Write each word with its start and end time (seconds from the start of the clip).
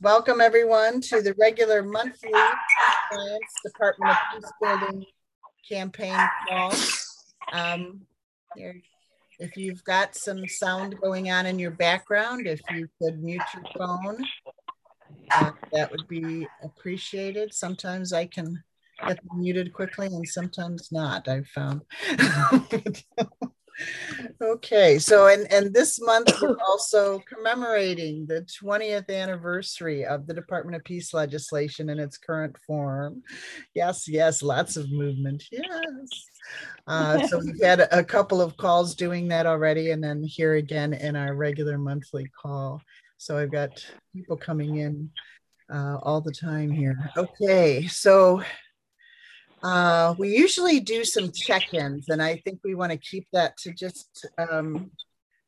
Welcome, 0.00 0.40
everyone, 0.40 1.00
to 1.02 1.22
the 1.22 1.34
regular 1.38 1.82
monthly 1.82 2.30
Science 2.32 3.52
Department 3.64 4.12
of 4.12 4.16
Peace 4.32 4.52
Building 4.60 5.04
campaign 5.68 6.18
call. 6.48 6.74
Um, 7.52 8.02
if 8.56 9.56
you've 9.56 9.82
got 9.84 10.14
some 10.14 10.46
sound 10.46 11.00
going 11.00 11.30
on 11.30 11.46
in 11.46 11.58
your 11.58 11.72
background, 11.72 12.46
if 12.46 12.60
you 12.70 12.88
could 13.00 13.22
mute 13.22 13.42
your 13.54 13.64
phone, 13.76 14.24
uh, 15.32 15.52
that 15.72 15.90
would 15.90 16.06
be 16.08 16.46
appreciated. 16.62 17.54
Sometimes 17.54 18.12
I 18.12 18.26
can 18.26 18.62
get 19.06 19.18
muted 19.36 19.72
quickly 19.72 20.06
and 20.06 20.28
sometimes 20.28 20.92
not, 20.92 21.28
I've 21.28 21.48
found. 21.48 21.82
okay 24.40 24.98
so 24.98 25.28
and 25.28 25.50
and 25.52 25.72
this 25.72 26.00
month 26.00 26.30
we're 26.40 26.56
also 26.68 27.20
commemorating 27.20 28.26
the 28.26 28.46
20th 28.62 29.08
anniversary 29.10 30.04
of 30.04 30.26
the 30.26 30.34
department 30.34 30.76
of 30.76 30.84
peace 30.84 31.14
legislation 31.14 31.88
in 31.88 31.98
its 31.98 32.18
current 32.18 32.56
form. 32.66 33.22
Yes 33.74 34.08
yes 34.08 34.42
lots 34.42 34.76
of 34.76 34.90
movement 34.90 35.44
yes. 35.50 35.64
Uh, 36.86 37.26
so 37.28 37.38
we've 37.38 37.62
had 37.62 37.88
a 37.92 38.02
couple 38.02 38.40
of 38.40 38.56
calls 38.56 38.94
doing 38.94 39.28
that 39.28 39.46
already 39.46 39.92
and 39.92 40.02
then 40.02 40.22
here 40.22 40.54
again 40.54 40.92
in 40.92 41.16
our 41.16 41.34
regular 41.34 41.78
monthly 41.78 42.26
call. 42.40 42.80
So 43.16 43.38
i've 43.38 43.52
got 43.52 43.84
people 44.14 44.36
coming 44.36 44.78
in 44.78 45.10
uh, 45.72 45.96
all 46.02 46.20
the 46.20 46.32
time 46.32 46.70
here. 46.70 46.98
Okay 47.16 47.86
so 47.86 48.42
uh, 49.62 50.14
we 50.18 50.36
usually 50.36 50.80
do 50.80 51.04
some 51.04 51.30
check-ins, 51.32 52.08
and 52.08 52.22
I 52.22 52.36
think 52.44 52.60
we 52.64 52.74
want 52.74 52.92
to 52.92 52.98
keep 52.98 53.28
that 53.32 53.56
to 53.58 53.72
just 53.72 54.26
um, 54.38 54.90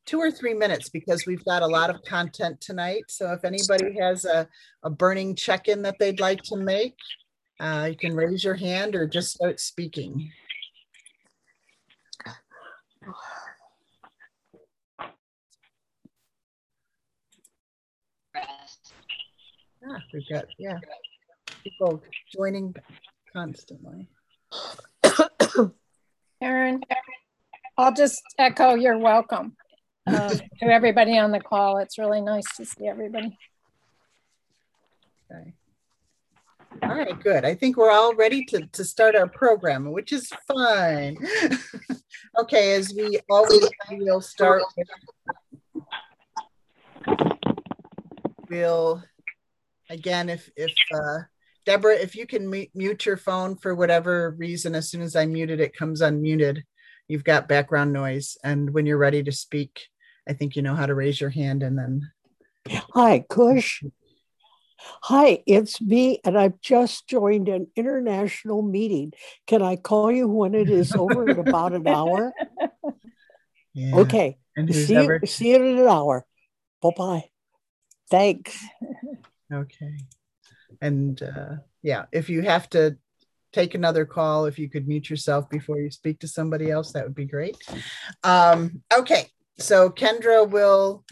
two 0.05 0.19
or 0.19 0.31
three 0.31 0.53
minutes 0.53 0.89
because 0.89 1.25
we've 1.25 1.43
got 1.43 1.61
a 1.61 1.67
lot 1.67 1.89
of 1.89 2.03
content 2.03 2.61
tonight. 2.61 3.03
So 3.09 3.31
if 3.33 3.43
anybody 3.43 3.97
has 3.99 4.23
a, 4.25 4.47
a 4.83 4.89
burning 4.89 5.35
check-in 5.35 5.81
that 5.81 5.97
they'd 5.99 6.19
like 6.19 6.43
to 6.43 6.55
make, 6.55 6.95
uh, 7.59 7.87
you 7.89 7.97
can 7.97 8.15
raise 8.15 8.43
your 8.43 8.55
hand 8.55 8.95
or 8.95 9.07
just 9.07 9.33
start 9.35 9.59
speaking. 9.59 10.31
Ah, 19.87 20.01
we've 20.13 20.27
got, 20.29 20.45
yeah, 20.57 20.79
people 21.63 22.01
joining 22.35 22.73
constantly. 23.31 24.07
Aaron, 26.41 26.81
I'll 27.77 27.93
just 27.93 28.21
echo 28.37 28.75
your 28.75 28.97
welcome 28.97 29.55
uh, 30.07 30.29
to 30.29 30.65
everybody 30.65 31.17
on 31.17 31.31
the 31.31 31.39
call. 31.39 31.77
It's 31.77 31.97
really 31.97 32.21
nice 32.21 32.45
to 32.57 32.65
see 32.65 32.87
everybody. 32.87 33.37
Okay. 35.31 35.53
All 36.83 36.89
right, 36.89 37.19
good. 37.23 37.45
I 37.45 37.55
think 37.55 37.77
we're 37.77 37.91
all 37.91 38.13
ready 38.15 38.43
to, 38.45 38.65
to 38.67 38.83
start 38.83 39.15
our 39.15 39.27
program, 39.27 39.91
which 39.91 40.11
is 40.11 40.29
fine. 40.47 41.17
okay, 42.39 42.75
as 42.75 42.93
we 42.93 43.19
always 43.29 43.69
we'll 43.91 44.21
start 44.21 44.61
we'll 48.49 49.03
again 49.89 50.29
if 50.29 50.49
if 50.55 50.73
uh 50.93 51.19
Deborah, 51.65 51.95
if 51.95 52.15
you 52.15 52.27
can 52.27 52.49
mute 52.49 53.05
your 53.05 53.17
phone 53.17 53.57
for 53.57 53.73
whatever 53.73 54.35
reason, 54.37 54.75
as 54.75 54.89
soon 54.89 55.01
as 55.01 55.15
I 55.15 55.25
muted 55.25 55.59
it 55.59 55.75
comes 55.75 56.01
unmuted, 56.01 56.61
you've 57.07 57.23
got 57.23 57.47
background 57.47 57.91
noise. 57.91 58.37
And 58.43 58.71
when 58.71 58.85
you're 58.85 58.99
ready 58.99 59.23
to 59.23 59.31
speak, 59.31 59.87
I 60.29 60.33
think 60.33 60.55
you 60.55 60.61
know 60.61 60.75
how 60.75 60.85
to 60.85 60.93
raise 60.93 61.19
your 61.19 61.31
hand 61.31 61.63
and 61.63 61.77
then. 61.77 62.11
Hi, 62.93 63.25
Kush. 63.27 63.83
Hi, 65.03 65.43
it's 65.47 65.81
me, 65.81 66.19
and 66.23 66.37
I've 66.37 66.61
just 66.61 67.07
joined 67.07 67.49
an 67.49 67.67
international 67.75 68.61
meeting. 68.61 69.13
Can 69.47 69.63
I 69.63 69.77
call 69.77 70.11
you 70.11 70.27
when 70.27 70.53
it 70.53 70.69
is 70.69 70.91
over 70.91 71.31
in 71.31 71.39
about 71.39 71.73
an 71.73 71.87
hour? 71.87 72.31
Yeah. 73.77 73.97
Okay. 73.97 74.37
See, 74.71 74.93
you, 74.93 75.19
see 75.25 75.49
you 75.49 75.57
in 75.57 75.79
an 75.79 75.87
hour. 75.89 76.25
Bye 76.81 76.91
bye. 76.95 77.23
Thanks. 78.09 78.57
Okay 79.51 79.97
and 80.81 81.21
uh, 81.21 81.55
yeah, 81.81 82.05
if 82.11 82.29
you 82.29 82.41
have 82.41 82.69
to 82.71 82.97
take 83.53 83.73
another 83.73 84.05
call, 84.05 84.45
if 84.45 84.59
you 84.59 84.69
could 84.69 84.87
mute 84.87 85.09
yourself 85.09 85.49
before 85.49 85.79
you 85.79 85.89
speak 85.89 86.19
to 86.19 86.27
somebody 86.27 86.69
else, 86.69 86.91
that 86.91 87.03
would 87.03 87.15
be 87.15 87.25
great. 87.25 87.57
Um, 88.23 88.81
okay, 88.93 89.29
so 89.57 89.89
Kendra 89.89 90.49
will 90.49 91.05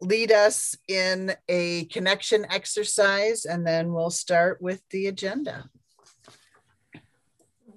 lead 0.00 0.30
us 0.30 0.76
in 0.86 1.34
a 1.48 1.86
connection 1.86 2.46
exercise, 2.50 3.44
and 3.46 3.66
then 3.66 3.92
we'll 3.92 4.10
start 4.10 4.60
with 4.60 4.82
the 4.90 5.06
agenda. 5.06 5.70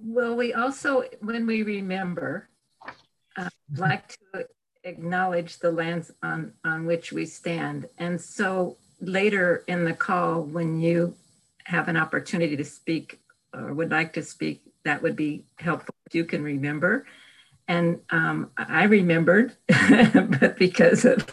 Well, 0.04 0.36
we 0.36 0.54
also, 0.54 1.04
when 1.22 1.46
we 1.46 1.64
remember, 1.64 2.50
uh, 3.38 3.50
like 3.78 4.18
to 4.34 4.46
acknowledge 4.84 5.60
the 5.60 5.72
lands 5.72 6.12
on, 6.22 6.54
on 6.66 6.86
which 6.86 7.12
we 7.12 7.26
stand. 7.26 7.88
And 7.98 8.20
so 8.20 8.78
later 9.00 9.64
in 9.68 9.86
the 9.86 9.94
call, 9.94 10.42
when 10.42 10.80
you 10.82 11.16
have 11.72 11.88
an 11.88 11.98
opportunity 11.98 12.58
to 12.58 12.66
speak 12.66 13.22
or 13.54 13.74
would 13.74 13.92
like 13.92 14.14
to 14.14 14.24
speak, 14.24 14.62
that 14.84 15.02
would 15.02 15.16
be 15.16 15.46
helpful 15.56 15.96
if 16.06 16.14
you 16.14 16.26
can 16.26 16.44
remember. 16.44 17.06
And 17.68 18.02
um, 18.10 18.52
I 18.58 18.84
remembered, 18.84 19.56
but 19.68 20.58
because 20.58 21.06
of 21.06 21.26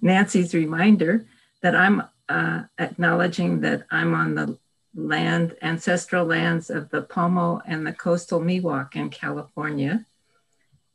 Nancy's 0.00 0.54
reminder, 0.54 1.26
that 1.62 1.76
I'm 1.76 2.02
uh, 2.28 2.62
acknowledging 2.78 3.60
that 3.60 3.84
I'm 3.90 4.14
on 4.14 4.34
the 4.34 4.58
land, 4.94 5.54
ancestral 5.62 6.26
lands 6.26 6.68
of 6.68 6.90
the 6.90 7.02
Pomo 7.02 7.62
and 7.64 7.86
the 7.86 7.92
coastal 7.92 8.40
Miwok 8.40 8.96
in 8.96 9.10
California. 9.10 10.04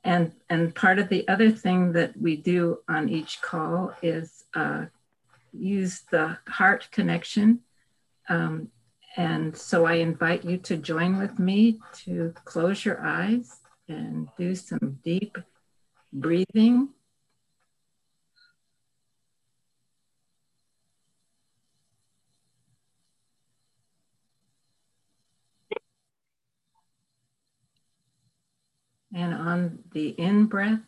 And, 0.03 0.33
and 0.49 0.75
part 0.75 0.99
of 0.99 1.07
the 1.07 1.25
other 1.29 1.51
thing 1.51 1.93
that 1.93 2.19
we 2.19 2.35
do 2.35 2.79
on 2.89 3.07
each 3.07 3.41
call 3.41 3.93
is 4.01 4.43
uh, 4.53 4.85
use 5.53 6.01
the 6.11 6.37
heart 6.47 6.89
connection 6.91 7.61
um, 8.29 8.69
and 9.15 9.57
so 9.57 9.85
I 9.85 9.95
invite 9.95 10.45
you 10.45 10.57
to 10.59 10.77
join 10.77 11.17
with 11.17 11.39
me 11.39 11.79
to 12.05 12.33
close 12.45 12.85
your 12.85 13.03
eyes 13.03 13.59
and 13.87 14.27
do 14.37 14.53
some 14.53 14.99
deep 15.03 15.37
breathing. 16.13 16.89
And 29.15 29.33
on 29.33 29.79
the 29.93 30.09
in 30.09 30.45
breath, 30.45 30.81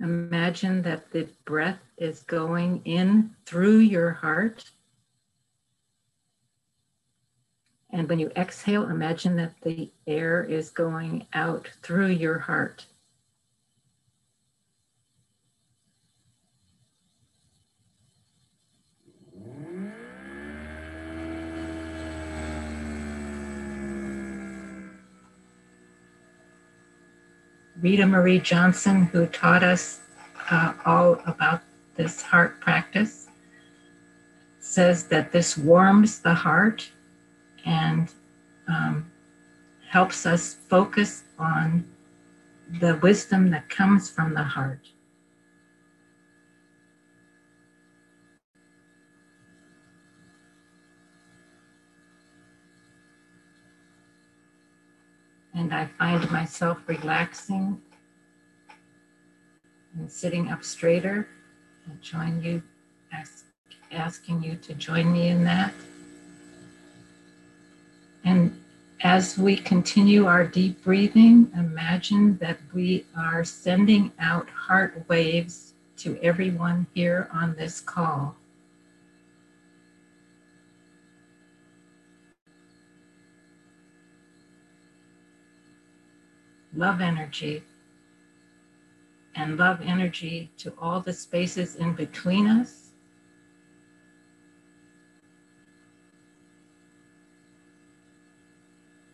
imagine 0.00 0.82
that 0.82 1.12
the 1.12 1.28
breath 1.44 1.78
is 1.96 2.24
going 2.24 2.82
in 2.84 3.36
through 3.46 3.78
your 3.78 4.10
heart 4.10 4.64
And 7.94 8.08
when 8.08 8.18
you 8.18 8.30
exhale, 8.34 8.88
imagine 8.88 9.36
that 9.36 9.60
the 9.60 9.90
air 10.06 10.42
is 10.42 10.70
going 10.70 11.26
out 11.34 11.68
through 11.82 12.08
your 12.08 12.38
heart. 12.38 12.86
Rita 27.82 28.06
Marie 28.06 28.38
Johnson, 28.38 29.02
who 29.02 29.26
taught 29.26 29.64
us 29.64 30.00
uh, 30.50 30.72
all 30.86 31.20
about 31.26 31.60
this 31.96 32.22
heart 32.22 32.58
practice, 32.60 33.26
says 34.60 35.08
that 35.08 35.32
this 35.32 35.58
warms 35.58 36.20
the 36.20 36.32
heart 36.32 36.88
and 37.64 38.12
um, 38.68 39.10
helps 39.88 40.26
us 40.26 40.54
focus 40.68 41.24
on 41.38 41.84
the 42.80 42.96
wisdom 42.96 43.50
that 43.50 43.68
comes 43.68 44.08
from 44.08 44.34
the 44.34 44.42
heart. 44.42 44.88
And 55.54 55.74
I 55.74 55.86
find 55.98 56.30
myself 56.30 56.78
relaxing 56.86 57.80
and 59.94 60.10
sitting 60.10 60.50
up 60.50 60.64
straighter. 60.64 61.28
I 61.86 61.92
join 62.00 62.42
you, 62.42 62.62
ask, 63.12 63.44
asking 63.90 64.42
you 64.42 64.56
to 64.56 64.74
join 64.74 65.12
me 65.12 65.28
in 65.28 65.44
that. 65.44 65.74
And 68.24 68.58
as 69.02 69.36
we 69.36 69.56
continue 69.56 70.26
our 70.26 70.46
deep 70.46 70.84
breathing, 70.84 71.50
imagine 71.56 72.38
that 72.38 72.58
we 72.72 73.04
are 73.16 73.44
sending 73.44 74.12
out 74.18 74.48
heart 74.48 75.04
waves 75.08 75.74
to 75.98 76.18
everyone 76.22 76.86
here 76.94 77.28
on 77.32 77.54
this 77.56 77.80
call. 77.80 78.36
Love 86.74 87.00
energy 87.00 87.62
and 89.34 89.58
love 89.58 89.80
energy 89.84 90.50
to 90.58 90.72
all 90.80 91.00
the 91.00 91.12
spaces 91.12 91.76
in 91.76 91.92
between 91.92 92.46
us. 92.46 92.81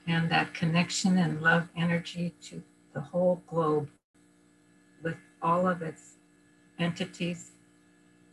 And 0.09 0.31
that 0.31 0.55
connection 0.55 1.19
and 1.19 1.43
love 1.43 1.69
energy 1.77 2.33
to 2.45 2.63
the 2.95 3.01
whole 3.01 3.43
globe 3.47 3.91
with 5.03 5.17
all 5.43 5.69
of 5.69 5.83
its 5.83 6.15
entities 6.79 7.51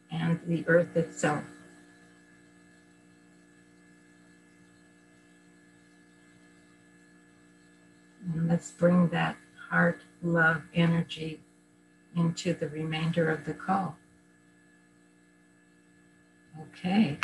and 0.10 0.40
the 0.48 0.64
earth 0.68 0.96
itself. 0.96 1.44
And 8.34 8.48
let's 8.48 8.72
bring 8.72 9.10
that 9.10 9.36
heart 9.70 10.00
love 10.24 10.62
energy 10.74 11.42
into 12.16 12.54
the 12.54 12.70
remainder 12.70 13.30
of 13.30 13.44
the 13.44 13.54
call. 13.54 13.98
Okay. 16.62 17.18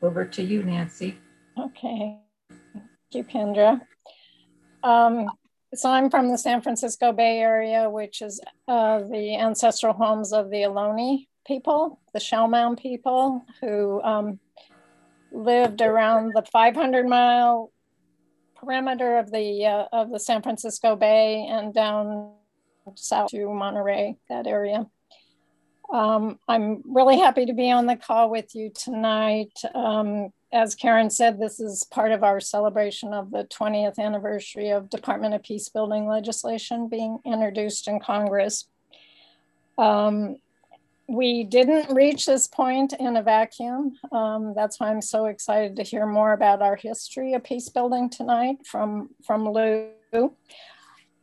Over 0.00 0.24
to 0.24 0.42
you, 0.42 0.62
Nancy. 0.62 1.18
Okay. 1.58 2.18
Thank 2.50 2.86
you, 3.12 3.24
Kendra. 3.24 3.80
Um, 4.82 5.30
so 5.74 5.90
I'm 5.90 6.08
from 6.08 6.28
the 6.28 6.38
San 6.38 6.62
Francisco 6.62 7.12
Bay 7.12 7.40
Area, 7.40 7.90
which 7.90 8.22
is 8.22 8.40
uh, 8.68 9.00
the 9.00 9.36
ancestral 9.36 9.92
homes 9.92 10.32
of 10.32 10.50
the 10.50 10.62
Ohlone 10.62 11.26
people, 11.46 12.00
the 12.14 12.20
Shell 12.20 12.48
Mound 12.48 12.78
people, 12.78 13.44
who 13.60 14.00
um, 14.02 14.38
lived 15.32 15.82
around 15.82 16.32
the 16.34 16.42
500 16.42 17.06
mile 17.06 17.72
perimeter 18.56 19.18
of 19.18 19.30
the 19.30 19.66
uh, 19.66 19.84
of 19.92 20.10
the 20.10 20.20
San 20.20 20.42
Francisco 20.42 20.96
Bay 20.96 21.46
and 21.48 21.74
down 21.74 22.32
south 22.94 23.30
to 23.30 23.52
Monterey, 23.52 24.16
that 24.28 24.46
area. 24.46 24.86
Um, 25.92 26.38
I'm 26.46 26.82
really 26.84 27.18
happy 27.18 27.46
to 27.46 27.54
be 27.54 27.70
on 27.70 27.86
the 27.86 27.96
call 27.96 28.30
with 28.30 28.54
you 28.54 28.70
tonight. 28.70 29.52
Um, 29.74 30.30
as 30.52 30.74
Karen 30.74 31.10
said, 31.10 31.38
this 31.38 31.60
is 31.60 31.84
part 31.84 32.12
of 32.12 32.22
our 32.22 32.40
celebration 32.40 33.12
of 33.12 33.30
the 33.30 33.44
20th 33.44 33.98
anniversary 33.98 34.70
of 34.70 34.90
Department 34.90 35.34
of 35.34 35.42
Peace 35.42 35.68
building 35.68 36.06
legislation 36.06 36.88
being 36.88 37.18
introduced 37.24 37.88
in 37.88 38.00
Congress. 38.00 38.66
Um, 39.76 40.36
we 41.06 41.44
didn't 41.44 41.94
reach 41.94 42.26
this 42.26 42.46
point 42.46 42.92
in 42.92 43.16
a 43.16 43.22
vacuum. 43.22 43.94
Um, 44.12 44.52
that's 44.54 44.78
why 44.78 44.90
I'm 44.90 45.00
so 45.00 45.26
excited 45.26 45.76
to 45.76 45.82
hear 45.82 46.04
more 46.04 46.34
about 46.34 46.60
our 46.60 46.76
history 46.76 47.32
of 47.32 47.44
peace 47.44 47.70
building 47.70 48.10
tonight 48.10 48.66
from, 48.66 49.10
from 49.24 49.48
Lou. 49.48 49.90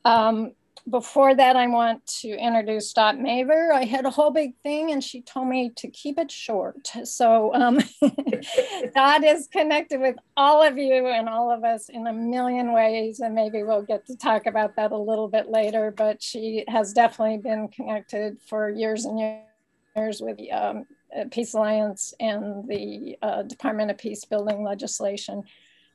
Um, 0.04 0.54
before 0.90 1.34
that, 1.34 1.56
I 1.56 1.68
want 1.68 2.06
to 2.22 2.30
introduce 2.30 2.94
Dot 2.94 3.16
Maver. 3.16 3.72
I 3.72 3.86
had 3.86 4.06
a 4.06 4.12
whole 4.12 4.30
big 4.30 4.56
thing 4.62 4.92
and 4.92 5.04
she 5.04 5.22
told 5.22 5.48
me 5.48 5.72
to 5.78 5.88
keep 5.90 6.20
it 6.20 6.32
short. 6.32 6.88
So 7.04 7.54
um, 7.56 7.80
Dot 8.96 9.24
is 9.24 9.48
connected 9.48 10.00
with 10.00 10.16
all 10.38 10.62
of 10.62 10.78
you 10.78 11.08
and 11.08 11.28
all 11.28 11.52
of 11.52 11.64
us 11.64 11.90
in 11.90 12.06
a 12.06 12.14
million 12.14 12.72
ways. 12.72 13.20
And 13.20 13.34
maybe 13.34 13.64
we'll 13.64 13.82
get 13.82 14.06
to 14.08 14.16
talk 14.16 14.46
about 14.46 14.76
that 14.76 14.92
a 14.92 14.98
little 14.98 15.28
bit 15.28 15.50
later, 15.50 15.92
but 15.96 16.22
she 16.22 16.64
has 16.68 16.94
definitely 16.94 17.38
been 17.38 17.68
connected 17.70 18.38
for 18.48 18.70
years 18.70 19.06
and 19.06 19.20
years 19.20 20.22
with 20.22 20.38
the 20.38 20.52
um, 20.52 20.86
Peace 21.32 21.56
Alliance 21.56 22.14
and 22.20 22.68
the 22.68 23.18
uh, 23.24 23.42
Department 23.42 23.90
of 23.90 23.98
Peace 23.98 24.24
building 24.26 24.64
legislation. 24.64 25.44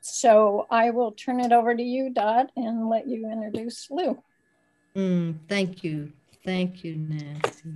So 0.00 0.66
I 0.70 0.90
will 0.90 1.12
turn 1.12 1.40
it 1.40 1.52
over 1.52 1.74
to 1.74 1.82
you, 1.82 2.10
Dot, 2.10 2.50
and 2.56 2.88
let 2.88 3.06
you 3.06 3.30
introduce 3.30 3.88
Lou. 3.90 4.20
Mm, 4.96 5.38
thank 5.48 5.84
you. 5.84 6.12
Thank 6.44 6.84
you, 6.84 6.96
Nancy. 6.96 7.70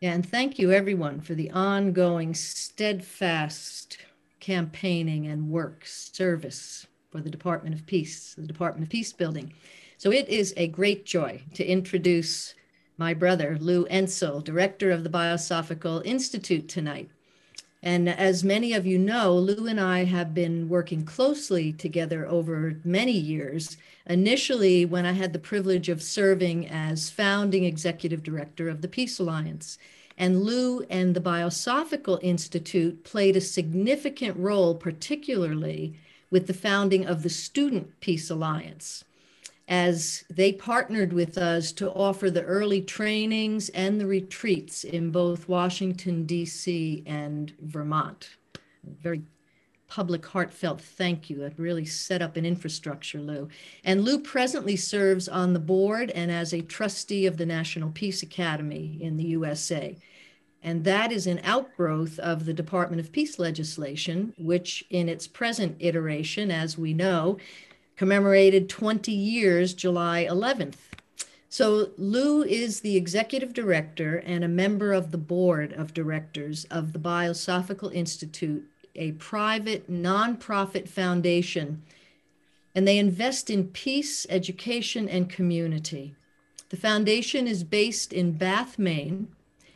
Yeah, 0.00 0.12
and 0.12 0.28
thank 0.28 0.58
you, 0.58 0.70
everyone, 0.70 1.20
for 1.20 1.34
the 1.34 1.50
ongoing 1.50 2.34
steadfast 2.34 3.98
campaigning 4.38 5.26
and 5.26 5.48
work 5.48 5.86
service 5.86 6.86
for 7.10 7.20
the 7.20 7.30
Department 7.30 7.74
of 7.74 7.86
Peace, 7.86 8.34
the 8.34 8.46
Department 8.46 8.84
of 8.84 8.90
Peace 8.90 9.12
Building. 9.12 9.54
So 9.96 10.12
it 10.12 10.28
is 10.28 10.52
a 10.56 10.68
great 10.68 11.06
joy 11.06 11.42
to 11.54 11.64
introduce 11.64 12.54
my 12.98 13.14
brother, 13.14 13.56
Lou 13.60 13.86
Ensel, 13.86 14.44
director 14.44 14.90
of 14.90 15.02
the 15.02 15.10
Biosophical 15.10 16.04
Institute 16.04 16.68
tonight. 16.68 17.08
And 17.84 18.08
as 18.08 18.42
many 18.42 18.72
of 18.72 18.86
you 18.86 18.98
know, 18.98 19.36
Lou 19.36 19.66
and 19.66 19.78
I 19.78 20.04
have 20.04 20.32
been 20.32 20.70
working 20.70 21.04
closely 21.04 21.70
together 21.70 22.26
over 22.26 22.80
many 22.82 23.12
years. 23.12 23.76
Initially, 24.06 24.86
when 24.86 25.04
I 25.04 25.12
had 25.12 25.34
the 25.34 25.38
privilege 25.38 25.90
of 25.90 26.02
serving 26.02 26.66
as 26.66 27.10
founding 27.10 27.64
executive 27.64 28.22
director 28.22 28.70
of 28.70 28.80
the 28.80 28.88
Peace 28.88 29.20
Alliance. 29.20 29.76
And 30.16 30.44
Lou 30.44 30.80
and 30.88 31.14
the 31.14 31.20
Biosophical 31.20 32.18
Institute 32.22 33.04
played 33.04 33.36
a 33.36 33.42
significant 33.42 34.38
role, 34.38 34.74
particularly 34.74 35.94
with 36.30 36.46
the 36.46 36.54
founding 36.54 37.04
of 37.04 37.22
the 37.22 37.28
Student 37.28 38.00
Peace 38.00 38.30
Alliance 38.30 39.04
as 39.66 40.24
they 40.28 40.52
partnered 40.52 41.12
with 41.12 41.38
us 41.38 41.72
to 41.72 41.90
offer 41.92 42.30
the 42.30 42.42
early 42.42 42.82
trainings 42.82 43.70
and 43.70 44.00
the 44.00 44.06
retreats 44.06 44.84
in 44.84 45.10
both 45.10 45.48
Washington, 45.48 46.26
D.C. 46.26 47.02
and 47.06 47.54
Vermont. 47.60 48.30
Very 49.00 49.22
public, 49.88 50.26
heartfelt 50.26 50.80
thank 50.80 51.30
you. 51.30 51.42
It 51.42 51.54
really 51.56 51.84
set 51.84 52.20
up 52.20 52.36
an 52.36 52.44
infrastructure, 52.44 53.20
Lou. 53.20 53.48
And 53.84 54.04
Lou 54.04 54.18
presently 54.18 54.76
serves 54.76 55.28
on 55.28 55.52
the 55.52 55.60
board 55.60 56.10
and 56.10 56.30
as 56.30 56.52
a 56.52 56.62
trustee 56.62 57.26
of 57.26 57.36
the 57.36 57.46
National 57.46 57.90
Peace 57.90 58.22
Academy 58.22 58.98
in 59.00 59.16
the 59.16 59.26
USA. 59.26 59.96
And 60.62 60.82
that 60.84 61.12
is 61.12 61.26
an 61.26 61.40
outgrowth 61.44 62.18
of 62.18 62.44
the 62.46 62.54
Department 62.54 62.98
of 62.98 63.12
Peace 63.12 63.38
legislation, 63.38 64.34
which 64.38 64.82
in 64.90 65.08
its 65.08 65.26
present 65.26 65.76
iteration, 65.78 66.50
as 66.50 66.76
we 66.76 66.94
know, 66.94 67.36
commemorated 67.96 68.68
20 68.68 69.12
years 69.12 69.74
July 69.74 70.26
11th. 70.28 70.76
So 71.48 71.90
Lou 71.96 72.42
is 72.42 72.80
the 72.80 72.96
executive 72.96 73.52
director 73.52 74.16
and 74.16 74.42
a 74.42 74.48
member 74.48 74.92
of 74.92 75.12
the 75.12 75.18
board 75.18 75.72
of 75.72 75.94
directors 75.94 76.64
of 76.64 76.92
the 76.92 76.98
Biosophical 76.98 77.94
Institute, 77.94 78.68
a 78.96 79.12
private 79.12 79.88
nonprofit 79.88 80.88
foundation, 80.88 81.82
and 82.74 82.88
they 82.88 82.98
invest 82.98 83.50
in 83.50 83.68
peace, 83.68 84.26
education, 84.28 85.08
and 85.08 85.30
community. 85.30 86.16
The 86.70 86.76
foundation 86.76 87.46
is 87.46 87.62
based 87.62 88.12
in 88.12 88.32
Bath, 88.32 88.76
Maine, 88.76 89.28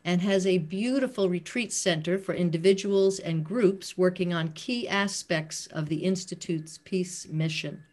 and 0.04 0.20
has 0.22 0.46
a 0.46 0.58
beautiful 0.58 1.28
retreat 1.28 1.72
center 1.72 2.18
for 2.18 2.34
individuals 2.34 3.20
and 3.20 3.44
groups 3.44 3.96
working 3.96 4.34
on 4.34 4.48
key 4.48 4.88
aspects 4.88 5.66
of 5.68 5.88
the 5.88 5.98
Institute's 5.98 6.78
peace 6.78 7.28
mission. 7.28 7.84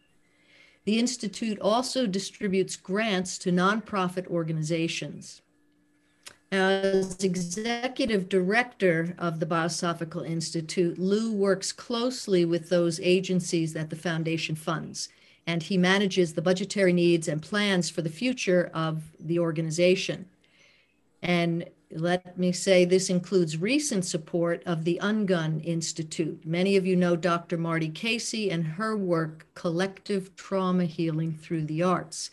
The 0.85 0.99
Institute 0.99 1.59
also 1.59 2.05
distributes 2.05 2.75
grants 2.75 3.37
to 3.39 3.51
nonprofit 3.51 4.27
organizations. 4.27 5.41
As 6.51 7.23
executive 7.23 8.29
director 8.29 9.15
of 9.17 9.39
the 9.39 9.47
Biosophical 9.47 10.25
Institute, 10.25 10.99
Lou 10.99 11.33
works 11.33 11.71
closely 11.71 12.45
with 12.45 12.69
those 12.69 12.99
agencies 12.99 13.73
that 13.73 13.89
the 13.89 13.95
foundation 13.95 14.55
funds, 14.55 15.09
and 15.47 15.63
he 15.63 15.77
manages 15.77 16.33
the 16.33 16.41
budgetary 16.41 16.93
needs 16.93 17.27
and 17.27 17.41
plans 17.41 17.89
for 17.89 18.03
the 18.03 18.09
future 18.09 18.69
of 18.73 19.03
the 19.19 19.39
organization. 19.39 20.29
And 21.23 21.67
let 21.91 22.37
me 22.37 22.51
say 22.51 22.83
this 22.83 23.09
includes 23.09 23.57
recent 23.57 24.05
support 24.05 24.63
of 24.65 24.83
the 24.83 24.99
Ungun 25.01 25.63
Institute. 25.63 26.45
Many 26.45 26.75
of 26.75 26.85
you 26.85 26.95
know 26.95 27.15
Dr. 27.15 27.57
Marty 27.57 27.89
Casey 27.89 28.49
and 28.49 28.65
her 28.65 28.97
work, 28.97 29.47
Collective 29.53 30.35
Trauma 30.35 30.85
Healing 30.85 31.33
Through 31.33 31.65
the 31.65 31.83
Arts. 31.83 32.31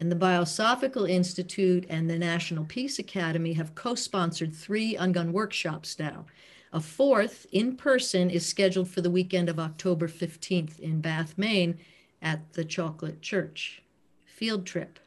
And 0.00 0.10
the 0.10 0.16
Biosophical 0.16 1.08
Institute 1.08 1.86
and 1.88 2.10
the 2.10 2.18
National 2.18 2.64
Peace 2.64 2.98
Academy 2.98 3.52
have 3.52 3.76
co 3.76 3.94
sponsored 3.94 4.54
three 4.54 4.96
Ungun 4.96 5.30
workshops 5.30 5.98
now. 5.98 6.26
A 6.72 6.80
fourth 6.80 7.46
in 7.52 7.76
person 7.76 8.30
is 8.30 8.44
scheduled 8.44 8.88
for 8.88 9.00
the 9.00 9.10
weekend 9.10 9.48
of 9.48 9.60
October 9.60 10.08
15th 10.08 10.80
in 10.80 11.00
Bath, 11.00 11.34
Maine 11.36 11.78
at 12.20 12.54
the 12.54 12.64
Chocolate 12.64 13.22
Church. 13.22 13.82
Field 14.24 14.66
trip. 14.66 14.98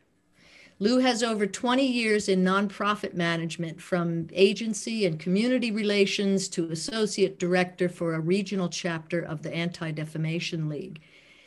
Lou 0.77 0.99
has 0.99 1.23
over 1.23 1.47
20 1.47 1.85
years 1.85 2.27
in 2.27 2.43
nonprofit 2.43 3.13
management 3.13 3.81
from 3.81 4.27
agency 4.33 5.05
and 5.05 5.17
community 5.17 5.71
relations 5.71 6.49
to 6.49 6.69
associate 6.69 7.39
director 7.39 7.87
for 7.87 8.13
a 8.13 8.19
regional 8.19 8.67
chapter 8.67 9.21
of 9.21 9.41
the 9.41 9.53
Anti 9.53 9.91
Defamation 9.91 10.67
League. 10.67 10.99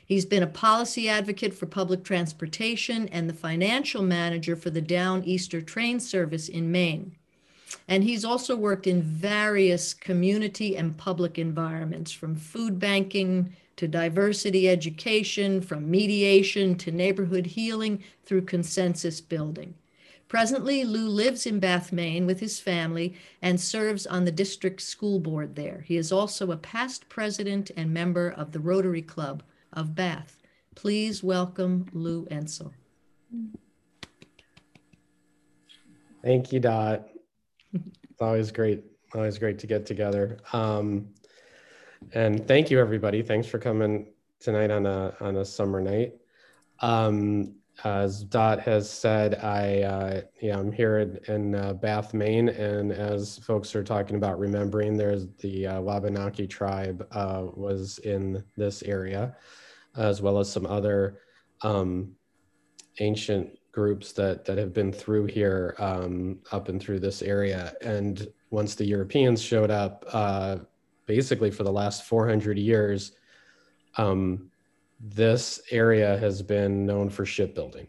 He's 0.07 0.25
been 0.25 0.43
a 0.43 0.47
policy 0.47 1.11
advocate 1.11 1.53
for 1.53 1.67
public 1.67 2.05
transportation 2.05 3.07
and 3.09 3.29
the 3.29 3.35
financial 3.35 4.03
manager 4.03 4.57
for 4.57 4.71
the 4.71 4.81
Downeaster 4.81 5.67
train 5.67 6.01
service 6.01 6.49
in 6.49 6.73
Maine. 6.73 7.15
And 7.87 8.03
he's 8.05 8.25
also 8.25 8.57
worked 8.57 8.87
in 8.87 9.03
various 9.03 9.93
community 9.93 10.75
and 10.75 10.97
public 10.97 11.39
environments, 11.39 12.13
from 12.13 12.35
food 12.35 12.79
banking 12.79 13.55
to 13.79 13.89
diversity 13.89 14.69
education, 14.69 15.61
from 15.61 15.91
mediation 15.91 16.77
to 16.77 16.93
neighborhood 16.93 17.47
healing 17.47 18.03
through 18.25 18.43
consensus 18.43 19.21
building. 19.21 19.75
Presently, 20.29 20.85
Lou 20.85 21.09
lives 21.09 21.47
in 21.47 21.59
Bath, 21.59 21.91
Maine 21.91 22.27
with 22.27 22.41
his 22.41 22.61
family 22.61 23.15
and 23.41 23.59
serves 23.59 24.07
on 24.07 24.27
the 24.27 24.31
district 24.31 24.83
school 24.83 25.19
board 25.19 25.57
there. 25.57 25.85
He 25.87 25.97
is 25.97 26.13
also 26.13 26.51
a 26.51 26.57
past 26.57 27.09
president 27.09 27.71
and 27.77 27.95
member 27.95 28.29
of 28.29 28.53
the 28.53 28.61
Rotary 28.61 29.01
Club 29.01 29.43
of 29.73 29.95
Bath. 29.95 30.37
Please 30.75 31.23
welcome 31.23 31.87
Lou 31.93 32.27
Ensel. 32.27 32.73
Thank 36.23 36.53
you, 36.53 36.61
Dot. 36.61 37.09
It's 37.73 38.21
always 38.21 38.51
great, 38.51 38.85
always 39.15 39.39
great 39.39 39.59
to 39.61 39.67
get 39.67 39.87
together. 39.87 40.39
Um, 40.53 41.09
and 42.15 42.47
thank 42.47 42.71
you, 42.71 42.81
everybody. 42.81 43.23
Thanks 43.23 43.47
for 43.47 43.59
coming 43.59 44.07
tonight 44.41 44.71
on 44.71 44.87
a 44.87 45.15
on 45.21 45.37
a 45.37 45.45
summer 45.45 45.81
night. 45.81 46.15
Um, 46.81 47.55
as 47.85 48.25
Dot 48.25 48.61
has 48.61 48.91
said, 48.91 49.37
I 49.37 49.83
uh, 49.83 50.21
yeah, 50.41 50.59
I'm 50.59 50.73
here 50.73 50.99
in, 50.99 51.19
in 51.29 51.55
uh, 51.55 51.75
Bath, 51.75 52.13
Maine, 52.13 52.49
and 52.49 52.93
as 52.93 53.39
folks 53.39 53.75
are 53.77 53.85
talking 53.85 54.17
about 54.17 54.39
remembering, 54.39 54.97
there's 54.97 55.29
the 55.41 55.67
uh, 55.67 55.81
Wabanaki 55.81 56.47
tribe 56.47 57.07
uh, 57.13 57.47
was 57.55 57.99
in 57.99 58.43
this 58.57 58.83
area, 58.83 59.37
as 59.97 60.21
well 60.21 60.39
as 60.39 60.51
some 60.51 60.67
other 60.67 61.21
um, 61.63 62.13
ancient 62.99 63.51
groups 63.71 64.13
that 64.13 64.45
that 64.45 64.59
have 64.59 64.75
been 64.75 64.93
through 64.93 65.27
here 65.27 65.77
um, 65.79 66.39
up 66.51 66.69
and 66.69 66.83
through 66.83 66.99
this 66.99 67.23
area. 67.23 67.75
And 67.81 68.27
once 68.51 68.75
the 68.75 68.85
Europeans 68.85 69.41
showed 69.41 69.71
up, 69.71 70.05
uh, 70.13 70.59
basically 71.09 71.51
for 71.51 71.65
the 71.65 71.73
last 71.73 72.05
400 72.05 72.57
years. 72.57 73.13
Um, 73.97 74.51
this 75.01 75.61
area 75.73 76.17
has 76.19 76.43
been 76.43 76.87
known 76.87 77.11
for 77.11 77.25
shipbuilding 77.25 77.89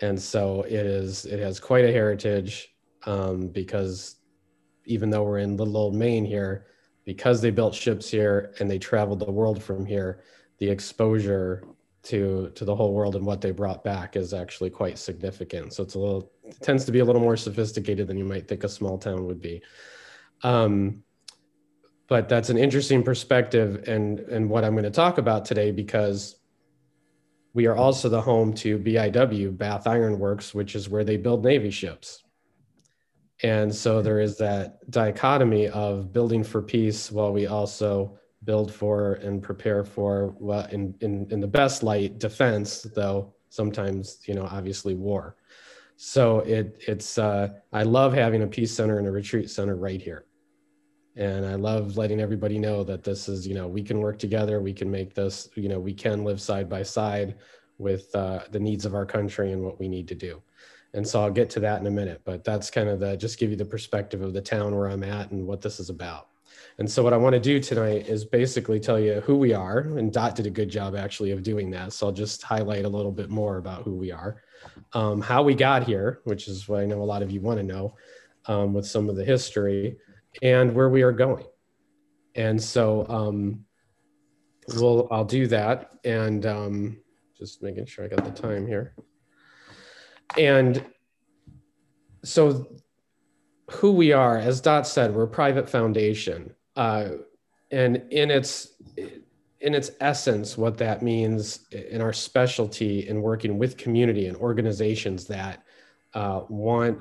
and 0.00 0.20
so 0.20 0.62
it 0.62 0.86
is 0.86 1.26
it 1.26 1.40
has 1.40 1.60
quite 1.60 1.84
a 1.84 1.92
heritage 1.92 2.74
um, 3.06 3.48
because 3.48 4.16
even 4.84 5.10
though 5.10 5.22
we're 5.22 5.38
in 5.38 5.56
little 5.56 5.76
old 5.76 5.94
maine 5.94 6.24
here 6.24 6.66
because 7.04 7.40
they 7.40 7.50
built 7.50 7.74
ships 7.74 8.10
here 8.10 8.54
and 8.60 8.70
they 8.70 8.78
traveled 8.78 9.18
the 9.18 9.30
world 9.30 9.62
from 9.62 9.84
here 9.84 10.22
the 10.58 10.68
exposure 10.68 11.64
to 12.02 12.50
to 12.54 12.64
the 12.64 12.74
whole 12.74 12.94
world 12.94 13.16
and 13.16 13.24
what 13.24 13.40
they 13.40 13.50
brought 13.50 13.84
back 13.84 14.16
is 14.16 14.32
actually 14.32 14.70
quite 14.70 14.98
significant 14.98 15.72
so 15.72 15.82
it's 15.82 15.94
a 15.94 15.98
little 15.98 16.32
it 16.44 16.60
tends 16.60 16.84
to 16.84 16.92
be 16.92 17.00
a 17.00 17.04
little 17.04 17.20
more 17.20 17.36
sophisticated 17.36 18.06
than 18.06 18.16
you 18.16 18.24
might 18.24 18.48
think 18.48 18.64
a 18.64 18.68
small 18.68 18.98
town 18.98 19.26
would 19.26 19.40
be 19.40 19.62
um, 20.42 21.02
but 22.10 22.28
that's 22.28 22.50
an 22.50 22.58
interesting 22.58 23.02
perspective 23.02 23.88
and 23.88 24.20
and 24.20 24.50
what 24.50 24.64
i'm 24.64 24.72
going 24.72 24.84
to 24.84 24.90
talk 24.90 25.16
about 25.16 25.46
today 25.46 25.70
because 25.70 26.40
we 27.54 27.66
are 27.66 27.76
also 27.76 28.08
the 28.08 28.20
home 28.20 28.52
to 28.52 28.78
biw 28.78 29.56
bath 29.56 29.86
iron 29.86 30.18
works 30.18 30.54
which 30.54 30.74
is 30.74 30.88
where 30.88 31.04
they 31.04 31.16
build 31.16 31.44
navy 31.44 31.70
ships. 31.70 32.24
And 33.42 33.74
so 33.74 34.02
there 34.02 34.20
is 34.20 34.36
that 34.36 34.90
dichotomy 34.90 35.68
of 35.68 36.12
building 36.12 36.44
for 36.44 36.60
peace 36.60 37.10
while 37.10 37.32
we 37.32 37.46
also 37.46 38.18
build 38.44 38.70
for 38.72 39.14
and 39.14 39.42
prepare 39.42 39.82
for 39.82 40.34
well 40.38 40.66
in, 40.70 40.94
in, 41.00 41.26
in 41.30 41.40
the 41.40 41.46
best 41.46 41.82
light 41.82 42.18
defense 42.18 42.82
though 42.94 43.32
sometimes 43.48 44.18
you 44.26 44.34
know 44.34 44.46
obviously 44.50 44.94
war. 44.94 45.36
So 45.96 46.40
it 46.40 46.82
it's 46.86 47.18
uh, 47.18 47.48
i 47.72 47.82
love 47.82 48.12
having 48.12 48.42
a 48.42 48.46
peace 48.46 48.74
center 48.74 48.98
and 48.98 49.06
a 49.06 49.10
retreat 49.10 49.50
center 49.50 49.76
right 49.76 50.00
here 50.00 50.24
and 51.16 51.44
i 51.44 51.54
love 51.54 51.96
letting 51.96 52.20
everybody 52.20 52.58
know 52.58 52.84
that 52.84 53.02
this 53.02 53.28
is 53.28 53.46
you 53.46 53.54
know 53.54 53.66
we 53.66 53.82
can 53.82 54.00
work 54.00 54.18
together. 54.18 54.60
We 54.60 54.72
can 54.72 54.90
make 54.90 55.14
this 55.14 55.48
you 55.54 55.68
know 55.68 55.80
we 55.80 55.94
can 55.94 56.24
live 56.24 56.40
side 56.40 56.68
by 56.68 56.82
side 56.82 57.36
with 57.78 58.14
uh, 58.14 58.40
the 58.50 58.60
needs 58.60 58.84
of 58.84 58.94
our 58.94 59.06
country 59.06 59.52
and 59.52 59.62
what 59.62 59.80
we 59.80 59.88
need 59.88 60.06
to 60.08 60.14
do. 60.14 60.42
And 60.92 61.06
so 61.06 61.22
i'll 61.22 61.30
get 61.30 61.50
to 61.50 61.60
that 61.60 61.80
in 61.80 61.86
a 61.86 61.90
minute 61.90 62.20
but 62.24 62.44
that's 62.44 62.70
kind 62.70 62.88
of 62.88 63.00
the 63.00 63.16
just 63.16 63.38
give 63.38 63.50
you 63.50 63.56
the 63.56 63.64
perspective 63.64 64.22
of 64.22 64.32
the 64.32 64.40
town 64.40 64.76
where 64.76 64.88
i'm 64.88 65.04
at 65.04 65.30
and 65.30 65.46
what 65.46 65.60
this 65.60 65.80
is 65.80 65.90
about. 65.90 66.28
And 66.78 66.90
so 66.90 67.02
what 67.02 67.12
i 67.12 67.16
want 67.16 67.34
to 67.34 67.40
do 67.40 67.60
tonight 67.60 68.08
is 68.08 68.24
basically 68.24 68.80
tell 68.80 68.98
you 68.98 69.20
who 69.20 69.36
we 69.36 69.52
are 69.52 69.78
and 69.78 70.12
dot 70.12 70.34
did 70.34 70.46
a 70.46 70.50
good 70.50 70.68
job 70.68 70.96
actually 70.96 71.30
of 71.32 71.42
doing 71.42 71.70
that 71.70 71.92
so 71.92 72.06
i'll 72.06 72.12
just 72.12 72.42
highlight 72.42 72.84
a 72.84 72.88
little 72.88 73.12
bit 73.12 73.30
more 73.30 73.58
about 73.58 73.82
who 73.82 73.94
we 73.94 74.12
are. 74.12 74.42
Um, 74.92 75.20
how 75.20 75.42
we 75.42 75.54
got 75.54 75.84
here 75.84 76.20
which 76.24 76.48
is 76.48 76.68
what 76.68 76.80
i 76.80 76.86
know 76.86 77.02
a 77.02 77.10
lot 77.14 77.22
of 77.22 77.30
you 77.30 77.40
want 77.40 77.58
to 77.58 77.64
know 77.64 77.96
um, 78.46 78.74
with 78.74 78.86
some 78.86 79.08
of 79.08 79.16
the 79.16 79.24
history 79.24 79.96
and 80.42 80.74
where 80.74 80.88
we 80.88 81.02
are 81.02 81.12
going. 81.12 81.44
And 82.34 82.62
so 82.62 83.06
um, 83.08 83.64
we'll 84.74 85.08
I'll 85.10 85.24
do 85.24 85.46
that 85.48 85.92
and 86.04 86.46
um, 86.46 86.96
just 87.36 87.62
making 87.62 87.86
sure 87.86 88.04
I 88.04 88.08
got 88.08 88.24
the 88.24 88.30
time 88.30 88.66
here. 88.66 88.94
And 90.38 90.84
so 92.22 92.66
who 93.70 93.92
we 93.92 94.12
are, 94.12 94.38
as 94.38 94.60
Dot 94.60 94.86
said, 94.86 95.14
we're 95.14 95.24
a 95.24 95.28
private 95.28 95.68
foundation. 95.68 96.54
Uh, 96.76 97.10
and 97.70 98.02
in 98.10 98.30
its 98.30 98.74
in 99.60 99.74
its 99.74 99.90
essence, 100.00 100.56
what 100.56 100.78
that 100.78 101.02
means 101.02 101.66
in 101.70 102.00
our 102.00 102.12
specialty 102.12 103.08
in 103.08 103.20
working 103.20 103.58
with 103.58 103.76
community 103.76 104.26
and 104.26 104.36
organizations 104.38 105.26
that 105.26 105.62
uh, 106.14 106.42
want 106.48 106.98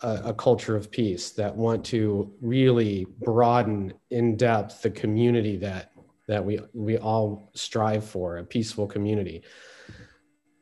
a, 0.00 0.22
a, 0.26 0.34
culture 0.34 0.76
of 0.76 0.90
peace 0.90 1.30
that 1.30 1.54
want 1.54 1.84
to 1.84 2.32
really 2.40 3.06
broaden 3.20 3.92
in 4.10 4.36
depth 4.36 4.82
the 4.82 4.90
community 4.90 5.56
that 5.56 5.92
that 6.26 6.44
we 6.44 6.58
we 6.72 6.98
all 6.98 7.50
strive 7.54 8.04
for 8.04 8.38
a 8.38 8.44
peaceful 8.44 8.86
community. 8.86 9.42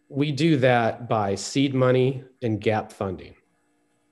We 0.08 0.32
do 0.32 0.56
that 0.58 1.08
by 1.08 1.34
seed 1.34 1.74
money 1.74 2.24
and 2.42 2.60
gap 2.60 2.92
funding. 2.92 3.34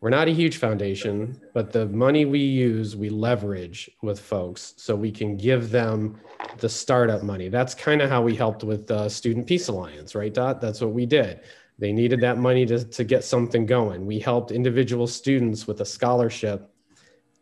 We're 0.00 0.10
not 0.10 0.28
a 0.28 0.32
huge 0.32 0.56
foundation 0.56 1.40
but 1.52 1.72
the 1.72 1.86
money 1.86 2.24
we 2.24 2.38
use 2.38 2.96
we 2.96 3.10
leverage 3.10 3.90
with 4.02 4.18
folks 4.18 4.74
so 4.78 4.96
we 4.96 5.10
can 5.10 5.36
give 5.36 5.70
them 5.70 6.18
the 6.58 6.68
startup 6.68 7.22
money. 7.22 7.48
That's 7.48 7.74
kind 7.74 8.00
of 8.00 8.08
how 8.08 8.22
we 8.22 8.34
helped 8.34 8.64
with 8.64 8.86
the 8.86 9.08
student 9.08 9.46
peace 9.46 9.68
alliance 9.68 10.14
right 10.14 10.32
dot? 10.32 10.60
That's 10.60 10.80
what 10.80 10.92
we 10.92 11.04
did 11.04 11.40
they 11.80 11.92
needed 11.92 12.20
that 12.20 12.36
money 12.36 12.66
to, 12.66 12.84
to 12.84 13.04
get 13.04 13.24
something 13.24 13.64
going. 13.64 14.04
We 14.04 14.18
helped 14.18 14.52
individual 14.52 15.06
students 15.06 15.66
with 15.66 15.80
a 15.80 15.86
scholarship 15.86 16.70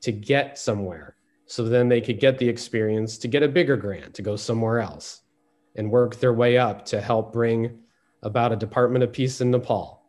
to 0.03 0.13
get 0.13 0.57
somewhere. 0.57 1.17
So 1.47 1.65
then 1.65 1.89
they 1.89 2.01
could 2.01 2.21
get 2.21 2.39
the 2.39 2.49
experience 2.49 3.19
to 3.19 3.29
get 3.29 3.43
a 3.43 3.49
bigger 3.49 3.77
grant 3.77 4.15
to 4.15 4.23
go 4.23 4.37
somewhere 4.37 4.79
else 4.79 5.23
and 5.75 5.91
work 5.91 6.17
their 6.17 6.33
way 6.33 6.57
up 6.57 6.85
to 6.87 7.01
help 7.01 7.33
bring 7.33 7.81
about 8.23 8.53
a 8.53 8.57
Department 8.57 9.03
of 9.03 9.13
Peace 9.13 9.41
in 9.41 9.51
Nepal. 9.51 10.05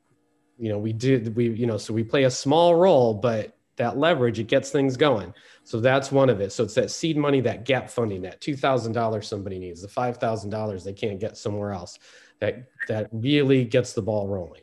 You 0.60 0.70
know, 0.70 0.78
we 0.78 0.94
did, 0.94 1.36
we, 1.36 1.50
you 1.50 1.66
know, 1.66 1.78
so 1.78 1.94
we 1.94 2.04
play 2.04 2.26
a 2.26 2.32
small 2.32 2.76
role, 2.76 3.16
but 3.16 3.58
that 3.78 3.98
leverage, 3.98 4.40
it 4.40 4.48
gets 4.48 4.70
things 4.70 4.96
going. 4.98 5.34
So 5.64 5.80
that's 5.80 6.12
one 6.12 6.30
of 6.30 6.42
it. 6.42 6.52
So 6.52 6.66
it's 6.66 6.74
that 6.76 6.92
seed 6.92 7.18
money, 7.18 7.42
that 7.42 7.66
gap 7.66 7.90
funding, 7.90 8.22
that 8.24 8.42
$2,000 8.42 9.24
somebody 9.24 9.58
needs, 9.58 9.82
the 9.82 9.88
$5,000 9.88 10.84
they 10.84 10.94
can't 10.94 11.20
get 11.20 11.38
somewhere 11.38 11.72
else 11.72 11.98
that 12.40 12.70
that 12.88 13.10
really 13.12 13.66
gets 13.66 13.94
the 13.94 14.02
ball 14.02 14.28
rolling. 14.28 14.62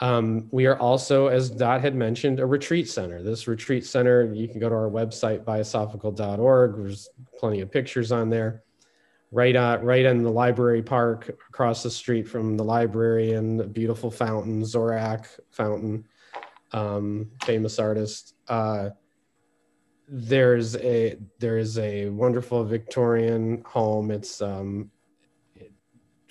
Um, 0.00 0.48
we 0.50 0.66
are 0.66 0.78
also, 0.78 1.26
as 1.26 1.50
Dot 1.50 1.82
had 1.82 1.94
mentioned, 1.94 2.40
a 2.40 2.46
retreat 2.46 2.88
center. 2.88 3.22
This 3.22 3.46
retreat 3.46 3.84
center, 3.84 4.32
you 4.32 4.48
can 4.48 4.58
go 4.58 4.68
to 4.68 4.74
our 4.74 4.88
website, 4.88 5.44
biosophical.org. 5.44 6.76
There's 6.76 7.10
plenty 7.38 7.60
of 7.60 7.70
pictures 7.70 8.10
on 8.10 8.30
there. 8.30 8.62
Right, 9.32 9.54
uh, 9.54 9.78
right 9.80 10.04
in 10.04 10.24
the 10.24 10.30
library 10.30 10.82
park 10.82 11.28
across 11.28 11.84
the 11.84 11.90
street 11.90 12.26
from 12.26 12.56
the 12.56 12.64
library 12.64 13.34
and 13.34 13.60
the 13.60 13.64
beautiful 13.64 14.10
fountain, 14.10 14.60
Zorach 14.62 15.26
Fountain, 15.50 16.04
um, 16.72 17.30
famous 17.44 17.78
artist. 17.78 18.34
Uh, 18.48 18.90
there's 20.08 20.74
a 20.76 21.16
there 21.38 21.58
is 21.58 21.78
a 21.78 22.08
wonderful 22.08 22.64
Victorian 22.64 23.62
home. 23.64 24.10
It's 24.10 24.42
um, 24.42 24.90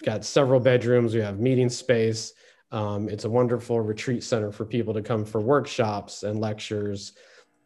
got 0.03 0.25
several 0.25 0.59
bedrooms. 0.59 1.13
We 1.13 1.21
have 1.21 1.39
meeting 1.39 1.69
space. 1.69 2.33
Um, 2.71 3.09
it's 3.09 3.25
a 3.25 3.29
wonderful 3.29 3.81
retreat 3.81 4.23
center 4.23 4.51
for 4.51 4.65
people 4.65 4.93
to 4.93 5.01
come 5.01 5.25
for 5.25 5.41
workshops 5.41 6.23
and 6.23 6.39
lectures, 6.39 7.13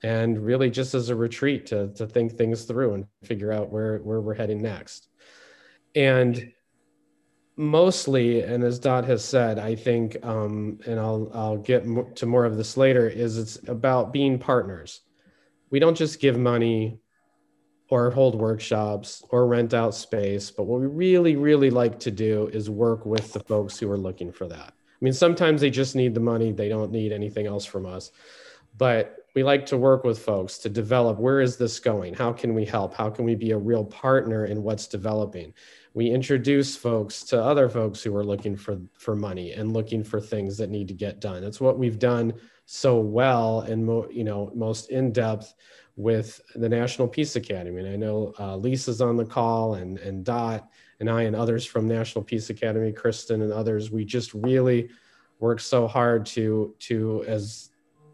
and 0.02 0.40
really 0.40 0.70
just 0.70 0.94
as 0.94 1.10
a 1.10 1.16
retreat 1.16 1.66
to, 1.68 1.90
to 1.94 2.08
think 2.08 2.34
things 2.34 2.64
through 2.64 2.94
and 2.94 3.06
figure 3.24 3.52
out 3.52 3.72
where, 3.72 3.98
where 4.00 4.22
we're 4.22 4.34
heading 4.34 4.62
next. 4.62 5.10
And 5.96 6.52
mostly, 7.56 8.42
and 8.42 8.64
as 8.64 8.80
Dot 8.80 9.06
has 9.06 9.24
said, 9.24 9.60
I 9.60 9.76
think, 9.76 10.18
um, 10.26 10.80
and 10.88 11.00
I'll, 11.00 11.30
I'll 11.34 11.58
get 11.58 11.86
to 12.16 12.26
more 12.26 12.46
of 12.46 12.58
this 12.58 12.78
later, 12.78 13.08
is 13.08 13.38
it's 13.38 13.60
about 13.68 14.12
being 14.14 14.40
partners. 14.40 15.02
We 15.70 15.80
don't 15.80 15.98
just 15.98 16.20
give 16.20 16.38
money 16.38 17.00
or 17.90 18.12
hold 18.12 18.36
workshops 18.36 19.24
or 19.30 19.48
rent 19.48 19.74
out 19.74 19.94
space. 19.94 20.50
But 20.50 20.64
what 20.64 20.80
we 20.80 20.88
really, 20.88 21.36
really 21.36 21.70
like 21.70 22.00
to 22.02 22.12
do 22.12 22.50
is 22.54 22.70
work 22.70 23.06
with 23.06 23.34
the 23.34 23.40
folks 23.42 23.78
who 23.78 23.92
are 23.92 23.98
looking 23.98 24.32
for 24.32 24.48
that. 24.48 24.74
I 24.74 25.02
mean, 25.02 25.14
sometimes 25.14 25.62
they 25.62 25.70
just 25.70 25.96
need 25.96 26.14
the 26.14 26.20
money, 26.20 26.52
they 26.52 26.70
don't 26.70 26.92
need 26.92 27.12
anything 27.12 27.46
else 27.46 27.66
from 27.66 27.86
us. 27.86 28.12
But 28.78 29.18
we 29.36 29.44
like 29.44 29.66
to 29.68 29.78
work 29.78 30.04
with 30.04 30.20
folks 30.20 30.58
to 30.60 30.70
develop 30.70 31.20
where 31.20 31.42
is 31.42 31.58
this 31.58 31.80
going? 31.80 32.14
How 32.14 32.32
can 32.32 32.54
we 32.54 32.66
help? 32.66 32.94
How 32.96 33.10
can 33.10 33.26
we 33.26 33.36
be 33.36 33.52
a 33.52 33.58
real 33.58 33.84
partner 33.84 34.46
in 34.46 34.64
what's 34.64 34.88
developing? 34.88 35.54
We 35.94 36.10
introduce 36.10 36.76
folks 36.76 37.24
to 37.26 37.42
other 37.42 37.70
folks 37.70 38.02
who 38.02 38.16
are 38.16 38.26
looking 38.26 38.56
for, 38.56 38.80
for 38.98 39.16
money 39.16 39.52
and 39.52 39.74
looking 39.74 40.04
for 40.04 40.20
things 40.20 40.58
that 40.58 40.70
need 40.70 40.88
to 40.88 40.94
get 40.94 41.20
done. 41.20 41.42
That's 41.42 41.62
what 41.62 41.78
we've 41.78 42.00
done 42.00 42.34
so 42.66 42.98
well 42.98 43.62
and 43.62 43.86
mo- 43.86 44.08
you 44.10 44.24
know 44.24 44.52
most 44.56 44.90
in 44.90 45.12
depth 45.12 45.54
with 45.96 46.42
the 46.56 46.70
National 46.70 47.08
Peace 47.08 47.36
Academy. 47.36 47.80
And 47.80 47.90
I 47.90 47.96
know 47.96 48.34
uh, 48.40 48.56
Lisa's 48.56 49.02
on 49.02 49.16
the 49.16 49.26
call 49.26 49.76
and, 49.76 50.00
and 50.00 50.24
Dot 50.24 50.70
and 51.00 51.10
I 51.10 51.24
and 51.24 51.36
others 51.36 51.66
from 51.66 51.88
National 51.88 52.24
Peace 52.24 52.50
Academy, 52.50 52.92
Kristen 52.92 53.42
and 53.42 53.54
others. 53.54 53.92
We 53.92 54.04
just 54.04 54.34
really 54.34 54.90
work 55.40 55.60
so 55.60 55.88
hard 55.88 56.26
to, 56.28 56.74
to 56.80 57.24
as 57.28 57.70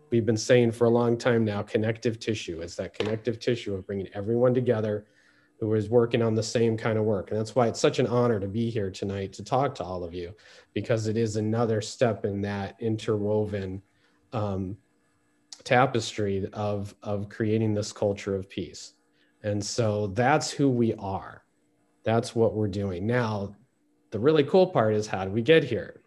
we've 0.09 0.25
been 0.25 0.35
saying 0.37 0.71
for 0.71 0.85
a 0.85 0.89
long 0.89 1.17
time 1.17 1.45
now, 1.45 1.61
connective 1.61 2.19
tissue. 2.19 2.61
It's 2.61 2.75
that 2.75 2.93
connective 2.93 3.39
tissue 3.39 3.75
of 3.75 3.85
bringing 3.85 4.09
everyone 4.13 4.53
together 4.53 5.05
who 5.59 5.73
is 5.73 5.89
working 5.89 6.21
on 6.21 6.35
the 6.35 6.43
same 6.43 6.77
kind 6.77 6.97
of 6.97 7.03
work. 7.03 7.31
And 7.31 7.39
that's 7.39 7.53
why 7.53 7.67
it's 7.67 7.79
such 7.79 7.99
an 7.99 8.07
honor 8.07 8.39
to 8.39 8.47
be 8.47 8.69
here 8.69 8.89
tonight 8.89 9.33
to 9.33 9.43
talk 9.43 9.75
to 9.75 9.83
all 9.83 10.03
of 10.03 10.13
you, 10.13 10.33
because 10.73 11.07
it 11.07 11.17
is 11.17 11.35
another 11.35 11.81
step 11.81 12.25
in 12.25 12.41
that 12.41 12.75
interwoven 12.79 13.81
um, 14.33 14.77
tapestry 15.63 16.47
of, 16.53 16.95
of 17.03 17.29
creating 17.29 17.73
this 17.73 17.91
culture 17.91 18.35
of 18.35 18.49
peace. 18.49 18.93
And 19.43 19.63
so 19.63 20.07
that's 20.07 20.51
who 20.51 20.69
we 20.69 20.93
are. 20.95 21.43
That's 22.03 22.35
what 22.35 22.55
we're 22.55 22.67
doing. 22.67 23.05
Now, 23.05 23.55
the 24.11 24.19
really 24.19 24.43
cool 24.43 24.67
part 24.67 24.93
is 24.93 25.07
how 25.07 25.25
do 25.25 25.31
we 25.31 25.41
get 25.41 25.63
here? 25.63 26.01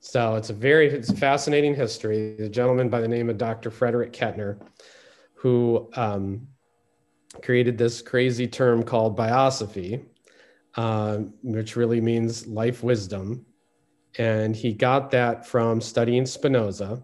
So 0.00 0.34
it's 0.34 0.50
a 0.50 0.54
very 0.54 0.88
it's 0.88 1.10
a 1.10 1.16
fascinating 1.16 1.76
history. 1.76 2.34
the 2.36 2.48
gentleman 2.48 2.88
by 2.88 3.00
the 3.00 3.08
name 3.08 3.30
of 3.30 3.38
Dr. 3.38 3.70
Frederick 3.70 4.12
Kettner, 4.12 4.60
who 5.34 5.88
um, 5.94 6.48
created 7.40 7.78
this 7.78 8.02
crazy 8.02 8.48
term 8.48 8.82
called 8.82 9.16
biosophy, 9.16 10.04
uh, 10.74 11.18
which 11.42 11.76
really 11.76 12.00
means 12.00 12.46
life 12.48 12.82
wisdom. 12.82 13.46
And 14.18 14.54
he 14.54 14.72
got 14.72 15.12
that 15.12 15.46
from 15.46 15.80
studying 15.80 16.26
Spinoza, 16.26 17.02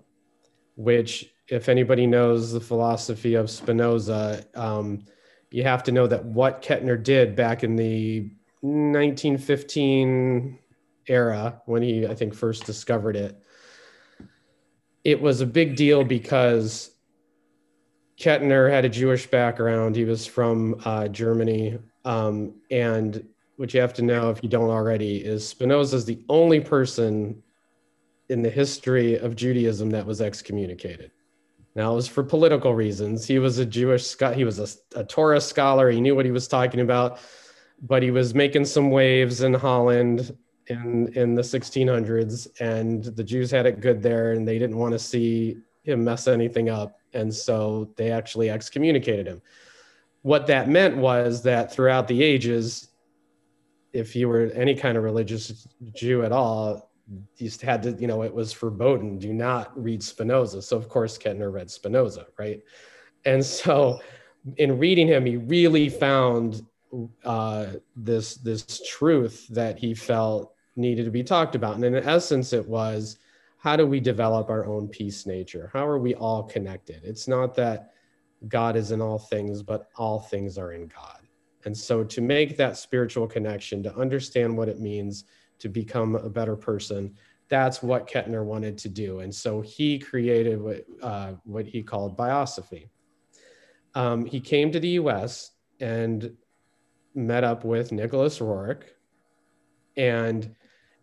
which, 0.79 1.35
if 1.49 1.69
anybody 1.69 2.07
knows 2.07 2.53
the 2.53 2.61
philosophy 2.61 3.35
of 3.35 3.51
Spinoza, 3.51 4.45
um, 4.55 5.03
you 5.51 5.65
have 5.65 5.83
to 5.83 5.93
know 5.93 6.07
that 6.07 6.25
what 6.25 6.63
Kettner 6.63 7.03
did 7.03 7.35
back 7.35 7.65
in 7.65 7.75
the 7.75 8.31
1915 8.61 10.57
era, 11.09 11.61
when 11.67 11.83
he, 11.83 12.07
I 12.07 12.15
think, 12.15 12.33
first 12.33 12.65
discovered 12.65 13.17
it, 13.17 13.43
it 15.03 15.21
was 15.21 15.41
a 15.41 15.47
big 15.47 15.75
deal 15.75 16.05
because 16.05 16.93
Kettner 18.17 18.71
had 18.71 18.85
a 18.85 18.89
Jewish 18.89 19.27
background. 19.27 19.97
He 19.97 20.05
was 20.05 20.27
from 20.27 20.81
uh, 20.85 21.09
Germany. 21.09 21.77
Um, 22.05 22.55
and 22.71 23.27
what 23.57 23.75
you 23.75 23.81
have 23.81 23.95
to 23.95 24.03
know, 24.03 24.31
if 24.31 24.45
you 24.45 24.49
don't 24.49 24.71
already, 24.71 25.25
is 25.25 25.49
Spinoza 25.49 25.97
is 25.97 26.05
the 26.05 26.23
only 26.29 26.61
person 26.61 27.43
in 28.29 28.43
the 28.43 28.51
history 28.51 29.19
of 29.19 29.37
Judaism 29.37 29.91
that 29.91 30.07
was 30.07 30.21
excommunicated. 30.21 31.11
Now 31.75 31.93
it 31.93 31.97
was 31.97 32.09
for 32.09 32.23
political 32.23 32.75
reasons. 32.75 33.27
He 33.27 33.39
was 33.39 33.59
a 33.59 33.67
Jewish 33.67 34.17
he 34.35 34.45
was 34.45 34.59
a, 34.59 34.99
a 34.99 35.05
Torah 35.05 35.41
scholar. 35.41 35.91
He 35.91 36.01
knew 36.01 36.15
what 36.15 36.25
he 36.25 36.33
was 36.33 36.49
talking 36.49 36.81
about, 36.81 37.21
but 37.83 38.03
he 38.03 38.11
was 38.11 38.35
making 38.35 38.65
some 38.65 38.91
waves 38.91 39.43
in 39.43 39.55
Holland 39.55 40.37
in 40.67 41.13
in 41.15 41.35
the 41.35 41.43
1600s, 41.43 42.49
and 42.61 43.05
the 43.05 43.25
Jews 43.25 43.51
had 43.51 43.67
it 43.67 43.81
good 43.81 44.03
there, 44.03 44.33
and 44.33 44.47
they 44.47 44.59
didn't 44.59 44.77
want 44.77 44.93
to 44.93 44.99
see 44.99 45.59
him 45.83 46.05
mess 46.05 46.29
anything 46.29 46.69
up, 46.69 46.99
and 47.13 47.33
so 47.33 47.91
they 47.97 48.11
actually 48.11 48.51
excommunicated 48.51 49.27
him. 49.27 49.41
What 50.23 50.47
that 50.49 50.69
meant 50.69 50.97
was 50.97 51.43
that 51.45 51.73
throughout 51.73 52.09
the 52.09 52.23
ages, 52.23 52.89
if 53.93 54.15
you 54.15 54.29
were 54.29 54.51
any 54.55 54.75
kind 54.75 54.99
of 54.99 55.05
religious 55.05 55.67
Jew 55.95 56.25
at 56.25 56.33
all, 56.33 56.88
just 57.39 57.63
had 57.63 57.83
to, 57.83 57.93
you 57.93 58.07
know, 58.07 58.23
it 58.23 58.35
was 58.35 58.53
verboten. 58.53 59.19
Do 59.19 59.33
not 59.33 59.73
read 59.81 60.03
Spinoza. 60.03 60.63
So 60.63 60.77
of 60.77 60.89
course 60.89 61.17
Kettner 61.19 61.53
read 61.53 61.71
Spinoza, 61.71 62.27
right? 62.39 62.63
And 63.25 63.45
so 63.45 64.01
in 64.57 64.79
reading 64.79 65.07
him, 65.07 65.25
he 65.25 65.37
really 65.37 65.89
found 65.89 66.65
uh, 67.25 67.67
this 67.97 68.37
this 68.37 68.83
truth 68.89 69.47
that 69.49 69.79
he 69.79 69.95
felt 69.95 70.55
needed 70.77 71.05
to 71.05 71.11
be 71.11 71.23
talked 71.23 71.55
about. 71.55 71.75
And 71.75 71.85
in 71.85 71.95
essence, 71.97 72.53
it 72.53 72.67
was 72.67 73.19
how 73.59 73.77
do 73.77 73.87
we 73.87 74.01
develop 74.01 74.51
our 74.51 74.67
own 74.67 74.89
peace 74.89 75.27
nature? 75.27 75.71
How 75.73 75.87
are 75.87 75.99
we 75.99 76.15
all 76.15 76.45
connected? 76.45 77.03
It's 77.05 77.27
not 77.27 77.55
that 77.57 77.91
God 78.47 78.77
is 78.77 78.93
in 78.93 79.01
all 79.01 79.19
things, 79.19 79.63
but 79.63 79.89
all 79.97 80.21
things 80.21 80.57
are 80.57 80.73
in 80.73 80.87
God. 80.87 81.19
And 81.65 81.77
so 81.77 82.05
to 82.05 82.21
make 82.21 82.57
that 82.57 82.77
spiritual 82.77 83.27
connection, 83.27 83.83
to 83.83 83.95
understand 83.97 84.57
what 84.57 84.69
it 84.69 84.79
means 84.79 85.25
to 85.59 85.69
become 85.69 86.15
a 86.15 86.29
better 86.29 86.57
person. 86.57 87.15
That's 87.49 87.83
what 87.83 88.09
Kettner 88.09 88.45
wanted 88.45 88.79
to 88.79 88.89
do. 88.89 89.21
And 89.21 89.35
so 89.35 89.61
he 89.61 89.99
created 89.99 90.61
what, 90.61 90.85
uh, 91.03 91.33
what 91.45 91.67
he 91.67 91.83
called 91.83 92.17
biosophy. 92.17 92.89
Um, 93.95 94.27
he 94.27 94.41
came 94.41 94.71
to 94.73 94.81
the 94.81 94.91
US 94.91 95.53
and 95.81 96.37
met 97.15 97.45
up 97.45 97.65
with 97.65 97.91
Nicholas 97.91 98.39
Roerich. 98.39 98.83
And 99.97 100.55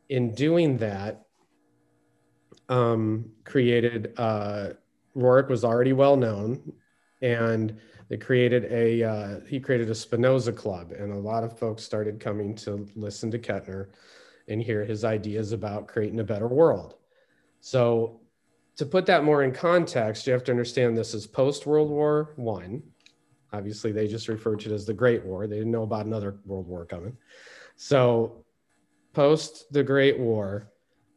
in 0.10 0.34
doing 0.34 0.78
that, 0.78 1.26
um, 2.70 3.32
created, 3.44 4.14
uh, 4.18 4.70
was 5.14 5.64
already 5.64 5.94
well 5.94 6.18
known 6.18 6.74
and 7.22 7.78
they 8.08 8.18
created 8.18 8.66
a, 8.66 9.04
uh, 9.04 9.40
he 9.48 9.60
created 9.60 9.90
a 9.90 9.96
Spinoza 9.96 10.52
club 10.52 10.92
and 10.92 11.12
a 11.12 11.18
lot 11.18 11.44
of 11.44 11.58
folks 11.58 11.84
started 11.84 12.20
coming 12.20 12.56
to 12.56 12.88
listen 12.96 13.32
to 13.32 13.40
Kettner 13.40 13.88
and 14.48 14.62
hear 14.62 14.84
his 14.84 15.04
ideas 15.04 15.52
about 15.52 15.88
creating 15.88 16.20
a 16.20 16.24
better 16.24 16.48
world. 16.48 16.96
So, 17.62 18.22
to 18.78 18.86
put 18.86 19.06
that 19.06 19.24
more 19.24 19.44
in 19.44 19.54
context, 19.54 20.28
you 20.28 20.34
have 20.34 20.44
to 20.44 20.52
understand 20.52 20.98
this 20.98 21.14
is 21.14 21.26
post 21.26 21.66
World 21.66 21.90
War 21.90 22.34
One. 22.36 22.84
Obviously, 23.54 23.92
they 23.92 24.08
just 24.08 24.28
referred 24.28 24.60
to 24.62 24.72
it 24.72 24.74
as 24.74 24.86
the 24.86 24.94
Great 24.94 25.24
War. 25.24 25.48
They 25.48 25.58
didn't 25.58 25.72
know 25.72 25.84
about 25.84 26.06
another 26.06 26.40
World 26.46 26.68
War 26.68 26.86
coming. 26.86 27.16
So, 27.78 28.44
post 29.14 29.72
the 29.72 29.84
Great 29.84 30.20
War, 30.20 30.72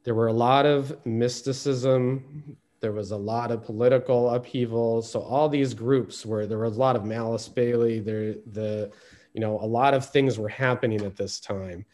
there 0.04 0.14
were 0.14 0.28
a 0.28 0.32
lot 0.32 0.64
of 0.64 1.04
mysticism. 1.04 2.56
There 2.80 2.92
was 2.92 3.10
a 3.10 3.16
lot 3.16 3.50
of 3.50 3.64
political 3.64 4.30
upheaval. 4.30 5.02
So 5.02 5.20
all 5.20 5.48
these 5.48 5.74
groups 5.74 6.24
where 6.24 6.46
there 6.46 6.58
was 6.58 6.76
a 6.76 6.80
lot 6.80 6.96
of 6.96 7.10
Alice 7.10 7.48
Bailey, 7.48 7.98
there 7.98 8.36
the, 8.52 8.90
you 9.34 9.40
know, 9.40 9.58
a 9.60 9.66
lot 9.66 9.94
of 9.94 10.08
things 10.08 10.38
were 10.38 10.48
happening 10.48 11.02
at 11.02 11.16
this 11.16 11.40
time 11.40 11.84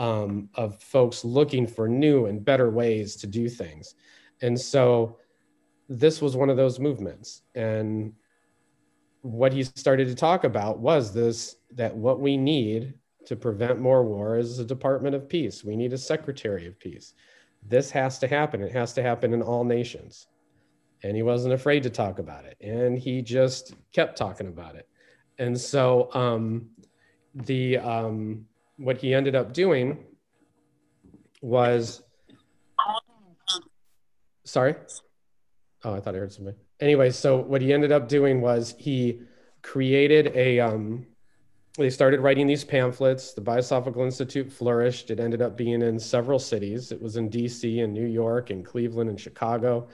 um, 0.00 0.48
of 0.54 0.82
folks 0.82 1.26
looking 1.26 1.66
for 1.66 1.86
new 1.86 2.24
and 2.24 2.42
better 2.42 2.70
ways 2.70 3.16
to 3.16 3.26
do 3.26 3.50
things. 3.50 3.94
And 4.40 4.58
so 4.58 5.18
this 5.90 6.22
was 6.22 6.38
one 6.38 6.48
of 6.48 6.56
those 6.56 6.80
movements. 6.80 7.42
And 7.54 8.14
what 9.20 9.52
he 9.52 9.62
started 9.62 10.08
to 10.08 10.14
talk 10.14 10.44
about 10.44 10.78
was 10.78 11.12
this 11.12 11.56
that 11.72 11.94
what 11.94 12.18
we 12.18 12.38
need 12.38 12.94
to 13.26 13.36
prevent 13.36 13.78
more 13.78 14.02
war 14.02 14.38
is 14.38 14.58
a 14.58 14.64
Department 14.64 15.14
of 15.14 15.28
Peace. 15.28 15.62
We 15.62 15.76
need 15.76 15.92
a 15.92 15.98
Secretary 15.98 16.66
of 16.66 16.80
Peace. 16.80 17.12
This 17.68 17.90
has 17.90 18.18
to 18.20 18.26
happen. 18.26 18.62
It 18.62 18.72
has 18.72 18.94
to 18.94 19.02
happen 19.02 19.34
in 19.34 19.42
all 19.42 19.64
nations. 19.64 20.28
And 21.02 21.14
he 21.14 21.22
wasn't 21.22 21.52
afraid 21.52 21.82
to 21.82 21.90
talk 21.90 22.18
about 22.18 22.46
it. 22.46 22.56
And 22.62 22.98
he 22.98 23.20
just 23.20 23.74
kept 23.92 24.16
talking 24.16 24.46
about 24.46 24.76
it. 24.76 24.88
And 25.38 25.60
so 25.60 26.08
um, 26.14 26.70
the 27.34 27.76
um, 27.78 28.46
what 28.80 28.96
he 28.96 29.14
ended 29.14 29.34
up 29.34 29.52
doing 29.52 29.98
was 31.42 32.02
sorry? 34.44 34.74
Oh 35.84 35.94
i 35.94 36.00
thought 36.00 36.14
i 36.14 36.18
heard 36.18 36.32
something 36.32 36.54
anyway 36.80 37.10
so 37.10 37.38
what 37.38 37.62
he 37.62 37.72
ended 37.72 37.92
up 37.92 38.08
doing 38.08 38.40
was 38.40 38.74
he 38.78 39.20
created 39.62 40.32
a 40.34 40.60
um, 40.60 41.06
they 41.78 41.90
started 41.90 42.20
writing 42.20 42.46
these 42.46 42.64
pamphlets. 42.64 43.32
The 43.32 43.40
biosophical 43.40 44.04
institute 44.04 44.50
flourished. 44.50 45.10
It 45.10 45.20
ended 45.20 45.40
up 45.40 45.56
being 45.56 45.82
in 45.82 45.98
several 45.98 46.38
cities. 46.38 46.90
It 46.90 47.00
was 47.00 47.16
in 47.16 47.30
dc 47.30 47.82
and 47.82 47.92
new 47.94 48.06
york 48.06 48.50
and 48.50 48.64
cleveland 48.64 49.08
and 49.10 49.20
chicago. 49.20 49.88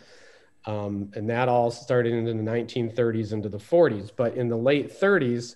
Um, 0.65 1.11
and 1.15 1.31
that 1.31 1.49
all 1.49 1.71
started 1.71 2.13
in 2.13 2.25
the 2.25 2.33
1930s 2.33 3.33
into 3.33 3.49
the 3.49 3.59
40s 3.59 4.11
but 4.17 4.35
in 4.35 4.49
the 4.49 4.57
late 4.57 4.91
30s 5.01 5.55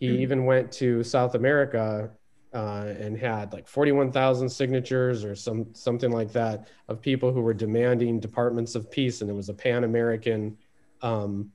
he 0.00 0.08
mm-hmm. 0.08 0.22
even 0.22 0.44
went 0.44 0.72
to 0.72 1.04
south 1.04 1.36
america 1.36 2.10
uh, 2.52 2.92
and 2.98 3.16
had 3.16 3.52
like 3.52 3.68
41,000 3.68 4.48
signatures 4.48 5.24
or 5.24 5.36
some 5.36 5.72
something 5.72 6.10
like 6.10 6.32
that 6.32 6.68
of 6.88 7.00
people 7.00 7.32
who 7.32 7.40
were 7.40 7.54
demanding 7.54 8.18
departments 8.18 8.74
of 8.74 8.90
peace, 8.90 9.20
and 9.20 9.30
it 9.30 9.34
was 9.34 9.48
a 9.48 9.54
Pan 9.54 9.84
American 9.84 10.56
um, 11.02 11.52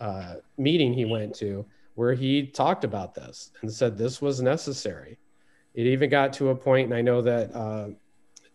uh, 0.00 0.34
meeting 0.58 0.92
he 0.92 1.04
went 1.04 1.34
to 1.36 1.64
where 1.94 2.14
he 2.14 2.46
talked 2.46 2.84
about 2.84 3.14
this 3.14 3.50
and 3.60 3.72
said 3.72 3.96
this 3.96 4.20
was 4.20 4.42
necessary. 4.42 5.18
It 5.74 5.86
even 5.86 6.10
got 6.10 6.32
to 6.34 6.50
a 6.50 6.56
point, 6.56 6.86
and 6.86 6.94
I 6.94 7.02
know 7.02 7.22
that 7.22 7.54
uh, 7.54 7.88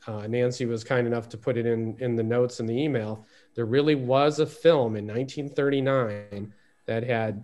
uh, 0.08 0.28
Nancy 0.28 0.66
was 0.66 0.84
kind 0.84 1.08
enough 1.08 1.30
to 1.30 1.38
put 1.38 1.58
it 1.58 1.66
in 1.66 1.96
in 2.00 2.16
the 2.16 2.24
notes 2.24 2.60
in 2.60 2.66
the 2.66 2.78
email. 2.78 3.26
There 3.56 3.66
really 3.66 3.96
was 3.96 4.40
a 4.40 4.46
film 4.46 4.96
in 4.96 5.08
1939 5.08 6.54
that 6.86 7.04
had 7.04 7.44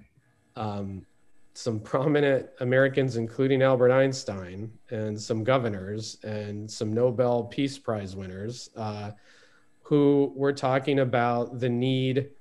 um, 0.55 1.05
some 1.53 1.79
prominent 1.79 2.49
Americans, 2.59 3.15
including 3.15 3.61
Albert 3.61 3.91
Einstein, 3.91 4.71
and 4.89 5.19
some 5.19 5.43
governors 5.43 6.17
and 6.23 6.69
some 6.69 6.93
Nobel 6.93 7.43
Peace 7.43 7.77
Prize 7.77 8.15
winners, 8.15 8.69
uh, 8.75 9.11
who 9.81 10.33
were 10.35 10.53
talking 10.53 10.99
about 10.99 11.59
the 11.59 11.69
need 11.69 12.31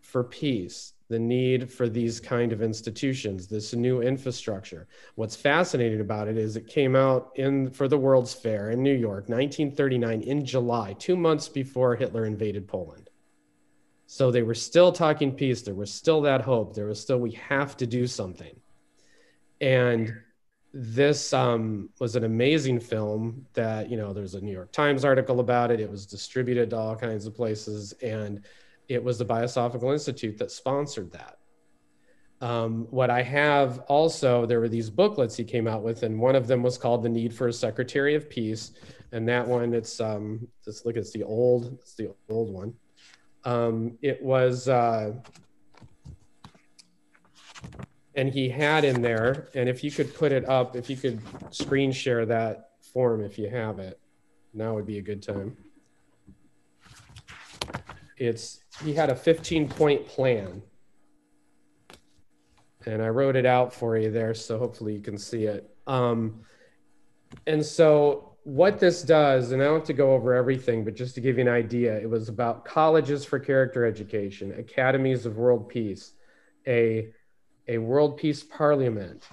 for 0.00 0.24
peace 0.24 0.94
the 1.08 1.18
need 1.18 1.70
for 1.70 1.88
these 1.88 2.18
kind 2.18 2.52
of 2.52 2.62
institutions, 2.62 3.46
this 3.46 3.74
new 3.74 4.00
infrastructure. 4.00 4.88
What's 5.16 5.36
fascinating 5.36 6.00
about 6.00 6.28
it 6.28 6.38
is 6.38 6.56
it 6.56 6.66
came 6.66 6.96
out 6.96 7.30
in 7.36 7.70
for 7.70 7.88
the 7.88 7.98
World's 7.98 8.32
Fair 8.32 8.70
in 8.70 8.82
New 8.82 8.94
York, 8.94 9.28
1939, 9.28 10.22
in 10.22 10.44
July, 10.44 10.94
two 10.94 11.16
months 11.16 11.48
before 11.48 11.94
Hitler 11.94 12.24
invaded 12.24 12.66
Poland. 12.66 13.03
So 14.06 14.30
they 14.30 14.42
were 14.42 14.54
still 14.54 14.92
talking 14.92 15.32
peace. 15.32 15.62
There 15.62 15.74
was 15.74 15.92
still 15.92 16.20
that 16.22 16.42
hope. 16.42 16.74
There 16.74 16.86
was 16.86 17.00
still 17.00 17.18
we 17.18 17.32
have 17.32 17.76
to 17.78 17.86
do 17.86 18.06
something. 18.06 18.54
And 19.60 20.14
this 20.72 21.32
um, 21.32 21.88
was 22.00 22.16
an 22.16 22.24
amazing 22.24 22.80
film 22.80 23.46
that 23.54 23.88
you 23.88 23.96
know 23.96 24.12
there's 24.12 24.34
a 24.34 24.40
new 24.40 24.50
york 24.50 24.72
times 24.72 25.04
article 25.04 25.38
about 25.38 25.70
it 25.70 25.78
it 25.78 25.88
was 25.88 26.04
distributed 26.04 26.70
to 26.70 26.76
all 26.76 26.96
kinds 26.96 27.26
of 27.26 27.34
places 27.36 27.92
and 28.02 28.44
it 28.88 29.02
was 29.02 29.18
the 29.18 29.24
Biosophical 29.24 29.92
Institute 29.92 30.38
that 30.38 30.50
sponsored 30.50 31.10
that. 31.12 31.38
Um, 32.40 32.86
what 32.90 33.10
I 33.10 33.22
have 33.22 33.80
also, 33.88 34.44
there 34.44 34.60
were 34.60 34.68
these 34.68 34.90
booklets 34.90 35.36
he 35.36 35.44
came 35.44 35.66
out 35.66 35.82
with, 35.82 36.02
and 36.02 36.18
one 36.18 36.34
of 36.34 36.46
them 36.46 36.62
was 36.62 36.76
called 36.76 37.02
"The 37.02 37.08
Need 37.08 37.32
for 37.32 37.48
a 37.48 37.52
Secretary 37.52 38.14
of 38.14 38.28
Peace," 38.28 38.72
and 39.12 39.26
that 39.28 39.46
one, 39.46 39.72
it's 39.72 40.00
um, 40.00 40.46
let's 40.66 40.84
look, 40.84 40.96
it's 40.96 41.12
the 41.12 41.22
old, 41.22 41.78
it's 41.80 41.94
the 41.94 42.12
old 42.28 42.52
one. 42.52 42.74
Um, 43.44 43.98
it 44.00 44.22
was, 44.22 44.68
uh, 44.68 45.12
and 48.14 48.32
he 48.32 48.48
had 48.48 48.84
in 48.84 49.02
there, 49.02 49.48
and 49.54 49.68
if 49.68 49.84
you 49.84 49.90
could 49.90 50.14
put 50.14 50.32
it 50.32 50.48
up, 50.48 50.76
if 50.76 50.88
you 50.88 50.96
could 50.96 51.20
screen 51.50 51.92
share 51.92 52.24
that 52.26 52.70
form, 52.80 53.22
if 53.22 53.38
you 53.38 53.50
have 53.50 53.78
it, 53.78 54.00
now 54.54 54.74
would 54.74 54.86
be 54.86 54.98
a 54.98 55.02
good 55.02 55.22
time. 55.22 55.56
It's 58.16 58.60
he 58.82 58.94
had 58.94 59.10
a 59.10 59.16
15 59.16 59.68
point 59.68 60.06
plan. 60.06 60.62
And 62.86 63.02
I 63.02 63.08
wrote 63.08 63.36
it 63.36 63.46
out 63.46 63.72
for 63.72 63.96
you 63.96 64.10
there, 64.10 64.34
so 64.34 64.58
hopefully 64.58 64.94
you 64.94 65.00
can 65.00 65.16
see 65.16 65.44
it. 65.44 65.74
Um, 65.86 66.40
and 67.46 67.64
so, 67.64 68.33
what 68.44 68.78
this 68.78 69.02
does, 69.02 69.52
and 69.52 69.62
I 69.62 69.66
don't 69.66 69.80
have 69.80 69.86
to 69.86 69.92
go 69.92 70.12
over 70.12 70.34
everything, 70.34 70.84
but 70.84 70.94
just 70.94 71.14
to 71.16 71.20
give 71.20 71.36
you 71.36 71.42
an 71.42 71.48
idea, 71.48 71.98
it 71.98 72.08
was 72.08 72.28
about 72.28 72.64
colleges 72.64 73.24
for 73.24 73.38
character 73.38 73.84
education, 73.84 74.54
academies 74.58 75.26
of 75.26 75.36
world 75.36 75.68
peace, 75.68 76.12
a, 76.66 77.08
a 77.68 77.78
world 77.78 78.16
peace 78.16 78.42
parliament. 78.42 79.26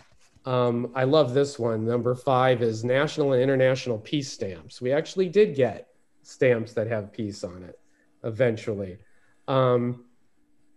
Um, 0.46 0.92
I 0.96 1.04
love 1.04 1.34
this 1.34 1.60
one. 1.60 1.86
Number 1.86 2.16
five 2.16 2.62
is 2.64 2.84
national 2.84 3.34
and 3.34 3.44
international 3.44 4.00
peace 4.00 4.32
stamps. 4.32 4.82
We 4.82 4.92
actually 4.92 5.30
did 5.30 5.56
get 5.56 5.90
stamps 6.24 6.74
that 6.74 6.88
have 6.88 7.14
peace 7.14 7.44
on 7.44 7.64
it 7.64 7.80
eventually 8.24 8.98
um, 9.48 10.06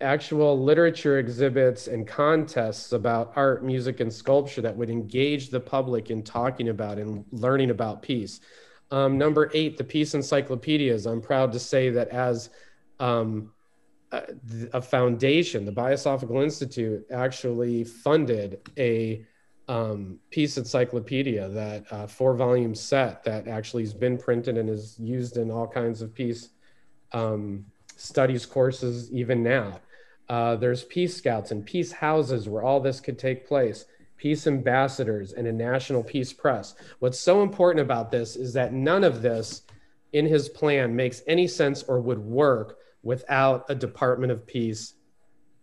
actual 0.04 0.62
literature 0.62 1.18
exhibits 1.18 1.88
and 1.88 2.06
contests 2.06 2.92
about 2.92 3.32
art, 3.34 3.64
music, 3.64 4.00
and 4.00 4.12
sculpture 4.12 4.60
that 4.60 4.76
would 4.76 4.90
engage 4.90 5.50
the 5.50 5.58
public 5.60 6.10
in 6.10 6.22
talking 6.22 6.68
about 6.68 6.98
and 6.98 7.24
learning 7.32 7.70
about 7.70 8.02
peace. 8.02 8.40
Um, 8.90 9.18
number 9.18 9.50
eight, 9.54 9.76
the 9.76 9.84
peace 9.84 10.14
encyclopedias. 10.14 11.06
I'm 11.06 11.20
proud 11.20 11.50
to 11.52 11.58
say 11.58 11.90
that 11.90 12.08
as 12.08 12.50
um, 13.00 13.50
a, 14.12 14.80
foundation, 14.80 15.64
the 15.64 15.72
Biosophical 15.72 16.42
Institute 16.42 17.04
actually 17.10 17.84
funded 17.84 18.60
a 18.78 19.26
um, 19.66 20.18
peace 20.30 20.58
encyclopedia, 20.58 21.48
that 21.48 21.84
uh, 21.90 22.06
four 22.06 22.34
volume 22.34 22.74
set 22.74 23.24
that 23.24 23.48
actually 23.48 23.82
has 23.82 23.94
been 23.94 24.18
printed 24.18 24.58
and 24.58 24.68
is 24.68 24.98
used 24.98 25.38
in 25.38 25.50
all 25.50 25.66
kinds 25.66 26.02
of 26.02 26.14
peace 26.14 26.50
um, 27.12 27.64
studies 27.96 28.44
courses 28.44 29.10
even 29.12 29.42
now. 29.42 29.80
Uh, 30.28 30.56
there's 30.56 30.84
peace 30.84 31.16
scouts 31.16 31.50
and 31.50 31.66
peace 31.66 31.92
houses 31.92 32.48
where 32.48 32.62
all 32.62 32.80
this 32.80 33.00
could 33.00 33.18
take 33.18 33.46
place, 33.46 33.84
peace 34.16 34.46
ambassadors, 34.46 35.32
and 35.32 35.46
a 35.46 35.52
national 35.52 36.02
peace 36.02 36.32
press. 36.32 36.74
What's 36.98 37.18
so 37.18 37.42
important 37.42 37.82
about 37.82 38.10
this 38.10 38.36
is 38.36 38.52
that 38.54 38.72
none 38.72 39.04
of 39.04 39.22
this 39.22 39.62
in 40.12 40.26
his 40.26 40.48
plan 40.48 40.94
makes 40.96 41.22
any 41.26 41.46
sense 41.46 41.82
or 41.82 42.00
would 42.00 42.18
work 42.18 42.78
without 43.02 43.66
a 43.68 43.74
Department 43.74 44.32
of 44.32 44.46
Peace 44.46 44.94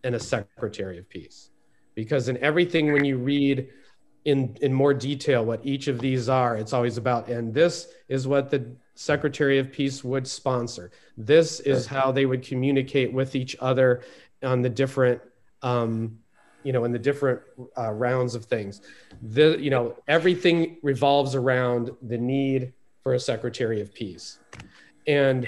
and 0.03 0.13
a 0.13 0.19
Secretary 0.19 0.99
of 0.99 1.09
Peace. 1.09 1.49
Because 1.95 2.29
in 2.29 2.37
everything, 2.37 2.93
when 2.93 3.03
you 3.03 3.17
read 3.17 3.69
in, 4.25 4.55
in 4.61 4.73
more 4.73 4.93
detail 4.93 5.43
what 5.43 5.65
each 5.65 5.87
of 5.87 5.99
these 5.99 6.29
are, 6.29 6.55
it's 6.55 6.73
always 6.73 6.97
about, 6.97 7.27
and 7.29 7.53
this 7.53 7.87
is 8.07 8.27
what 8.27 8.51
the 8.51 8.75
Secretary 8.93 9.57
of 9.57 9.71
Peace 9.71 10.03
would 10.03 10.27
sponsor. 10.27 10.91
This 11.17 11.59
is 11.61 11.87
how 11.87 12.11
they 12.11 12.25
would 12.25 12.43
communicate 12.43 13.11
with 13.11 13.35
each 13.35 13.55
other 13.59 14.03
on 14.43 14.61
the 14.61 14.69
different, 14.69 15.21
um, 15.61 16.17
you 16.63 16.73
know, 16.73 16.83
in 16.83 16.91
the 16.91 16.99
different 16.99 17.41
uh, 17.77 17.91
rounds 17.91 18.35
of 18.35 18.45
things. 18.45 18.81
The, 19.21 19.57
you 19.59 19.69
know, 19.69 19.95
everything 20.07 20.77
revolves 20.83 21.35
around 21.35 21.91
the 22.01 22.17
need 22.17 22.73
for 23.03 23.13
a 23.13 23.19
Secretary 23.19 23.81
of 23.81 23.93
Peace. 23.93 24.39
And 25.07 25.47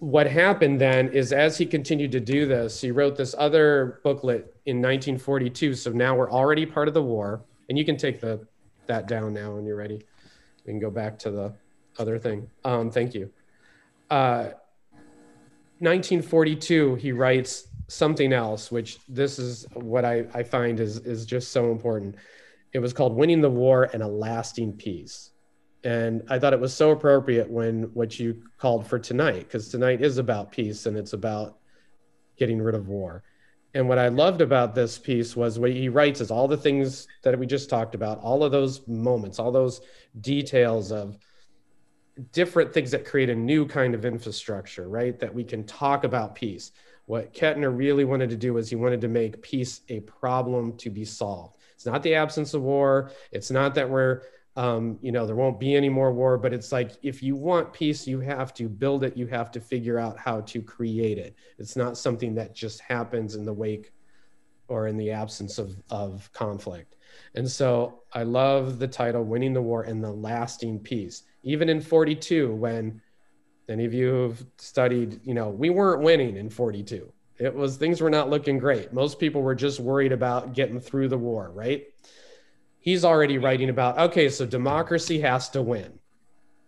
what 0.00 0.26
happened 0.26 0.80
then 0.80 1.08
is 1.08 1.32
as 1.32 1.58
he 1.58 1.66
continued 1.66 2.12
to 2.12 2.20
do 2.20 2.46
this, 2.46 2.80
he 2.80 2.90
wrote 2.90 3.16
this 3.16 3.34
other 3.38 4.00
booklet 4.04 4.54
in 4.66 4.76
1942. 4.76 5.74
So 5.74 5.90
now 5.90 6.16
we're 6.16 6.30
already 6.30 6.66
part 6.66 6.88
of 6.88 6.94
the 6.94 7.02
war. 7.02 7.42
And 7.68 7.76
you 7.76 7.84
can 7.84 7.96
take 7.96 8.20
the 8.20 8.46
that 8.86 9.06
down 9.06 9.32
now 9.32 9.54
when 9.54 9.64
you're 9.64 9.76
ready. 9.76 10.00
We 10.66 10.72
can 10.72 10.80
go 10.80 10.90
back 10.90 11.18
to 11.20 11.30
the 11.30 11.52
other 11.98 12.18
thing. 12.18 12.50
Um, 12.64 12.90
thank 12.90 13.14
you. 13.14 13.30
Uh, 14.10 14.50
1942, 15.80 16.96
he 16.96 17.12
writes 17.12 17.67
something 17.88 18.32
else, 18.32 18.70
which 18.70 18.98
this 19.08 19.38
is 19.38 19.66
what 19.74 20.04
I, 20.04 20.26
I 20.34 20.42
find 20.42 20.78
is, 20.78 20.98
is 20.98 21.26
just 21.26 21.50
so 21.50 21.72
important. 21.72 22.16
It 22.72 22.78
was 22.78 22.92
called 22.92 23.16
Winning 23.16 23.40
the 23.40 23.50
War 23.50 23.88
and 23.92 24.02
a 24.02 24.06
Lasting 24.06 24.74
Peace. 24.74 25.30
And 25.84 26.22
I 26.28 26.38
thought 26.38 26.52
it 26.52 26.60
was 26.60 26.74
so 26.74 26.90
appropriate 26.90 27.48
when 27.48 27.84
what 27.94 28.18
you 28.18 28.42
called 28.58 28.86
for 28.86 28.98
tonight, 28.98 29.40
because 29.40 29.68
tonight 29.68 30.02
is 30.02 30.18
about 30.18 30.52
peace 30.52 30.86
and 30.86 30.96
it's 30.96 31.12
about 31.12 31.58
getting 32.36 32.60
rid 32.60 32.74
of 32.74 32.88
war. 32.88 33.22
And 33.74 33.88
what 33.88 33.98
I 33.98 34.08
loved 34.08 34.40
about 34.40 34.74
this 34.74 34.98
piece 34.98 35.36
was 35.36 35.58
what 35.58 35.70
he 35.70 35.88
writes 35.88 36.20
is 36.20 36.30
all 36.30 36.48
the 36.48 36.56
things 36.56 37.06
that 37.22 37.38
we 37.38 37.46
just 37.46 37.70
talked 37.70 37.94
about, 37.94 38.18
all 38.20 38.42
of 38.42 38.50
those 38.50 38.86
moments, 38.88 39.38
all 39.38 39.52
those 39.52 39.80
details 40.20 40.90
of 40.90 41.18
different 42.32 42.72
things 42.72 42.90
that 42.90 43.04
create 43.04 43.30
a 43.30 43.34
new 43.34 43.66
kind 43.66 43.94
of 43.94 44.04
infrastructure, 44.04 44.88
right? 44.88 45.18
That 45.20 45.32
we 45.32 45.44
can 45.44 45.64
talk 45.64 46.04
about 46.04 46.34
peace. 46.34 46.72
What 47.08 47.32
Kettner 47.32 47.74
really 47.74 48.04
wanted 48.04 48.28
to 48.28 48.36
do 48.36 48.52
was 48.52 48.68
he 48.68 48.76
wanted 48.76 49.00
to 49.00 49.08
make 49.08 49.40
peace 49.40 49.80
a 49.88 50.00
problem 50.00 50.76
to 50.76 50.90
be 50.90 51.06
solved. 51.06 51.56
It's 51.72 51.86
not 51.86 52.02
the 52.02 52.14
absence 52.14 52.52
of 52.52 52.60
war. 52.60 53.12
It's 53.32 53.50
not 53.50 53.74
that 53.76 53.88
we're, 53.88 54.24
um, 54.56 54.98
you 55.00 55.10
know, 55.10 55.26
there 55.26 55.34
won't 55.34 55.58
be 55.58 55.74
any 55.74 55.88
more 55.88 56.12
war, 56.12 56.36
but 56.36 56.52
it's 56.52 56.70
like 56.70 56.92
if 57.02 57.22
you 57.22 57.34
want 57.34 57.72
peace, 57.72 58.06
you 58.06 58.20
have 58.20 58.52
to 58.54 58.68
build 58.68 59.04
it. 59.04 59.16
You 59.16 59.26
have 59.28 59.50
to 59.52 59.60
figure 59.60 59.98
out 59.98 60.18
how 60.18 60.42
to 60.42 60.60
create 60.60 61.16
it. 61.16 61.34
It's 61.58 61.76
not 61.76 61.96
something 61.96 62.34
that 62.34 62.54
just 62.54 62.80
happens 62.80 63.36
in 63.36 63.46
the 63.46 63.54
wake 63.54 63.94
or 64.68 64.86
in 64.86 64.98
the 64.98 65.10
absence 65.10 65.56
of, 65.56 65.74
of 65.88 66.30
conflict. 66.34 66.96
And 67.34 67.50
so 67.50 68.02
I 68.12 68.24
love 68.24 68.78
the 68.78 68.86
title, 68.86 69.24
Winning 69.24 69.54
the 69.54 69.62
War 69.62 69.84
and 69.84 70.04
the 70.04 70.12
Lasting 70.12 70.80
Peace 70.80 71.22
even 71.42 71.68
in 71.68 71.80
42 71.80 72.54
when 72.54 73.00
any 73.68 73.84
of 73.84 73.94
you 73.94 74.14
have 74.14 74.44
studied 74.58 75.20
you 75.24 75.34
know 75.34 75.48
we 75.48 75.70
weren't 75.70 76.02
winning 76.02 76.36
in 76.36 76.48
42 76.50 77.12
it 77.38 77.54
was 77.54 77.76
things 77.76 78.00
were 78.00 78.10
not 78.10 78.30
looking 78.30 78.58
great. 78.58 78.92
Most 78.92 79.20
people 79.20 79.42
were 79.42 79.54
just 79.54 79.78
worried 79.78 80.10
about 80.10 80.54
getting 80.54 80.80
through 80.80 81.08
the 81.08 81.18
war 81.18 81.50
right? 81.54 81.84
He's 82.80 83.04
already 83.04 83.38
writing 83.38 83.70
about 83.70 83.98
okay 83.98 84.28
so 84.28 84.44
democracy 84.46 85.20
has 85.20 85.48
to 85.50 85.62
win. 85.62 85.98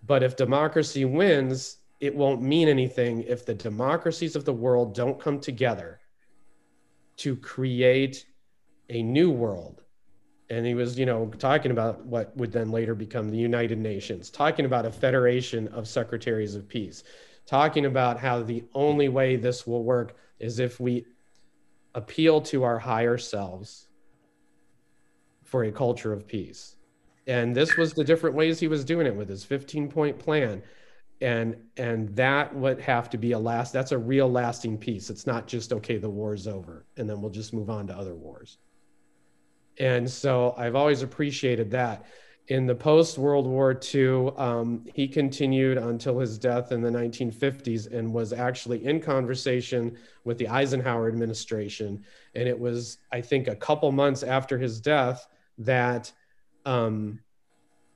But 0.07 0.23
if 0.23 0.37
democracy 0.37 1.05
wins 1.05 1.79
it 2.01 2.15
won't 2.15 2.41
mean 2.41 2.69
anything 2.69 3.23
if 3.25 3.45
the 3.45 3.55
democracies 3.55 4.37
of 4.37 4.45
the 4.45 4.53
world 4.53 4.95
don't 4.95 5.21
come 5.21 5.39
together 5.39 6.01
to 7.17 7.37
create 7.37 8.25
a 8.89 9.03
new 9.03 9.31
world 9.31 9.83
and 10.51 10.67
he 10.67 10.75
was 10.75 10.99
you 10.99 11.07
know 11.07 11.27
talking 11.39 11.71
about 11.71 12.05
what 12.05 12.37
would 12.37 12.53
then 12.53 12.71
later 12.71 12.95
become 12.95 13.31
the 13.31 13.39
united 13.39 13.79
nations 13.79 14.29
talking 14.31 14.65
about 14.65 14.85
a 14.85 14.91
federation 14.91 15.69
of 15.69 15.89
secretaries 15.89 16.55
of 16.55 16.69
peace 16.69 17.05
talking 17.47 17.87
about 17.87 18.19
how 18.19 18.43
the 18.43 18.63
only 18.75 19.09
way 19.09 19.37
this 19.37 19.67
will 19.67 19.83
work 19.83 20.17
is 20.39 20.59
if 20.59 20.79
we 20.79 21.05
appeal 21.95 22.41
to 22.41 22.63
our 22.63 22.79
higher 22.79 23.19
selves 23.19 23.89
for 25.45 25.65
a 25.65 25.73
culture 25.73 26.13
of 26.13 26.27
peace. 26.27 26.77
And 27.27 27.55
this 27.55 27.77
was 27.77 27.93
the 27.93 28.05
different 28.05 28.37
ways 28.37 28.61
he 28.61 28.69
was 28.69 28.85
doing 28.85 29.07
it 29.07 29.15
with 29.15 29.29
his 29.29 29.45
15 29.45 29.89
point 29.89 30.19
plan. 30.19 30.63
And 31.21 31.57
and 31.77 32.09
that 32.17 32.55
would 32.55 32.81
have 32.81 33.11
to 33.11 33.19
be 33.19 33.33
a 33.33 33.39
last 33.39 33.73
that's 33.73 33.93
a 33.93 33.99
real 33.99 34.31
lasting 34.31 34.79
peace. 34.79 35.11
It's 35.11 35.27
not 35.27 35.47
just 35.47 35.73
okay, 35.73 35.99
the 35.99 36.09
war's 36.09 36.47
over, 36.47 36.87
and 36.97 37.11
then 37.11 37.21
we'll 37.21 37.31
just 37.31 37.53
move 37.53 37.69
on 37.69 37.87
to 37.89 37.95
other 37.95 38.15
wars. 38.15 38.57
And 39.79 40.09
so 40.09 40.55
I've 40.57 40.75
always 40.75 41.03
appreciated 41.03 41.71
that 41.71 42.05
in 42.51 42.67
the 42.67 42.75
post 42.75 43.17
World 43.17 43.47
War 43.47 43.79
II, 43.95 44.33
um, 44.37 44.85
he 44.93 45.07
continued 45.07 45.79
until 45.79 46.19
his 46.19 46.37
death 46.37 46.73
in 46.73 46.83
the 46.83 46.91
1950s 46.91 47.93
and 47.93 48.13
was 48.13 48.33
actually 48.33 48.85
in 48.85 49.01
conversation 49.01 49.97
with 50.25 50.37
the 50.37 50.49
Eisenhower 50.49 51.07
administration. 51.07 52.05
And 52.35 52.49
it 52.49 52.59
was, 52.59 52.99
I 53.13 53.21
think, 53.21 53.47
a 53.47 53.55
couple 53.55 53.93
months 53.93 54.25
after 54.25 54.59
his 54.59 54.81
death 54.81 55.29
that 55.59 56.13
um, 56.67 57.21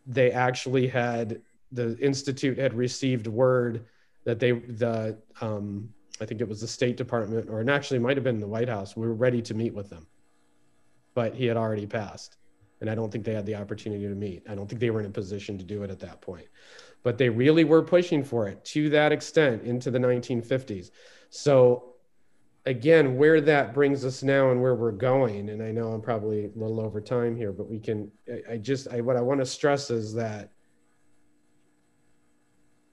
they 0.06 0.30
actually 0.30 0.86
had 0.86 1.40
the 1.72 1.98
institute 1.98 2.56
had 2.56 2.74
received 2.74 3.26
word 3.26 3.86
that 4.22 4.38
they 4.38 4.52
the 4.52 5.18
um, 5.40 5.92
I 6.20 6.26
think 6.26 6.40
it 6.40 6.48
was 6.48 6.60
the 6.60 6.68
State 6.68 6.96
Department 6.96 7.50
or 7.50 7.60
it 7.60 7.68
actually 7.68 7.98
might 7.98 8.16
have 8.16 8.22
been 8.24 8.38
the 8.38 8.46
White 8.46 8.68
House. 8.68 8.96
We 8.96 9.06
were 9.06 9.14
ready 9.14 9.42
to 9.42 9.54
meet 9.54 9.74
with 9.74 9.90
them, 9.90 10.06
but 11.14 11.34
he 11.34 11.46
had 11.46 11.56
already 11.56 11.86
passed 11.86 12.36
and 12.84 12.90
I 12.90 12.94
don't 12.94 13.10
think 13.10 13.24
they 13.24 13.32
had 13.32 13.46
the 13.46 13.54
opportunity 13.54 14.06
to 14.06 14.14
meet. 14.14 14.42
I 14.46 14.54
don't 14.54 14.68
think 14.68 14.78
they 14.78 14.90
were 14.90 15.00
in 15.00 15.06
a 15.06 15.10
position 15.10 15.56
to 15.56 15.64
do 15.64 15.84
it 15.84 15.90
at 15.90 16.00
that 16.00 16.20
point. 16.20 16.46
But 17.02 17.16
they 17.16 17.30
really 17.30 17.64
were 17.64 17.82
pushing 17.82 18.22
for 18.22 18.46
it 18.46 18.62
to 18.66 18.90
that 18.90 19.10
extent 19.10 19.62
into 19.62 19.90
the 19.90 19.98
1950s. 19.98 20.90
So 21.30 21.94
again, 22.66 23.16
where 23.16 23.40
that 23.40 23.72
brings 23.72 24.04
us 24.04 24.22
now 24.22 24.50
and 24.50 24.60
where 24.60 24.74
we're 24.74 24.92
going, 24.92 25.48
and 25.48 25.62
I 25.62 25.70
know 25.70 25.92
I'm 25.92 26.02
probably 26.02 26.44
a 26.44 26.50
little 26.54 26.78
over 26.78 27.00
time 27.00 27.34
here, 27.36 27.52
but 27.52 27.70
we 27.70 27.78
can 27.78 28.10
I, 28.50 28.58
just 28.58 28.88
I 28.88 29.00
what 29.00 29.16
I 29.16 29.22
want 29.22 29.40
to 29.40 29.46
stress 29.46 29.90
is 29.90 30.12
that 30.14 30.50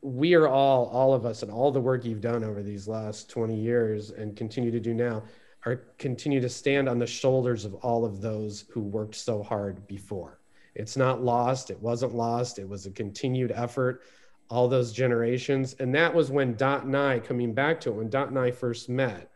we 0.01 0.35
are 0.35 0.47
all 0.47 0.85
all 0.85 1.13
of 1.13 1.25
us 1.25 1.43
and 1.43 1.51
all 1.51 1.69
the 1.69 1.81
work 1.81 2.05
you've 2.05 2.21
done 2.21 2.45
over 2.45 2.63
these 2.63 2.87
last 2.87 3.29
20 3.29 3.55
years 3.55 4.11
and 4.11 4.37
continue 4.37 4.71
to 4.71 4.79
do 4.79 4.93
now 4.93 5.21
are 5.65 5.83
continue 5.97 6.41
to 6.41 6.49
stand 6.49 6.89
on 6.89 6.99
the 6.99 7.07
shoulders 7.07 7.65
of 7.65 7.75
all 7.75 8.03
of 8.03 8.21
those 8.21 8.65
who 8.71 8.81
worked 8.81 9.15
so 9.15 9.43
hard 9.43 9.85
before. 9.87 10.39
It's 10.75 10.97
not 10.97 11.23
lost. 11.23 11.69
It 11.69 11.81
wasn't 11.81 12.15
lost. 12.15 12.57
It 12.57 12.67
was 12.67 12.85
a 12.85 12.91
continued 12.91 13.51
effort, 13.51 14.01
all 14.49 14.67
those 14.67 14.93
generations. 14.93 15.75
And 15.79 15.93
that 15.95 16.13
was 16.13 16.31
when 16.31 16.55
Dot 16.55 16.85
and 16.85 16.95
I, 16.95 17.19
coming 17.19 17.53
back 17.53 17.79
to 17.81 17.89
it, 17.89 17.95
when 17.95 18.09
Dot 18.09 18.29
and 18.29 18.39
I 18.39 18.51
first 18.51 18.89
met, 18.89 19.29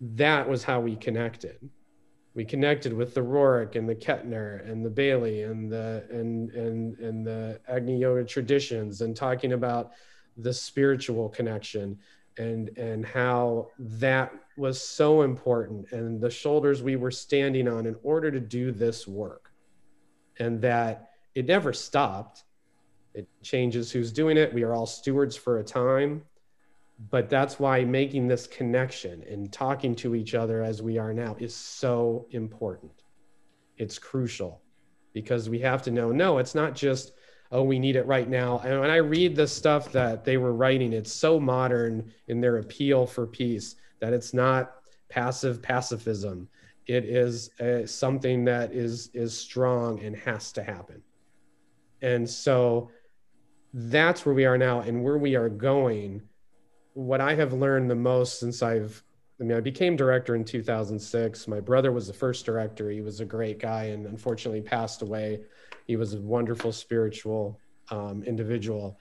that 0.00 0.48
was 0.48 0.64
how 0.64 0.80
we 0.80 0.96
connected. 0.96 1.70
We 2.34 2.44
connected 2.44 2.92
with 2.92 3.14
the 3.14 3.20
Roerich 3.20 3.76
and 3.76 3.88
the 3.88 3.94
Kettner 3.94 4.68
and 4.68 4.84
the 4.84 4.90
Bailey 4.90 5.42
and 5.42 5.70
the 5.70 6.04
and 6.10 6.50
and 6.50 6.98
and 6.98 7.24
the 7.24 7.60
Agni 7.68 8.00
Yoga 8.00 8.24
traditions 8.24 9.02
and 9.02 9.16
talking 9.16 9.52
about 9.52 9.92
the 10.36 10.52
spiritual 10.52 11.28
connection 11.28 11.96
and 12.36 12.76
and 12.76 13.06
how 13.06 13.68
that 13.78 14.32
was 14.56 14.80
so 14.80 15.22
important 15.22 15.90
and 15.92 16.20
the 16.20 16.30
shoulders 16.30 16.82
we 16.82 16.96
were 16.96 17.10
standing 17.10 17.68
on 17.68 17.86
in 17.86 17.96
order 18.02 18.30
to 18.30 18.40
do 18.40 18.70
this 18.70 19.06
work. 19.06 19.50
And 20.38 20.60
that 20.62 21.10
it 21.34 21.46
never 21.46 21.72
stopped. 21.72 22.44
It 23.14 23.28
changes 23.42 23.90
who's 23.90 24.12
doing 24.12 24.36
it. 24.36 24.52
We 24.52 24.62
are 24.62 24.74
all 24.74 24.86
stewards 24.86 25.36
for 25.36 25.58
a 25.58 25.64
time. 25.64 26.22
But 27.10 27.28
that's 27.28 27.58
why 27.58 27.84
making 27.84 28.28
this 28.28 28.46
connection 28.46 29.24
and 29.28 29.52
talking 29.52 29.96
to 29.96 30.14
each 30.14 30.34
other 30.34 30.62
as 30.62 30.80
we 30.80 30.98
are 30.98 31.12
now 31.12 31.36
is 31.40 31.54
so 31.54 32.26
important. 32.30 32.92
It's 33.76 33.98
crucial 33.98 34.60
because 35.12 35.48
we 35.48 35.58
have 35.60 35.82
to 35.82 35.90
know 35.90 36.10
no 36.10 36.38
it's 36.38 36.54
not 36.54 36.74
just 36.74 37.12
oh, 37.52 37.62
we 37.62 37.78
need 37.78 37.94
it 37.94 38.04
right 38.06 38.28
now. 38.28 38.58
And 38.64 38.80
when 38.80 38.90
I 38.90 38.96
read 38.96 39.36
the 39.36 39.46
stuff 39.46 39.92
that 39.92 40.24
they 40.24 40.38
were 40.38 40.52
writing, 40.52 40.92
it's 40.92 41.12
so 41.12 41.38
modern 41.38 42.12
in 42.26 42.40
their 42.40 42.56
appeal 42.56 43.06
for 43.06 43.28
peace 43.28 43.76
that 44.04 44.12
it's 44.12 44.34
not 44.34 44.74
passive 45.08 45.62
pacifism. 45.62 46.46
It 46.86 47.06
is 47.06 47.50
uh, 47.58 47.86
something 47.86 48.44
that 48.44 48.74
is 48.74 49.08
is 49.14 49.34
strong 49.34 49.98
and 50.00 50.14
has 50.14 50.52
to 50.52 50.62
happen. 50.62 51.02
And 52.02 52.28
so 52.28 52.90
that's 53.72 54.26
where 54.26 54.34
we 54.34 54.44
are 54.44 54.58
now 54.58 54.80
and 54.80 55.02
where 55.02 55.16
we 55.16 55.36
are 55.36 55.48
going. 55.48 56.20
What 56.92 57.22
I 57.22 57.34
have 57.34 57.54
learned 57.54 57.90
the 57.90 57.94
most 57.94 58.38
since 58.38 58.62
I've 58.62 59.02
I 59.40 59.44
mean, 59.44 59.56
I 59.56 59.60
became 59.60 59.96
director 59.96 60.34
in 60.34 60.44
2006. 60.44 61.48
My 61.48 61.60
brother 61.60 61.90
was 61.90 62.06
the 62.06 62.12
first 62.12 62.44
director. 62.44 62.90
He 62.90 63.00
was 63.00 63.20
a 63.20 63.24
great 63.24 63.58
guy 63.58 63.84
and 63.84 64.04
unfortunately 64.06 64.60
passed 64.60 65.00
away. 65.00 65.40
He 65.86 65.96
was 65.96 66.12
a 66.12 66.20
wonderful 66.20 66.72
spiritual 66.72 67.58
um, 67.90 68.22
individual. 68.24 68.98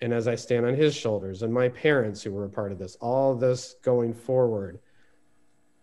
And 0.00 0.12
as 0.12 0.28
I 0.28 0.34
stand 0.34 0.66
on 0.66 0.74
his 0.74 0.94
shoulders 0.94 1.42
and 1.42 1.52
my 1.52 1.68
parents 1.68 2.22
who 2.22 2.32
were 2.32 2.44
a 2.44 2.50
part 2.50 2.72
of 2.72 2.78
this, 2.78 2.96
all 3.00 3.34
this 3.34 3.76
going 3.82 4.12
forward, 4.14 4.78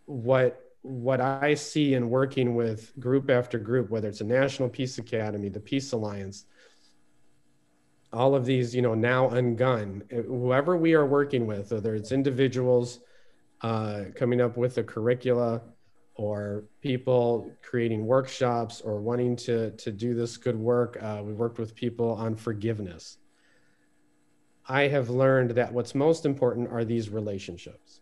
what 0.05 0.59
what 0.83 1.21
I 1.21 1.53
see 1.53 1.93
in 1.93 2.09
working 2.09 2.55
with 2.55 2.91
group 2.99 3.29
after 3.29 3.57
group, 3.57 3.89
whether 3.89 4.09
it's 4.09 4.19
a 4.19 4.25
National 4.25 4.67
Peace 4.67 4.97
Academy, 4.97 5.47
the 5.47 5.61
Peace 5.61 5.93
Alliance, 5.93 6.45
all 8.11 8.35
of 8.35 8.45
these, 8.45 8.75
you 8.75 8.81
know, 8.81 8.93
now 8.93 9.29
ungun, 9.29 10.11
whoever 10.11 10.75
we 10.75 10.93
are 10.93 11.05
working 11.05 11.47
with, 11.47 11.71
whether 11.71 11.95
it's 11.95 12.11
individuals 12.11 12.99
uh, 13.61 14.03
coming 14.13 14.41
up 14.41 14.57
with 14.57 14.77
a 14.77 14.83
curricula, 14.83 15.61
or 16.15 16.65
people 16.81 17.51
creating 17.61 18.05
workshops 18.05 18.81
or 18.81 19.01
wanting 19.01 19.35
to, 19.35 19.71
to 19.71 19.91
do 19.91 20.13
this 20.13 20.37
good 20.37 20.55
work. 20.55 21.01
Uh, 21.01 21.21
we 21.23 21.33
worked 21.33 21.57
with 21.57 21.73
people 21.73 22.11
on 22.11 22.35
forgiveness. 22.35 23.17
I 24.67 24.87
have 24.87 25.09
learned 25.09 25.51
that 25.51 25.73
what's 25.73 25.93
most 25.93 26.25
important 26.25 26.69
are 26.71 26.85
these 26.85 27.09
relationships. 27.09 28.01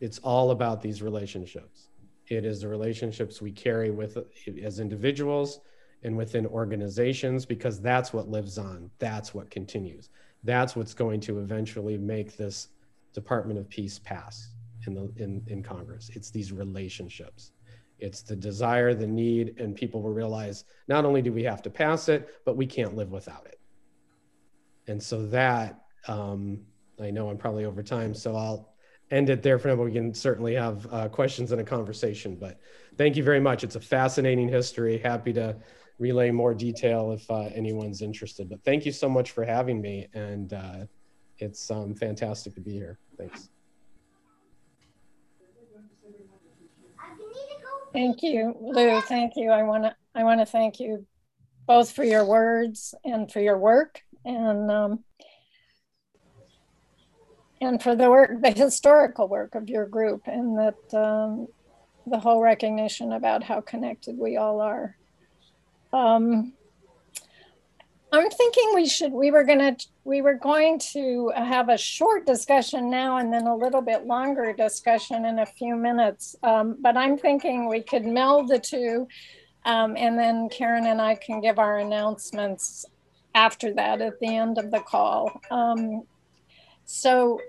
It's 0.00 0.18
all 0.20 0.50
about 0.52 0.80
these 0.80 1.02
relationships. 1.02 1.88
It 2.28 2.44
is 2.44 2.60
the 2.60 2.68
relationships 2.68 3.42
we 3.42 3.50
carry 3.50 3.90
with 3.90 4.18
as 4.62 4.80
individuals 4.80 5.60
and 6.02 6.16
within 6.16 6.46
organizations 6.46 7.44
because 7.44 7.80
that's 7.80 8.12
what 8.12 8.28
lives 8.28 8.56
on. 8.56 8.90
That's 8.98 9.34
what 9.34 9.50
continues. 9.50 10.10
That's 10.44 10.76
what's 10.76 10.94
going 10.94 11.20
to 11.20 11.40
eventually 11.40 11.98
make 11.98 12.36
this 12.36 12.68
Department 13.12 13.58
of 13.58 13.68
Peace 13.68 13.98
pass 13.98 14.50
in 14.86 14.94
the 14.94 15.10
in, 15.16 15.42
in 15.46 15.62
Congress. 15.62 16.10
It's 16.14 16.30
these 16.30 16.52
relationships. 16.52 17.52
It's 17.98 18.22
the 18.22 18.36
desire, 18.36 18.92
the 18.92 19.06
need, 19.06 19.58
and 19.58 19.74
people 19.74 20.02
will 20.02 20.12
realize 20.12 20.64
not 20.88 21.04
only 21.04 21.22
do 21.22 21.32
we 21.32 21.44
have 21.44 21.62
to 21.62 21.70
pass 21.70 22.08
it, 22.08 22.28
but 22.44 22.56
we 22.56 22.66
can't 22.66 22.96
live 22.96 23.10
without 23.10 23.46
it. 23.46 23.58
And 24.86 25.02
so 25.02 25.26
that 25.26 25.84
um, 26.08 26.60
I 27.00 27.10
know 27.10 27.30
I'm 27.30 27.38
probably 27.38 27.64
over 27.64 27.82
time, 27.82 28.14
so 28.14 28.36
I'll 28.36 28.74
end 29.10 29.30
it 29.30 29.42
there 29.42 29.58
for 29.58 29.68
now. 29.68 29.76
But 29.76 29.84
we 29.84 29.92
can 29.92 30.14
certainly 30.14 30.54
have 30.54 30.86
uh, 30.92 31.08
questions 31.08 31.52
and 31.52 31.60
a 31.60 31.64
conversation. 31.64 32.36
But 32.36 32.60
thank 32.96 33.16
you 33.16 33.22
very 33.22 33.40
much. 33.40 33.64
It's 33.64 33.76
a 33.76 33.80
fascinating 33.80 34.48
history. 34.48 34.98
Happy 34.98 35.32
to 35.34 35.56
relay 35.98 36.30
more 36.30 36.54
detail 36.54 37.12
if 37.12 37.28
uh, 37.30 37.48
anyone's 37.54 38.02
interested. 38.02 38.48
But 38.48 38.62
thank 38.64 38.84
you 38.84 38.92
so 38.92 39.08
much 39.08 39.30
for 39.30 39.44
having 39.44 39.80
me, 39.80 40.08
and 40.14 40.52
uh, 40.52 40.86
it's 41.38 41.70
um, 41.70 41.94
fantastic 41.94 42.54
to 42.54 42.60
be 42.60 42.72
here. 42.72 42.98
Thanks. 43.16 43.48
Thank 47.92 48.22
you, 48.24 48.56
Lou. 48.60 49.00
Thank 49.02 49.34
you. 49.36 49.50
I 49.50 49.62
want 49.62 49.84
to 49.84 49.94
I 50.16 50.24
want 50.24 50.40
to 50.40 50.46
thank 50.46 50.80
you 50.80 51.06
both 51.66 51.92
for 51.92 52.04
your 52.04 52.24
words 52.24 52.94
and 53.04 53.30
for 53.30 53.40
your 53.40 53.56
work 53.56 54.02
and 54.24 54.70
um, 54.70 55.04
and 57.60 57.82
for 57.82 57.94
the 57.94 58.10
work, 58.10 58.42
the 58.42 58.50
historical 58.50 59.28
work 59.28 59.54
of 59.54 59.68
your 59.68 59.86
group, 59.86 60.22
and 60.26 60.58
that 60.58 60.94
um, 60.94 61.48
the 62.06 62.18
whole 62.18 62.42
recognition 62.42 63.12
about 63.12 63.42
how 63.42 63.60
connected 63.60 64.18
we 64.18 64.36
all 64.36 64.60
are. 64.60 64.96
Um, 65.92 66.52
I'm 68.12 68.30
thinking 68.30 68.72
we 68.74 68.86
should, 68.86 69.12
we 69.12 69.32
were 69.32 69.42
gonna, 69.42 69.76
we 70.04 70.22
were 70.22 70.34
going 70.34 70.78
to 70.92 71.32
have 71.34 71.68
a 71.68 71.76
short 71.76 72.26
discussion 72.26 72.88
now 72.88 73.16
and 73.16 73.32
then 73.32 73.46
a 73.46 73.56
little 73.56 73.80
bit 73.82 74.06
longer 74.06 74.52
discussion 74.52 75.24
in 75.24 75.40
a 75.40 75.46
few 75.46 75.74
minutes. 75.74 76.36
Um, 76.44 76.76
but 76.80 76.96
I'm 76.96 77.18
thinking 77.18 77.68
we 77.68 77.82
could 77.82 78.04
meld 78.04 78.48
the 78.48 78.60
two 78.60 79.08
um, 79.64 79.96
and 79.96 80.18
then 80.18 80.48
Karen 80.48 80.86
and 80.86 81.00
I 81.00 81.14
can 81.14 81.40
give 81.40 81.58
our 81.58 81.78
announcements 81.78 82.84
after 83.34 83.74
that 83.74 84.00
at 84.00 84.18
the 84.20 84.36
end 84.36 84.58
of 84.58 84.70
the 84.70 84.80
call. 84.80 85.40
Um, 85.50 86.04
so 86.84 87.40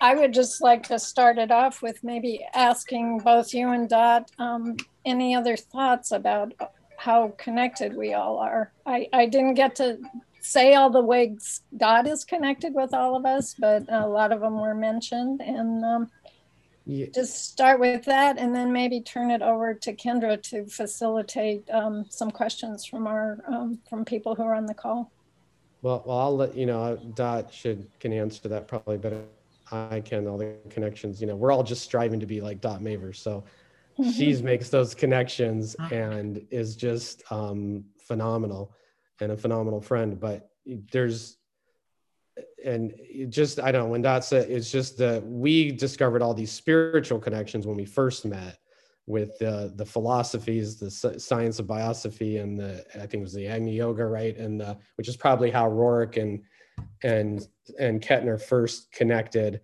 I 0.00 0.14
would 0.14 0.32
just 0.32 0.62
like 0.62 0.84
to 0.88 0.98
start 0.98 1.38
it 1.38 1.50
off 1.50 1.82
with 1.82 2.02
maybe 2.02 2.44
asking 2.54 3.18
both 3.18 3.52
you 3.52 3.70
and 3.70 3.88
Dot 3.88 4.30
um, 4.38 4.76
any 5.04 5.34
other 5.34 5.56
thoughts 5.56 6.10
about 6.10 6.54
how 6.96 7.34
connected 7.38 7.96
we 7.96 8.14
all 8.14 8.38
are. 8.38 8.72
I, 8.86 9.08
I 9.12 9.26
didn't 9.26 9.54
get 9.54 9.76
to 9.76 9.98
say 10.40 10.74
all 10.74 10.90
the 10.90 11.02
ways 11.02 11.60
God 11.76 12.06
is 12.06 12.24
connected 12.24 12.74
with 12.74 12.94
all 12.94 13.14
of 13.16 13.26
us, 13.26 13.54
but 13.58 13.84
a 13.88 14.06
lot 14.06 14.32
of 14.32 14.40
them 14.40 14.58
were 14.58 14.74
mentioned. 14.74 15.40
And 15.40 15.84
um, 15.84 16.10
Yeah, 16.86 17.06
just 17.14 17.50
start 17.52 17.78
with 17.78 18.04
that 18.06 18.38
and 18.38 18.54
then 18.54 18.72
maybe 18.72 19.00
turn 19.00 19.30
it 19.30 19.42
over 19.42 19.74
to 19.74 19.94
Kendra 19.94 20.42
to 20.44 20.66
facilitate 20.66 21.68
um, 21.70 22.06
some 22.08 22.30
questions 22.30 22.86
from 22.86 23.06
our 23.06 23.38
um, 23.46 23.78
from 23.88 24.04
people 24.04 24.34
who 24.34 24.42
are 24.42 24.54
on 24.54 24.66
the 24.66 24.74
call. 24.74 25.10
Well, 25.82 26.02
well, 26.06 26.18
I'll 26.18 26.36
let 26.36 26.56
you 26.56 26.66
know. 26.66 26.98
Dot 27.14 27.52
should 27.52 27.88
can 28.00 28.12
answer 28.12 28.48
that 28.48 28.68
probably 28.68 28.98
better. 28.98 29.22
I 29.72 30.00
can 30.04 30.26
all 30.26 30.36
the 30.36 30.54
connections. 30.68 31.20
You 31.20 31.26
know, 31.26 31.36
we're 31.36 31.52
all 31.52 31.62
just 31.62 31.82
striving 31.82 32.20
to 32.20 32.26
be 32.26 32.40
like 32.40 32.60
Dot 32.60 32.80
Maver. 32.80 33.14
So 33.14 33.44
she's 34.14 34.42
makes 34.42 34.68
those 34.68 34.94
connections 34.94 35.76
and 35.90 36.44
is 36.50 36.76
just 36.76 37.22
um, 37.30 37.84
phenomenal 38.02 38.74
and 39.20 39.32
a 39.32 39.36
phenomenal 39.36 39.80
friend. 39.80 40.18
But 40.18 40.50
there's 40.66 41.36
and 42.64 42.92
it 42.96 43.30
just 43.30 43.60
I 43.60 43.72
don't 43.72 43.84
know 43.84 43.90
when 43.90 44.02
Dot 44.02 44.24
said 44.24 44.50
it's 44.50 44.70
just 44.70 44.98
that 44.98 45.24
we 45.24 45.72
discovered 45.72 46.22
all 46.22 46.34
these 46.34 46.52
spiritual 46.52 47.18
connections 47.18 47.66
when 47.66 47.76
we 47.76 47.84
first 47.84 48.24
met 48.24 48.58
with 49.10 49.36
the 49.38 49.72
the 49.76 49.84
philosophies, 49.84 50.76
the 50.76 50.90
science 50.90 51.58
of 51.58 51.66
biosophy, 51.66 52.40
and 52.40 52.58
the 52.58 52.84
I 52.94 53.00
think 53.00 53.14
it 53.14 53.22
was 53.22 53.34
the 53.34 53.48
Agni 53.48 53.76
Yoga, 53.76 54.06
right? 54.06 54.36
And 54.36 54.60
the, 54.60 54.78
which 54.96 55.08
is 55.08 55.16
probably 55.16 55.50
how 55.50 55.68
Roerich 55.68 56.16
and 56.16 56.42
and 57.02 57.46
and 57.78 58.00
Kettner 58.00 58.40
first 58.40 58.92
connected. 58.92 59.60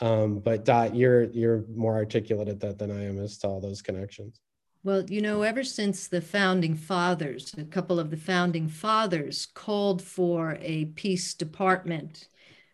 Um, 0.00 0.38
but 0.38 0.64
Dot, 0.64 0.94
you're 0.94 1.24
you're 1.24 1.64
more 1.74 1.96
articulate 1.96 2.48
at 2.48 2.60
that 2.60 2.78
than 2.78 2.90
I 2.90 3.04
am 3.04 3.18
as 3.18 3.38
to 3.38 3.48
all 3.48 3.60
those 3.60 3.82
connections. 3.82 4.40
Well, 4.84 5.04
you 5.08 5.22
know, 5.22 5.42
ever 5.42 5.64
since 5.64 6.08
the 6.08 6.20
founding 6.20 6.74
fathers, 6.74 7.54
a 7.56 7.64
couple 7.64 7.98
of 7.98 8.10
the 8.10 8.18
founding 8.18 8.68
fathers 8.68 9.46
called 9.46 10.02
for 10.02 10.58
a 10.60 10.86
peace 10.86 11.32
department, 11.32 12.28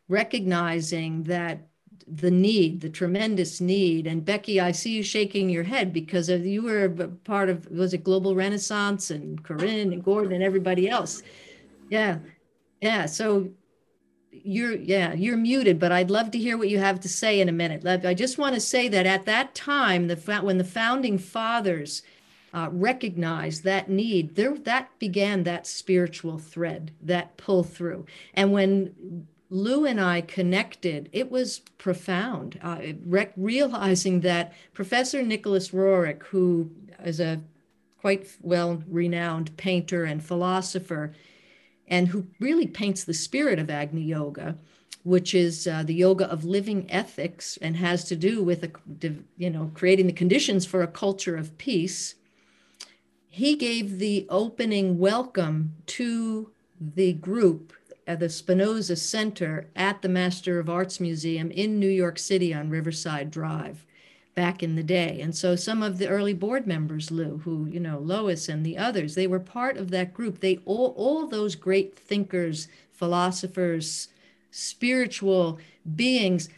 recognizing 0.09 1.23
that 1.25 1.70
the 2.07 2.31
need, 2.31 2.81
the 2.81 2.89
tremendous 2.89 3.61
need. 3.61 4.07
And 4.07 4.25
Becky, 4.25 4.61
I 4.61 4.73
see 4.73 4.91
you 4.91 5.03
shaking 5.03 5.49
your 5.49 5.65
head 5.65 5.93
because 5.93 6.29
you 6.29 6.63
were 6.63 6.89
part 7.25 7.49
of, 7.49 7.71
was 7.71 7.95
it 7.95 8.05
Global 8.05 8.35
Renaissance 8.35 9.11
and 9.11 9.43
Corinne 9.43 9.93
and 9.93 10.05
Gordon 10.05 10.33
and 10.33 10.43
everybody 10.43 10.89
else? 10.89 11.23
Yeah. 11.89 12.19
Yeah. 12.81 13.07
So 13.07 13.51
you're, 14.31 14.77
yeah, 14.77 15.13
you're 15.13 15.37
muted, 15.37 15.79
but 15.79 15.93
I'd 15.93 16.11
love 16.11 16.31
to 16.33 16.39
hear 16.39 16.57
what 16.57 16.69
you 16.69 16.79
have 16.79 17.01
to 17.01 17.09
say 17.09 17.41
in 17.41 17.49
a 17.49 17.53
minute. 17.53 17.87
I 17.87 18.15
just 18.15 18.39
want 18.39 18.55
to 18.55 18.61
say 18.61 18.89
that 18.89 19.07
at 19.07 19.27
that 19.27 19.55
time, 19.55 20.09
the 20.09 20.17
when 20.43 20.59
the 20.59 20.65
founding 20.65 21.19
fathers 21.19 22.03
uh, 22.53 22.69
recognized 22.73 23.65
that 23.65 23.89
need, 23.89 24.35
there 24.37 24.57
that 24.57 24.99
began 24.99 25.43
that 25.45 25.67
spiritual 25.67 26.39
thread, 26.39 26.93
that 27.03 27.37
pull 27.37 27.63
through. 27.63 28.07
And 28.35 28.53
when 28.53 29.27
Lou 29.51 29.85
and 29.85 30.01
I 30.01 30.21
connected, 30.21 31.09
it 31.13 31.31
was 31.31 31.59
profound. 31.77 32.59
Uh, 32.63 32.79
rec- 33.05 33.33
realizing 33.37 34.21
that 34.21 34.55
Professor 34.73 35.23
Nicholas 35.23 35.71
Roerich, 35.71 36.23
who 36.27 36.71
is 37.05 37.19
a 37.19 37.41
quite 38.01 38.29
well 38.41 38.83
renowned 38.89 39.57
painter 39.57 40.05
and 40.05 40.25
philosopher, 40.25 41.13
and 41.89 42.09
who 42.09 42.29
really 42.39 42.69
paints 42.69 43.03
the 43.03 43.13
spirit 43.13 43.59
of 43.59 43.69
Agni 43.69 44.03
Yoga, 44.03 44.57
which 45.03 45.35
is 45.35 45.67
uh, 45.67 45.83
the 45.83 45.95
yoga 45.95 46.31
of 46.31 46.45
living 46.45 46.87
ethics 46.89 47.59
and 47.61 47.77
has 47.77 48.05
to 48.05 48.15
do 48.15 48.45
with 48.45 48.63
a, 48.63 48.71
you 49.37 49.51
know 49.51 49.73
creating 49.75 50.07
the 50.07 50.13
conditions 50.13 50.65
for 50.65 50.83
a 50.83 50.87
culture 50.87 51.37
of 51.37 51.59
peace. 51.59 52.15
He 53.29 53.57
gave 53.57 53.99
the 53.99 54.27
opening 54.29 54.99
welcome 54.99 55.75
to 55.87 56.51
the 56.81 57.13
group 57.15 57.73
the 58.15 58.29
Spinoza 58.29 58.97
Center 58.97 59.69
at 59.77 60.03
the 60.03 60.09
Master 60.09 60.59
of 60.59 60.71
Arts 60.71 61.01
Museum 61.01 61.51
in 61.51 61.79
New 61.79 61.89
York 61.89 62.19
City 62.19 62.53
on 62.53 62.71
Riverside 62.71 63.31
Drive 63.31 63.85
back 64.35 64.63
in 64.63 64.77
the 64.77 64.83
day. 64.83 65.21
And 65.21 65.35
so 65.35 65.57
some 65.57 65.83
of 65.83 65.99
the 65.99 66.09
early 66.09 66.33
board 66.33 66.67
members, 66.67 67.11
Lou, 67.11 67.39
who, 67.39 67.67
you 67.67 67.81
know, 67.81 67.99
Lois 67.99 68.49
and 68.49 68.65
the 68.65 68.79
others, 68.79 69.15
they 69.15 69.27
were 69.27 69.41
part 69.41 69.77
of 69.77 69.91
that 69.91 70.15
group. 70.15 70.41
They 70.41 70.61
all, 70.65 70.95
all 70.97 71.27
those 71.27 71.55
great 71.57 71.99
thinkers, 71.99 72.69
philosophers, 72.93 74.09
spiritual 74.51 75.59
beings, 75.97 76.49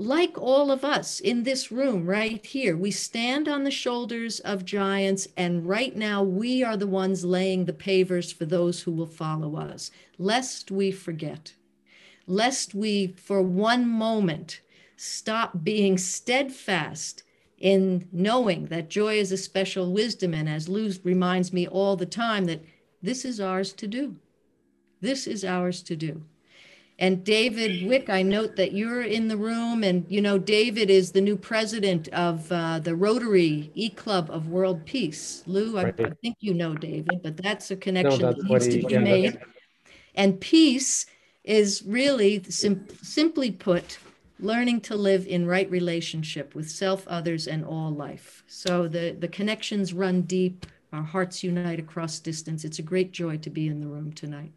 like 0.00 0.38
all 0.38 0.70
of 0.70 0.82
us 0.82 1.20
in 1.20 1.42
this 1.42 1.70
room 1.70 2.06
right 2.06 2.44
here, 2.46 2.74
we 2.74 2.90
stand 2.90 3.46
on 3.46 3.64
the 3.64 3.70
shoulders 3.70 4.40
of 4.40 4.64
giants, 4.64 5.28
and 5.36 5.68
right 5.68 5.94
now 5.94 6.22
we 6.22 6.64
are 6.64 6.76
the 6.76 6.86
ones 6.86 7.22
laying 7.22 7.66
the 7.66 7.72
pavers 7.74 8.32
for 8.32 8.46
those 8.46 8.80
who 8.82 8.92
will 8.92 9.06
follow 9.06 9.56
us, 9.56 9.90
lest 10.16 10.70
we 10.70 10.90
forget, 10.90 11.52
lest 12.26 12.74
we, 12.74 13.08
for 13.08 13.42
one 13.42 13.86
moment, 13.86 14.62
stop 14.96 15.62
being 15.62 15.98
steadfast 15.98 17.22
in 17.58 18.08
knowing 18.10 18.66
that 18.66 18.88
joy 18.88 19.18
is 19.18 19.30
a 19.30 19.36
special 19.36 19.92
wisdom. 19.92 20.32
And 20.32 20.48
as 20.48 20.66
Luz 20.66 20.98
reminds 21.04 21.52
me 21.52 21.68
all 21.68 21.96
the 21.96 22.06
time, 22.06 22.46
that 22.46 22.64
this 23.02 23.26
is 23.26 23.38
ours 23.38 23.74
to 23.74 23.86
do. 23.86 24.16
This 25.02 25.26
is 25.26 25.44
ours 25.44 25.82
to 25.82 25.94
do. 25.94 26.22
And 27.00 27.24
David 27.24 27.88
Wick, 27.88 28.10
I 28.10 28.20
note 28.20 28.56
that 28.56 28.72
you're 28.72 29.00
in 29.00 29.28
the 29.28 29.36
room, 29.38 29.82
and 29.82 30.04
you 30.10 30.20
know 30.20 30.36
David 30.38 30.90
is 30.90 31.12
the 31.12 31.22
new 31.22 31.36
president 31.36 32.08
of 32.08 32.52
uh, 32.52 32.78
the 32.78 32.94
Rotary 32.94 33.70
E 33.74 33.88
Club 33.88 34.28
of 34.30 34.48
World 34.48 34.84
Peace. 34.84 35.42
Lou, 35.46 35.78
I, 35.78 35.84
Right. 35.84 36.00
I 36.00 36.10
think 36.22 36.36
you 36.40 36.52
know 36.52 36.74
David, 36.74 37.22
but 37.22 37.38
that's 37.38 37.70
a 37.70 37.76
connection 37.76 38.20
that's 38.20 38.36
that 38.36 38.50
needs 38.50 38.66
he- 38.66 38.82
to 38.82 38.86
be 38.86 38.94
yeah, 38.94 39.00
made. 39.00 39.40
And 40.14 40.38
peace 40.40 41.06
is 41.42 41.82
really, 41.86 42.42
sim- 42.50 42.86
simply 43.00 43.50
put, 43.50 43.98
learning 44.38 44.82
to 44.82 44.94
live 44.94 45.26
in 45.26 45.46
right 45.46 45.70
relationship 45.70 46.54
with 46.54 46.68
self, 46.68 47.08
others, 47.08 47.48
and 47.48 47.64
all 47.64 47.90
life. 47.90 48.44
So 48.46 48.88
the 48.88 49.16
the 49.18 49.28
connections 49.28 49.94
run 49.94 50.22
deep. 50.22 50.66
Our 50.92 51.02
hearts 51.04 51.42
unite 51.42 51.78
across 51.78 52.18
distance. 52.18 52.62
It's 52.64 52.78
a 52.78 52.82
great 52.82 53.12
joy 53.12 53.38
to 53.38 53.48
be 53.48 53.68
in 53.68 53.80
the 53.80 53.86
room 53.86 54.12
tonight. 54.12 54.52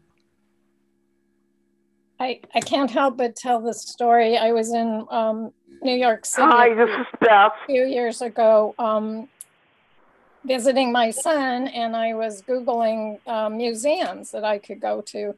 I, 2.20 2.40
I 2.54 2.60
can't 2.60 2.90
help 2.90 3.16
but 3.16 3.36
tell 3.36 3.60
the 3.60 3.74
story. 3.74 4.36
I 4.36 4.52
was 4.52 4.72
in 4.72 5.06
um, 5.10 5.52
New 5.82 5.94
York 5.94 6.24
City 6.24 6.46
Hi, 6.48 6.74
this 6.74 6.90
is 6.90 7.06
Beth. 7.20 7.52
a 7.62 7.66
few 7.66 7.84
years 7.84 8.22
ago 8.22 8.74
um, 8.78 9.28
visiting 10.44 10.92
my 10.92 11.10
son, 11.10 11.68
and 11.68 11.96
I 11.96 12.14
was 12.14 12.42
Googling 12.42 13.18
uh, 13.26 13.48
museums 13.48 14.30
that 14.30 14.44
I 14.44 14.58
could 14.58 14.80
go 14.80 15.00
to. 15.06 15.34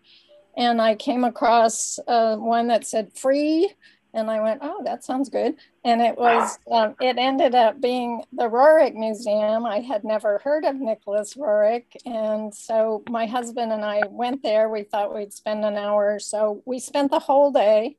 And 0.57 0.81
I 0.81 0.95
came 0.95 1.25
across 1.25 1.99
uh, 2.07 2.37
one 2.37 2.69
that 2.69 2.87
said 2.87 3.13
free. 3.13 3.71
And 4.15 4.31
I 4.31 4.41
went, 4.41 4.61
oh, 4.63 4.83
that 4.85 5.05
sounds 5.05 5.29
good. 5.29 5.57
And 5.87 6.03
it 6.03 6.19
was, 6.19 6.59
um, 6.69 6.97
it 7.01 7.17
ended 7.17 7.55
up 7.55 7.81
being 7.81 8.25
the 8.33 8.49
Roerich 8.49 8.97
Museum. 8.97 9.65
I 9.65 9.79
had 9.79 10.03
never 10.03 10.39
heard 10.39 10.65
of 10.65 10.75
Nicholas 10.75 11.35
Roerich. 11.35 11.85
And 12.05 12.53
so 12.53 13.05
my 13.09 13.27
husband 13.27 13.71
and 13.71 13.85
I 13.85 14.03
went 14.09 14.43
there. 14.43 14.69
We 14.69 14.83
thought 14.83 15.15
we'd 15.15 15.33
spend 15.33 15.65
an 15.65 15.77
hour 15.77 16.19
so. 16.19 16.61
We 16.65 16.81
spent 16.81 17.13
the 17.13 17.21
whole 17.21 17.53
day. 17.53 17.97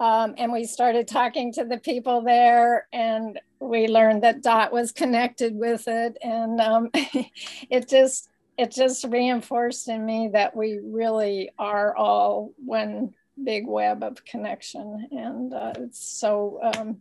Um, 0.00 0.34
and 0.36 0.52
we 0.52 0.64
started 0.64 1.06
talking 1.06 1.52
to 1.52 1.64
the 1.64 1.78
people 1.78 2.22
there, 2.22 2.88
and 2.92 3.38
we 3.60 3.86
learned 3.86 4.24
that 4.24 4.42
Dot 4.42 4.72
was 4.72 4.90
connected 4.90 5.54
with 5.54 5.86
it. 5.86 6.18
And 6.24 6.60
um, 6.60 6.90
it 6.94 7.88
just, 7.88 8.30
it 8.58 8.72
just 8.72 9.04
reinforced 9.04 9.86
in 9.86 10.04
me 10.04 10.30
that 10.32 10.56
we 10.56 10.80
really 10.82 11.52
are 11.56 11.94
all 11.94 12.50
one 12.56 13.14
big 13.44 13.66
web 13.66 14.02
of 14.02 14.24
connection 14.26 15.08
and 15.10 15.54
uh, 15.54 15.72
it's 15.78 15.98
so 15.98 16.60
um, 16.62 17.00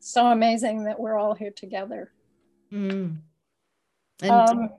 so 0.00 0.26
amazing 0.26 0.84
that 0.84 0.98
we're 0.98 1.18
all 1.18 1.34
here 1.34 1.50
together 1.50 2.10
Mm. 2.72 3.16
And 4.22 4.30
um, 4.30 4.70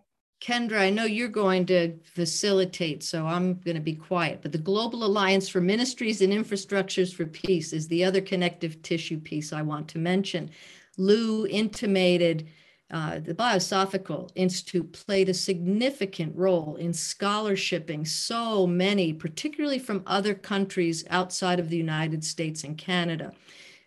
Kendra, 0.41 0.79
I 0.79 0.89
know 0.89 1.05
you're 1.05 1.27
going 1.27 1.65
to 1.67 1.97
facilitate, 2.03 3.03
so 3.03 3.25
I'm 3.25 3.59
going 3.59 3.75
to 3.75 3.81
be 3.81 3.95
quiet. 3.95 4.39
But 4.41 4.51
the 4.51 4.57
Global 4.57 5.03
Alliance 5.03 5.49
for 5.49 5.61
Ministries 5.61 6.21
and 6.21 6.33
Infrastructures 6.33 7.13
for 7.13 7.25
Peace 7.25 7.73
is 7.73 7.87
the 7.87 8.03
other 8.03 8.21
connective 8.21 8.81
tissue 8.81 9.19
piece 9.19 9.53
I 9.53 9.61
want 9.61 9.87
to 9.89 9.97
mention. 9.97 10.51
Lou 10.97 11.47
intimated 11.47 12.47
uh, 12.91 13.19
the 13.19 13.33
Biosophical 13.33 14.29
Institute 14.35 14.91
played 14.91 15.29
a 15.29 15.33
significant 15.33 16.35
role 16.35 16.75
in 16.75 16.91
scholarshiping 16.91 18.05
so 18.05 18.67
many, 18.67 19.13
particularly 19.13 19.79
from 19.79 20.03
other 20.05 20.33
countries 20.33 21.05
outside 21.09 21.57
of 21.57 21.69
the 21.69 21.77
United 21.77 22.21
States 22.23 22.65
and 22.65 22.77
Canada. 22.77 23.31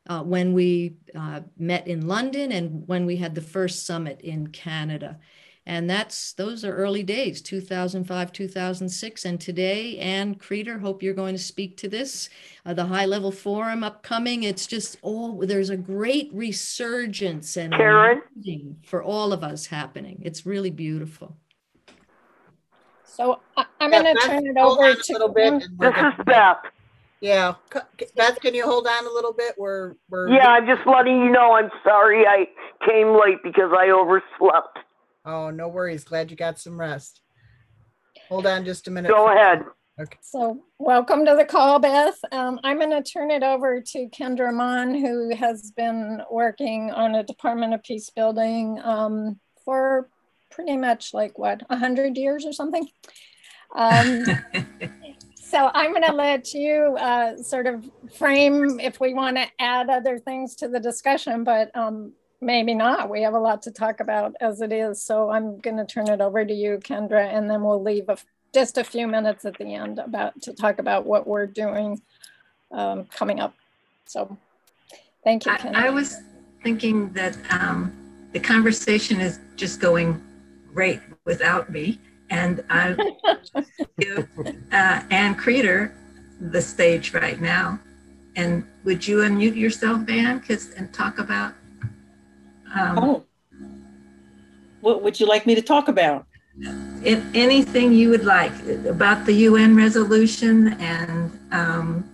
Uh, 0.06 0.22
when 0.22 0.52
we 0.52 0.96
uh, 1.14 1.40
met 1.58 1.86
in 1.88 2.06
London 2.06 2.52
and 2.52 2.86
when 2.86 3.06
we 3.06 3.16
had 3.16 3.34
the 3.34 3.40
first 3.40 3.86
summit 3.86 4.20
in 4.20 4.46
Canada. 4.48 5.18
And 5.66 5.88
that's 5.88 6.34
those 6.34 6.62
are 6.62 6.74
early 6.76 7.02
days, 7.02 7.40
2005, 7.40 8.32
2006. 8.32 9.24
And 9.24 9.40
today, 9.40 9.96
Ann 9.98 10.34
Creeder, 10.34 10.78
hope 10.78 11.02
you're 11.02 11.14
going 11.14 11.34
to 11.34 11.42
speak 11.42 11.78
to 11.78 11.88
this. 11.88 12.28
Uh, 12.66 12.74
the 12.74 12.84
high 12.84 13.06
level 13.06 13.32
forum 13.32 13.82
upcoming. 13.82 14.42
It's 14.42 14.66
just 14.66 14.98
all 15.00 15.38
there's 15.38 15.70
a 15.70 15.76
great 15.78 16.28
resurgence 16.34 17.56
and 17.56 17.72
Karen? 17.72 18.20
for 18.84 19.02
all 19.02 19.32
of 19.32 19.42
us 19.42 19.64
happening. 19.64 20.20
It's 20.22 20.44
really 20.44 20.70
beautiful. 20.70 21.38
so 23.04 23.40
I, 23.56 23.64
i'm 23.80 23.90
Yeah, 23.92 24.02
going 24.02 24.14
to 24.16 24.20
turn 24.26 24.46
it 24.46 24.56
over 24.58 24.90
a 24.90 24.94
to 24.96 25.12
little 25.12 25.28
bit 25.28 25.54
Kim. 25.54 25.62
and 25.62 25.78
we're 25.78 25.90
This 25.90 25.96
is 25.96 26.24
Beth. 26.26 26.58
Yeah, 27.24 27.54
Beth, 28.16 28.38
can 28.42 28.52
you 28.52 28.66
hold 28.66 28.86
on 28.86 29.06
a 29.06 29.10
little 29.10 29.32
bit? 29.32 29.54
We're 29.56 29.94
we're 30.10 30.28
Yeah, 30.28 30.46
I'm 30.46 30.66
just 30.66 30.86
letting 30.86 31.20
you 31.20 31.30
know 31.30 31.54
I'm 31.54 31.70
sorry 31.82 32.26
I 32.26 32.48
came 32.86 33.18
late 33.18 33.38
because 33.42 33.72
I 33.74 33.88
overslept. 33.88 34.80
Oh, 35.24 35.48
no 35.48 35.68
worries. 35.68 36.04
Glad 36.04 36.30
you 36.30 36.36
got 36.36 36.58
some 36.58 36.78
rest. 36.78 37.22
Hold 38.28 38.46
on 38.46 38.66
just 38.66 38.88
a 38.88 38.90
minute. 38.90 39.08
Go 39.08 39.32
ahead. 39.32 39.64
Okay. 39.98 40.18
So 40.20 40.64
welcome 40.78 41.24
to 41.24 41.34
the 41.34 41.46
call, 41.46 41.78
Beth. 41.78 42.18
Um, 42.30 42.60
I'm 42.62 42.78
going 42.78 42.90
to 42.90 43.02
turn 43.02 43.30
it 43.30 43.42
over 43.42 43.80
to 43.80 44.08
Kendra 44.10 44.52
Mon, 44.52 44.94
who 44.94 45.34
has 45.34 45.70
been 45.70 46.20
working 46.30 46.90
on 46.90 47.14
a 47.14 47.24
Department 47.24 47.72
of 47.72 47.82
Peace 47.82 48.10
building 48.10 48.78
um, 48.84 49.40
for 49.64 50.10
pretty 50.50 50.76
much 50.76 51.14
like 51.14 51.38
what, 51.38 51.62
100 51.70 52.18
years 52.18 52.44
or 52.44 52.52
something? 52.52 52.86
Um, 53.76 54.24
so 55.54 55.70
I'm 55.72 55.92
going 55.92 56.02
to 56.02 56.12
let 56.12 56.52
you 56.52 56.96
uh, 56.98 57.36
sort 57.36 57.68
of 57.68 57.88
frame 58.12 58.80
if 58.80 58.98
we 58.98 59.14
want 59.14 59.36
to 59.36 59.46
add 59.60 59.88
other 59.88 60.18
things 60.18 60.56
to 60.56 60.68
the 60.68 60.80
discussion, 60.80 61.44
but 61.44 61.70
um, 61.76 62.12
maybe 62.40 62.74
not. 62.74 63.08
We 63.08 63.22
have 63.22 63.34
a 63.34 63.38
lot 63.38 63.62
to 63.62 63.70
talk 63.70 64.00
about 64.00 64.34
as 64.40 64.60
it 64.62 64.72
is. 64.72 65.00
So 65.00 65.30
I'm 65.30 65.60
going 65.60 65.76
to 65.76 65.86
turn 65.86 66.08
it 66.08 66.20
over 66.20 66.44
to 66.44 66.52
you, 66.52 66.78
Kendra, 66.78 67.32
and 67.32 67.48
then 67.48 67.62
we'll 67.62 67.80
leave 67.80 68.08
a, 68.08 68.18
just 68.52 68.78
a 68.78 68.82
few 68.82 69.06
minutes 69.06 69.44
at 69.44 69.56
the 69.56 69.74
end 69.74 70.00
about 70.00 70.42
to 70.42 70.54
talk 70.54 70.80
about 70.80 71.06
what 71.06 71.24
we're 71.24 71.46
doing 71.46 72.02
um, 72.72 73.04
coming 73.04 73.38
up. 73.38 73.54
So 74.06 74.36
thank 75.22 75.46
you, 75.46 75.52
I, 75.52 75.86
I 75.86 75.90
was 75.90 76.16
thinking 76.64 77.12
that 77.12 77.38
um, 77.50 77.92
the 78.32 78.40
conversation 78.40 79.20
is 79.20 79.38
just 79.54 79.78
going 79.78 80.20
great 80.74 81.00
without 81.24 81.70
me. 81.70 82.00
And 82.30 82.64
I 82.70 82.96
give 83.98 84.28
uh, 84.72 85.02
Ann 85.10 85.34
Creeder 85.34 85.92
the 86.40 86.60
stage 86.62 87.12
right 87.14 87.40
now. 87.40 87.78
And 88.36 88.64
would 88.84 89.06
you 89.06 89.18
unmute 89.18 89.56
yourself, 89.56 90.08
Ann, 90.08 90.40
'cause- 90.40 90.72
and 90.76 90.92
talk 90.92 91.18
about? 91.18 91.52
Um, 92.74 92.98
Oh. 92.98 93.24
What 94.80 95.02
would 95.02 95.18
you 95.18 95.26
like 95.26 95.46
me 95.46 95.54
to 95.54 95.62
talk 95.62 95.88
about? 95.88 96.26
if 97.02 97.20
anything 97.34 97.92
you 97.92 98.08
would 98.10 98.24
like 98.24 98.52
about 98.86 99.26
the 99.26 99.32
UN 99.48 99.74
resolution 99.74 100.68
and 100.74 101.36
um, 101.50 102.08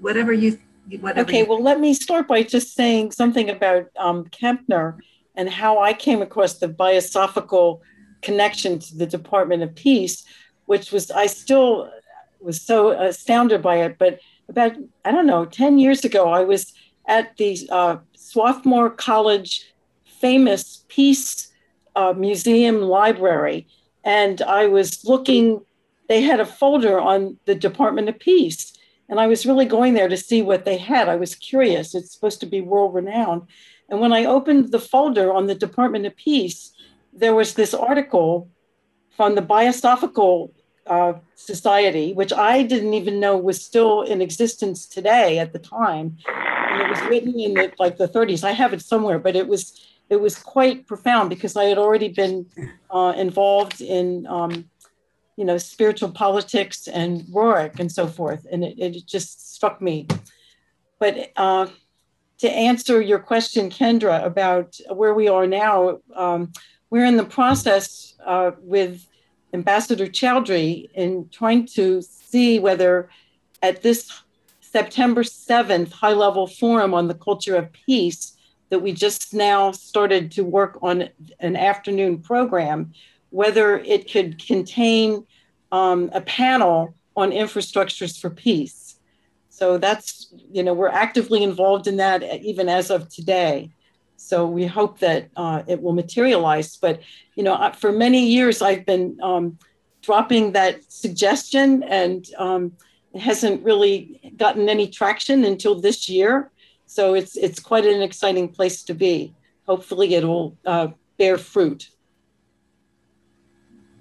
whatever 0.00 0.32
you, 0.32 0.56
whatever. 1.00 1.28
Okay, 1.28 1.42
well, 1.42 1.60
let 1.60 1.80
me 1.80 1.92
start 1.92 2.28
by 2.28 2.44
just 2.44 2.74
saying 2.76 3.10
something 3.10 3.50
about 3.50 3.86
um, 3.98 4.24
Kempner 4.26 4.98
and 5.34 5.50
how 5.50 5.80
I 5.80 5.92
came 5.94 6.22
across 6.22 6.54
the 6.58 6.68
biosophical 6.68 7.80
connection 8.22 8.78
to 8.78 8.96
the 8.96 9.06
Department 9.06 9.62
of 9.62 9.74
Peace, 9.74 10.24
which 10.66 10.92
was, 10.92 11.10
I 11.10 11.26
still 11.26 11.90
was 12.40 12.60
so 12.60 12.90
astounded 12.90 13.62
by 13.62 13.76
it. 13.76 13.98
But 13.98 14.20
about, 14.48 14.72
I 15.04 15.12
don't 15.12 15.26
know, 15.26 15.44
10 15.44 15.78
years 15.78 16.04
ago, 16.04 16.28
I 16.28 16.44
was 16.44 16.72
at 17.06 17.36
the 17.36 17.58
uh, 17.70 17.96
Swarthmore 18.14 18.90
College 18.90 19.72
famous 20.04 20.84
Peace 20.88 21.52
uh, 21.94 22.12
Museum 22.16 22.82
Library, 22.82 23.66
and 24.04 24.42
I 24.42 24.66
was 24.66 25.04
looking, 25.04 25.62
they 26.08 26.22
had 26.22 26.40
a 26.40 26.46
folder 26.46 27.00
on 27.00 27.38
the 27.44 27.54
Department 27.54 28.08
of 28.08 28.18
Peace. 28.18 28.72
And 29.08 29.20
I 29.20 29.28
was 29.28 29.46
really 29.46 29.66
going 29.66 29.94
there 29.94 30.08
to 30.08 30.16
see 30.16 30.42
what 30.42 30.64
they 30.64 30.76
had. 30.76 31.08
I 31.08 31.14
was 31.14 31.36
curious. 31.36 31.94
It's 31.94 32.12
supposed 32.12 32.40
to 32.40 32.46
be 32.46 32.60
world 32.60 32.92
renowned. 32.92 33.42
And 33.88 34.00
when 34.00 34.12
I 34.12 34.24
opened 34.24 34.72
the 34.72 34.80
folder 34.80 35.32
on 35.32 35.46
the 35.46 35.54
Department 35.54 36.06
of 36.06 36.16
Peace, 36.16 36.72
there 37.16 37.34
was 37.34 37.54
this 37.54 37.74
article 37.74 38.50
from 39.16 39.34
the 39.34 39.42
Biosophical 39.42 40.50
uh, 40.86 41.14
Society, 41.34 42.12
which 42.12 42.32
I 42.32 42.62
didn't 42.62 42.94
even 42.94 43.18
know 43.18 43.36
was 43.36 43.64
still 43.64 44.02
in 44.02 44.20
existence 44.20 44.86
today 44.86 45.38
at 45.38 45.52
the 45.52 45.58
time. 45.58 46.16
And 46.28 46.82
it 46.82 46.88
was 46.90 47.00
written 47.08 47.38
in 47.40 47.54
the, 47.54 47.72
like 47.78 47.96
the 47.96 48.08
30s. 48.08 48.44
I 48.44 48.52
have 48.52 48.72
it 48.72 48.82
somewhere, 48.82 49.18
but 49.18 49.34
it 49.36 49.48
was 49.48 49.82
it 50.08 50.20
was 50.20 50.36
quite 50.36 50.86
profound 50.86 51.30
because 51.30 51.56
I 51.56 51.64
had 51.64 51.78
already 51.78 52.08
been 52.08 52.46
uh, 52.90 53.12
involved 53.16 53.80
in 53.80 54.24
um, 54.28 54.70
you 55.36 55.44
know, 55.44 55.58
spiritual 55.58 56.10
politics 56.10 56.88
and 56.88 57.22
Roerich 57.24 57.78
and 57.78 57.92
so 57.92 58.06
forth. 58.06 58.46
And 58.50 58.64
it, 58.64 58.78
it 58.78 59.06
just 59.06 59.54
struck 59.54 59.80
me. 59.82 60.08
But 60.98 61.30
uh, 61.36 61.66
to 62.38 62.50
answer 62.50 63.00
your 63.00 63.18
question, 63.18 63.70
Kendra, 63.70 64.24
about 64.24 64.76
where 64.88 65.14
we 65.14 65.28
are 65.28 65.46
now, 65.46 65.98
um, 66.14 66.52
we're 66.90 67.04
in 67.04 67.16
the 67.16 67.24
process 67.24 68.14
uh, 68.24 68.52
with 68.60 69.06
Ambassador 69.52 70.06
Chowdhury 70.06 70.88
in 70.94 71.28
trying 71.30 71.66
to 71.66 72.02
see 72.02 72.58
whether 72.58 73.08
at 73.62 73.82
this 73.82 74.12
September 74.60 75.22
7th 75.22 75.92
high 75.92 76.12
level 76.12 76.46
forum 76.46 76.92
on 76.94 77.08
the 77.08 77.14
culture 77.14 77.56
of 77.56 77.72
peace 77.72 78.36
that 78.68 78.80
we 78.80 78.92
just 78.92 79.32
now 79.32 79.72
started 79.72 80.30
to 80.32 80.44
work 80.44 80.78
on 80.82 81.08
an 81.40 81.56
afternoon 81.56 82.18
program, 82.18 82.92
whether 83.30 83.78
it 83.78 84.10
could 84.10 84.44
contain 84.44 85.24
um, 85.72 86.10
a 86.12 86.20
panel 86.20 86.94
on 87.16 87.30
infrastructures 87.30 88.20
for 88.20 88.28
peace. 88.28 88.96
So 89.48 89.78
that's, 89.78 90.32
you 90.52 90.62
know, 90.62 90.74
we're 90.74 90.88
actively 90.88 91.42
involved 91.42 91.86
in 91.86 91.96
that 91.96 92.22
even 92.42 92.68
as 92.68 92.90
of 92.90 93.08
today. 93.08 93.70
So 94.16 94.46
we 94.46 94.66
hope 94.66 94.98
that 95.00 95.28
uh, 95.36 95.62
it 95.66 95.82
will 95.82 95.92
materialize. 95.92 96.76
But, 96.76 97.00
you 97.34 97.42
know, 97.42 97.72
for 97.78 97.92
many 97.92 98.26
years 98.26 98.62
I've 98.62 98.86
been 98.86 99.18
um, 99.22 99.58
dropping 100.02 100.52
that 100.52 100.90
suggestion 100.90 101.82
and 101.84 102.26
um, 102.38 102.72
it 103.12 103.20
hasn't 103.20 103.62
really 103.62 104.34
gotten 104.36 104.68
any 104.68 104.88
traction 104.88 105.44
until 105.44 105.80
this 105.80 106.08
year. 106.08 106.50
So 106.86 107.14
it's, 107.14 107.36
it's 107.36 107.60
quite 107.60 107.86
an 107.86 108.02
exciting 108.02 108.48
place 108.48 108.82
to 108.84 108.94
be. 108.94 109.34
Hopefully 109.66 110.14
it 110.14 110.24
will 110.24 110.56
uh, 110.64 110.88
bear 111.18 111.38
fruit. 111.38 111.90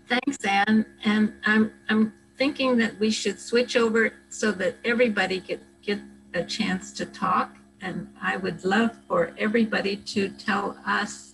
Thanks, 0.08 0.44
Ann. 0.46 0.86
And 1.04 1.34
I'm, 1.46 1.74
I'm 1.90 2.14
thinking 2.38 2.78
that 2.78 3.00
we 3.00 3.10
should 3.10 3.40
switch 3.40 3.76
over 3.76 4.14
so 4.30 4.52
that 4.52 4.76
everybody 4.86 5.40
get, 5.40 5.62
get 5.82 6.00
a 6.34 6.44
chance 6.44 6.92
to 6.94 7.06
talk. 7.06 7.58
And 7.82 8.08
I 8.22 8.38
would 8.38 8.64
love 8.64 8.92
for 9.08 9.34
everybody 9.38 9.98
to 9.98 10.30
tell 10.30 10.78
us 10.86 11.34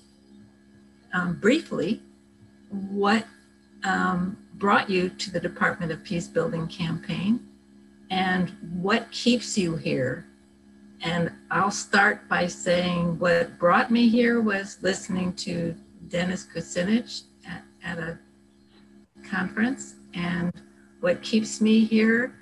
um, 1.13 1.39
briefly 1.39 2.01
what 2.69 3.25
um, 3.83 4.37
brought 4.55 4.89
you 4.89 5.09
to 5.09 5.31
the 5.31 5.39
Department 5.39 5.91
of 5.91 6.03
Peace 6.03 6.27
Building 6.27 6.67
campaign 6.67 7.47
and 8.09 8.49
what 8.81 9.11
keeps 9.11 9.57
you 9.57 9.75
here. 9.75 10.27
And 11.01 11.31
I'll 11.49 11.71
start 11.71 12.27
by 12.29 12.47
saying 12.47 13.17
what 13.17 13.57
brought 13.57 13.89
me 13.89 14.07
here 14.07 14.41
was 14.41 14.77
listening 14.81 15.33
to 15.37 15.75
Dennis 16.09 16.45
Kucinich 16.45 17.23
at, 17.47 17.63
at 17.83 17.97
a 17.97 18.19
conference. 19.27 19.95
And 20.13 20.51
what 20.99 21.23
keeps 21.23 21.61
me 21.61 21.85
here 21.85 22.35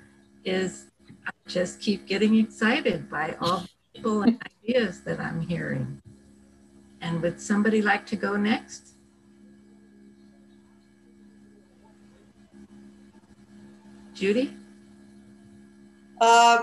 is 0.44 0.86
I 1.26 1.30
just 1.46 1.80
keep 1.80 2.06
getting 2.06 2.36
excited 2.36 3.08
by 3.08 3.36
all 3.40 3.64
people 3.94 4.22
and 4.22 4.40
ideas 4.64 5.00
that 5.02 5.20
I'm 5.20 5.40
hearing. 5.40 6.00
And 7.00 7.22
would 7.22 7.40
somebody 7.40 7.82
like 7.82 8.06
to 8.06 8.16
go 8.16 8.36
next? 8.36 8.90
Judy? 14.14 14.54
Uh, 16.20 16.60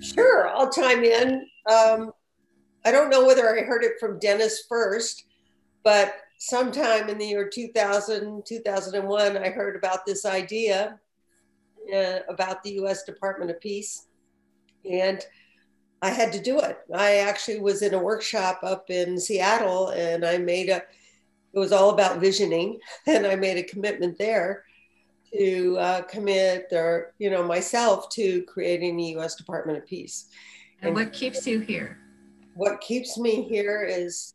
sure, 0.00 0.48
I'll 0.48 0.70
chime 0.70 1.02
in. 1.04 1.46
Um, 1.70 2.12
I 2.84 2.92
don't 2.92 3.08
know 3.08 3.26
whether 3.26 3.48
I 3.48 3.62
heard 3.62 3.82
it 3.82 3.94
from 3.98 4.18
Dennis 4.18 4.64
first, 4.68 5.24
but 5.84 6.16
sometime 6.38 7.08
in 7.08 7.18
the 7.18 7.26
year 7.26 7.48
2000, 7.48 8.44
2001, 8.46 9.36
I 9.38 9.48
heard 9.48 9.76
about 9.76 10.04
this 10.04 10.26
idea 10.26 10.98
uh, 11.94 12.18
about 12.28 12.62
the 12.62 12.72
US 12.82 13.04
Department 13.04 13.50
of 13.50 13.60
Peace. 13.60 14.06
And 14.88 15.24
I 16.00 16.10
had 16.10 16.32
to 16.32 16.40
do 16.40 16.60
it. 16.60 16.78
I 16.94 17.16
actually 17.16 17.60
was 17.60 17.82
in 17.82 17.94
a 17.94 17.98
workshop 17.98 18.60
up 18.62 18.90
in 18.90 19.18
Seattle 19.18 19.88
and 19.88 20.24
I 20.24 20.38
made 20.38 20.68
a, 20.68 20.82
it 21.52 21.58
was 21.58 21.72
all 21.72 21.90
about 21.90 22.20
visioning, 22.20 22.78
and 23.06 23.26
I 23.26 23.34
made 23.34 23.56
a 23.56 23.62
commitment 23.62 24.18
there 24.18 24.64
to 25.32 25.76
uh, 25.78 26.02
commit 26.02 26.68
or, 26.72 27.12
you 27.18 27.30
know, 27.30 27.42
myself 27.42 28.08
to 28.10 28.42
creating 28.42 28.96
the 28.96 29.16
US 29.18 29.34
Department 29.34 29.78
of 29.78 29.86
Peace. 29.86 30.28
And 30.82 30.94
what 30.94 31.12
keeps 31.12 31.46
you 31.46 31.60
here? 31.60 31.98
What 32.54 32.80
keeps 32.80 33.18
me 33.18 33.42
here 33.42 33.84
is 33.84 34.34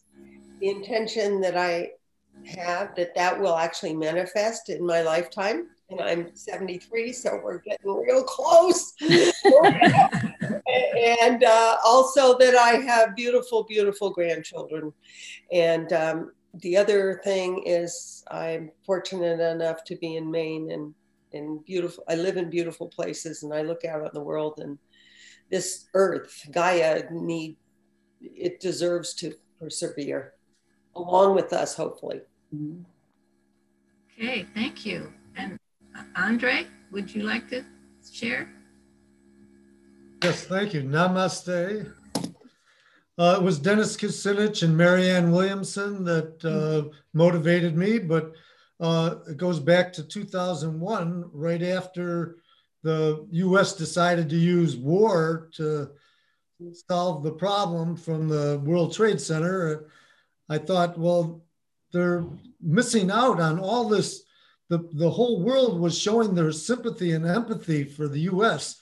the 0.60 0.70
intention 0.70 1.42
that 1.42 1.58
I 1.58 1.92
have 2.46 2.96
that 2.96 3.16
that 3.16 3.40
will 3.40 3.56
actually 3.56 3.96
manifest 3.96 4.70
in 4.70 4.86
my 4.86 5.02
lifetime. 5.02 5.68
And 5.90 6.02
I'm 6.02 6.36
73, 6.36 7.14
so 7.14 7.40
we're 7.44 7.60
getting 7.60 7.94
real 7.94 8.24
close. 8.24 8.94
and 10.68 11.44
uh, 11.44 11.78
also 11.86 12.38
that 12.38 12.56
I 12.56 12.78
have 12.82 13.16
beautiful, 13.16 13.64
beautiful 13.64 14.10
grandchildren. 14.10 14.94
And 15.52 15.92
um, 15.94 16.32
the 16.62 16.78
other 16.78 17.22
thing 17.24 17.64
is 17.66 18.24
I'm 18.30 18.72
fortunate 18.86 19.40
enough 19.40 19.84
to 19.86 19.96
be 19.96 20.16
in 20.16 20.30
Maine 20.30 20.72
and 20.72 20.94
in 21.32 21.58
beautiful, 21.66 22.04
I 22.08 22.16
live 22.16 22.38
in 22.38 22.50
beautiful 22.50 22.88
places 22.88 23.44
and 23.44 23.54
I 23.54 23.64
look 23.64 23.86
out 23.86 24.02
on 24.02 24.12
the 24.14 24.22
world 24.22 24.60
and 24.60 24.78
this 25.50 25.86
earth, 25.94 26.48
Gaia, 26.52 27.04
need 27.12 27.58
it 28.22 28.60
deserves 28.60 29.14
to 29.16 29.34
persevere 29.60 30.34
along 30.96 31.36
with 31.36 31.54
us, 31.54 31.76
hopefully. 31.76 32.22
Okay, 34.18 34.46
thank 34.54 34.86
you. 34.86 35.12
And 35.36 35.60
uh, 35.98 36.04
Andre, 36.16 36.68
would 36.92 37.14
you 37.14 37.24
like 37.24 37.50
to 37.50 37.66
share? 38.12 38.50
Yes, 40.24 40.46
thank 40.46 40.74
you. 40.74 40.84
Namaste. 40.84 41.92
Uh, 43.18 43.36
it 43.38 43.44
was 43.44 43.60
Dennis 43.60 43.98
Kucinich 43.98 44.64
and 44.64 44.78
Marianne 44.78 45.34
Williamson 45.34 46.06
that 46.06 46.46
uh, 46.46 46.90
motivated 47.14 47.76
me, 47.76 48.00
but 48.00 48.32
uh, 48.80 49.16
it 49.28 49.36
goes 49.36 49.60
back 49.60 49.92
to 49.92 50.04
2001, 50.04 51.30
right 51.34 51.62
after 51.62 52.38
the 52.84 53.28
US 53.32 53.74
decided 53.76 54.30
to 54.30 54.38
use 54.38 54.78
war 54.78 55.50
to 55.56 55.90
solve 56.90 57.22
the 57.22 57.34
problem 57.34 57.98
from 57.98 58.30
the 58.30 58.62
World 58.64 58.94
Trade 58.94 59.20
Center. 59.20 59.90
I 60.48 60.58
thought, 60.58 60.98
well, 60.98 61.44
they're 61.92 62.24
missing 62.62 63.12
out 63.12 63.42
on 63.42 63.60
all 63.60 63.90
this. 63.90 64.24
The, 64.70 64.88
the 64.94 65.10
whole 65.10 65.42
world 65.42 65.82
was 65.82 66.00
showing 66.00 66.34
their 66.34 66.54
sympathy 66.54 67.12
and 67.12 67.26
empathy 67.26 67.84
for 67.84 68.08
the 68.08 68.22
US, 68.22 68.80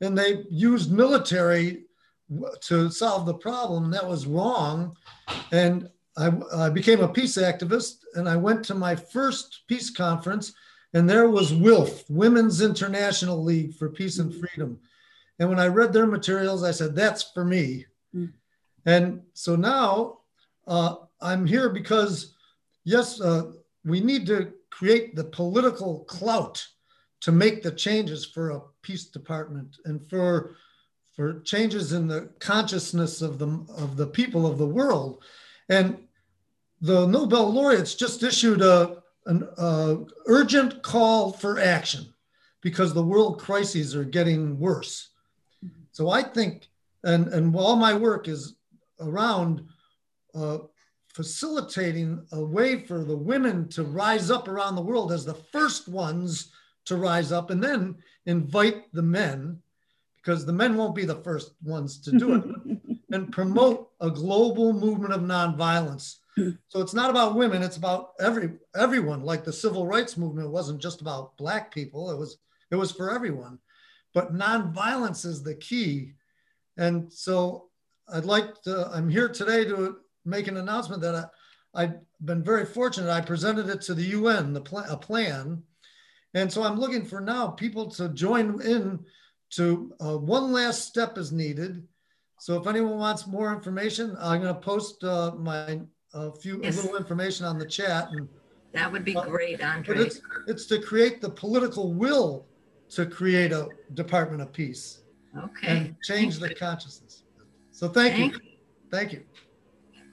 and 0.00 0.16
they 0.16 0.44
used 0.50 0.92
military 0.92 1.84
to 2.60 2.90
solve 2.90 3.26
the 3.26 3.34
problem. 3.34 3.90
That 3.90 4.06
was 4.06 4.26
wrong. 4.26 4.96
And 5.52 5.88
I, 6.16 6.32
I, 6.54 6.68
became 6.68 7.00
a 7.00 7.08
peace 7.08 7.36
activist 7.36 8.04
and 8.14 8.28
I 8.28 8.36
went 8.36 8.64
to 8.66 8.74
my 8.74 8.94
first 8.94 9.62
peace 9.68 9.90
conference, 9.90 10.52
and 10.92 11.08
there 11.08 11.28
was 11.28 11.52
WILPF, 11.52 12.04
Women's 12.08 12.60
International 12.60 13.42
League 13.42 13.74
for 13.74 13.88
Peace 13.88 14.18
and 14.18 14.34
Freedom. 14.34 14.78
And 15.38 15.48
when 15.48 15.60
I 15.60 15.68
read 15.68 15.92
their 15.92 16.06
materials, 16.06 16.64
I 16.64 16.72
said, 16.72 16.94
that's 16.94 17.22
for 17.22 17.44
me. 17.44 17.86
Mm. 18.14 18.32
And 18.86 19.22
so 19.34 19.56
now 19.56 20.18
uh, 20.66 20.96
I'm 21.20 21.46
here 21.46 21.68
because, 21.68 22.34
yes, 22.84 23.20
uh, 23.20 23.52
we 23.84 24.00
need 24.00 24.26
to 24.26 24.52
create 24.70 25.14
the 25.14 25.24
political 25.24 26.00
clout 26.00 26.66
to 27.20 27.32
make 27.32 27.62
the 27.62 27.70
changes 27.70 28.24
for 28.24 28.50
a 28.50 28.62
peace 28.82 29.06
department 29.06 29.76
and 29.84 30.08
for 30.08 30.56
for 31.14 31.40
changes 31.40 31.92
in 31.92 32.06
the 32.06 32.30
consciousness 32.38 33.20
of 33.20 33.38
the 33.38 33.48
of 33.76 33.96
the 33.96 34.06
people 34.06 34.46
of 34.46 34.58
the 34.58 34.66
world. 34.66 35.22
And 35.68 35.98
the 36.80 37.06
nobel 37.06 37.52
laureates 37.52 37.94
just 37.94 38.22
issued 38.22 38.62
a 38.62 39.02
an 39.26 39.46
uh, 39.58 39.96
urgent 40.26 40.82
call 40.82 41.32
for 41.32 41.58
action 41.58 42.06
because 42.62 42.94
the 42.94 43.02
world 43.02 43.38
crises 43.38 43.94
are 43.94 44.04
getting 44.04 44.58
worse. 44.58 45.10
So 45.92 46.08
i 46.08 46.22
think 46.22 46.68
and 47.04 47.28
and 47.28 47.54
all 47.54 47.76
my 47.76 47.94
work 47.94 48.28
is 48.28 48.56
around 49.00 49.66
uh, 50.34 50.58
facilitating 51.08 52.24
a 52.32 52.44
way 52.44 52.86
for 52.86 53.04
the 53.04 53.16
women 53.16 53.68
to 53.68 53.82
rise 53.82 54.30
up 54.30 54.48
around 54.48 54.76
the 54.76 54.82
world 54.82 55.12
as 55.12 55.24
the 55.24 55.34
first 55.34 55.88
ones 55.88 56.52
to 56.86 56.96
rise 56.96 57.32
up 57.32 57.50
and 57.50 57.62
then 57.62 57.96
invite 58.26 58.92
the 58.92 59.02
men 59.02 59.60
because 60.16 60.44
the 60.44 60.52
men 60.52 60.76
won't 60.76 60.94
be 60.94 61.04
the 61.04 61.22
first 61.22 61.52
ones 61.62 61.98
to 62.00 62.12
do 62.12 62.34
it 62.34 62.98
and 63.10 63.32
promote 63.32 63.90
a 64.00 64.10
global 64.10 64.72
movement 64.72 65.12
of 65.12 65.22
nonviolence. 65.22 66.16
So 66.68 66.80
it's 66.80 66.94
not 66.94 67.10
about 67.10 67.34
women 67.34 67.62
it's 67.62 67.76
about 67.76 68.12
every 68.20 68.52
everyone. 68.74 69.22
Like 69.22 69.44
the 69.44 69.52
civil 69.52 69.86
rights 69.86 70.16
movement 70.16 70.50
wasn't 70.50 70.80
just 70.80 71.00
about 71.00 71.36
black 71.36 71.72
people 71.72 72.10
it 72.10 72.18
was 72.18 72.38
it 72.70 72.76
was 72.76 72.92
for 72.92 73.10
everyone. 73.10 73.58
But 74.14 74.34
nonviolence 74.34 75.24
is 75.26 75.42
the 75.42 75.54
key. 75.54 76.12
And 76.76 77.12
so 77.12 77.66
i'd 78.12 78.24
like 78.24 78.60
to 78.62 78.90
i'm 78.92 79.08
here 79.08 79.28
today 79.28 79.64
to 79.64 79.98
make 80.24 80.48
an 80.48 80.56
announcement 80.56 81.00
that 81.00 81.14
I, 81.14 81.24
i've 81.82 81.94
been 82.24 82.42
very 82.42 82.64
fortunate. 82.64 83.10
I 83.10 83.20
presented 83.20 83.68
it 83.68 83.80
to 83.82 83.94
the 83.94 84.14
un 84.14 84.52
the 84.52 84.60
pl- 84.60 84.84
a 84.88 84.96
plan 84.96 85.62
and 86.34 86.52
so 86.52 86.62
i'm 86.62 86.78
looking 86.78 87.04
for 87.04 87.20
now 87.20 87.48
people 87.48 87.90
to 87.90 88.08
join 88.10 88.60
in 88.62 88.98
to 89.50 89.92
uh, 90.00 90.16
one 90.16 90.52
last 90.52 90.86
step 90.86 91.18
is 91.18 91.32
needed. 91.32 91.86
So 92.38 92.58
if 92.58 92.66
anyone 92.66 92.98
wants 92.98 93.26
more 93.26 93.52
information, 93.52 94.16
I'm 94.18 94.40
going 94.40 94.54
to 94.54 94.60
post 94.60 95.04
uh, 95.04 95.32
my 95.36 95.80
a 96.12 96.32
few 96.32 96.60
yes. 96.62 96.78
a 96.78 96.82
little 96.82 96.96
information 96.96 97.46
on 97.46 97.58
the 97.58 97.66
chat. 97.66 98.08
And, 98.12 98.28
that 98.72 98.90
would 98.90 99.04
be 99.04 99.16
uh, 99.16 99.22
great, 99.22 99.62
Andre. 99.62 99.96
But 99.96 100.06
it's, 100.06 100.20
it's 100.46 100.66
to 100.66 100.80
create 100.80 101.20
the 101.20 101.30
political 101.30 101.92
will 101.92 102.46
to 102.90 103.06
create 103.06 103.52
a 103.52 103.68
Department 103.94 104.42
of 104.42 104.52
Peace. 104.52 105.02
Okay. 105.36 105.66
And 105.68 105.96
change 106.02 106.38
thank 106.38 106.42
the 106.42 106.48
you. 106.50 106.54
consciousness. 106.56 107.24
So 107.72 107.88
thank, 107.88 108.14
thank 108.14 108.32
you. 108.34 108.40
you. 108.42 108.56
Thank 108.90 109.12
you. 109.12 109.22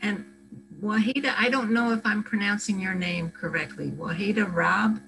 And 0.02 0.26
Wahida, 0.82 1.34
I 1.38 1.50
don't 1.50 1.72
know 1.72 1.92
if 1.92 2.02
I'm 2.06 2.24
pronouncing 2.24 2.80
your 2.80 2.94
name 2.94 3.32
correctly. 3.32 3.92
Wahida 3.92 4.52
Rob, 4.54 5.00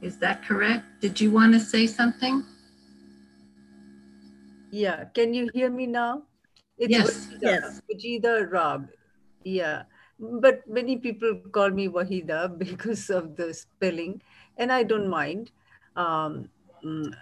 is 0.00 0.18
that 0.18 0.44
correct? 0.44 0.84
Did 1.00 1.20
you 1.20 1.30
want 1.30 1.52
to 1.54 1.60
say 1.60 1.86
something? 1.86 2.44
Yeah, 4.70 5.04
can 5.14 5.34
you 5.34 5.48
hear 5.54 5.70
me 5.70 5.86
now? 5.86 6.22
It's 6.76 6.90
yes. 6.90 7.26
Wahida, 7.26 7.42
yes. 7.42 7.80
Wajida 7.90 8.50
Rob. 8.50 8.88
Yeah. 9.44 9.82
But 10.20 10.68
many 10.68 10.96
people 10.96 11.40
call 11.52 11.70
me 11.70 11.88
Wahida 11.88 12.56
because 12.64 13.10
of 13.10 13.36
the 13.36 13.54
spelling, 13.54 14.22
and 14.56 14.72
I 14.72 14.82
don't 14.82 15.08
mind. 15.08 15.50
Um, 15.96 16.48
mm, 16.84 17.12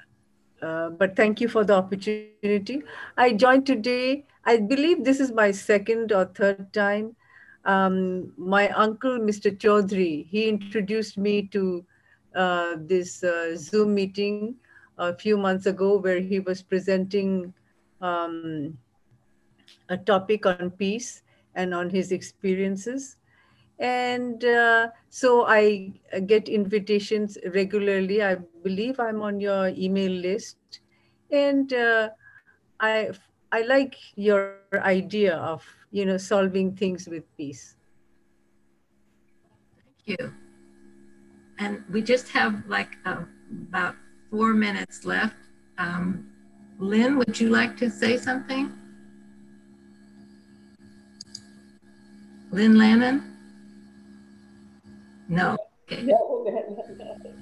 uh, 0.62 0.90
but 0.90 1.16
thank 1.16 1.40
you 1.40 1.48
for 1.48 1.64
the 1.64 1.74
opportunity. 1.74 2.82
I 3.16 3.32
joined 3.32 3.66
today. 3.66 4.24
I 4.44 4.58
believe 4.58 5.04
this 5.04 5.20
is 5.20 5.32
my 5.32 5.50
second 5.50 6.12
or 6.12 6.26
third 6.26 6.72
time. 6.72 7.16
Um, 7.64 8.32
my 8.36 8.68
uncle, 8.70 9.18
Mr. 9.18 9.50
Chaudhry, 9.50 10.26
he 10.28 10.48
introduced 10.48 11.18
me 11.18 11.48
to 11.48 11.84
this 12.86 13.24
uh, 13.24 13.56
Zoom 13.56 13.94
meeting 13.94 14.56
a 14.98 15.14
few 15.14 15.36
months 15.36 15.66
ago 15.66 15.98
where 15.98 16.20
he 16.20 16.40
was 16.40 16.62
presenting 16.62 17.52
um, 18.00 18.76
a 19.88 19.96
topic 19.96 20.46
on 20.46 20.70
peace 20.70 21.22
and 21.54 21.74
on 21.74 21.90
his 21.90 22.12
experiences. 22.12 23.16
And 23.78 24.44
uh, 24.44 24.88
so 25.10 25.46
I 25.46 25.92
get 26.26 26.48
invitations 26.48 27.36
regularly. 27.54 28.22
I 28.22 28.36
believe 28.62 29.00
I'm 29.00 29.20
on 29.22 29.40
your 29.40 29.68
email 29.68 30.12
list. 30.12 30.56
And 31.30 31.72
uh, 31.72 32.10
I, 32.80 33.10
I 33.52 33.62
like 33.62 33.96
your 34.16 34.60
idea 34.74 35.36
of, 35.36 35.64
you 35.90 36.06
know, 36.06 36.16
solving 36.16 36.74
things 36.74 37.06
with 37.08 37.24
peace. 37.36 37.76
Thank 40.06 40.20
you. 40.20 40.45
And 41.58 41.82
we 41.90 42.02
just 42.02 42.28
have 42.30 42.66
like 42.66 42.96
uh, 43.04 43.22
about 43.68 43.96
four 44.30 44.52
minutes 44.54 45.04
left. 45.04 45.36
Um, 45.78 46.30
Lynn, 46.78 47.16
would 47.18 47.38
you 47.40 47.48
like 47.48 47.76
to 47.78 47.90
say 47.90 48.18
something? 48.18 48.72
Lynn 52.50 52.76
Lannon? 52.78 53.36
No. 55.28 55.56
Okay. 55.90 56.08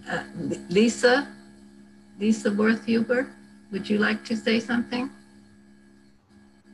Uh, 0.08 0.22
Lisa? 0.68 1.28
Lisa 2.18 2.52
Worth-Huber, 2.52 3.28
would 3.72 3.90
you 3.90 3.98
like 3.98 4.24
to 4.26 4.36
say 4.36 4.60
something? 4.60 5.10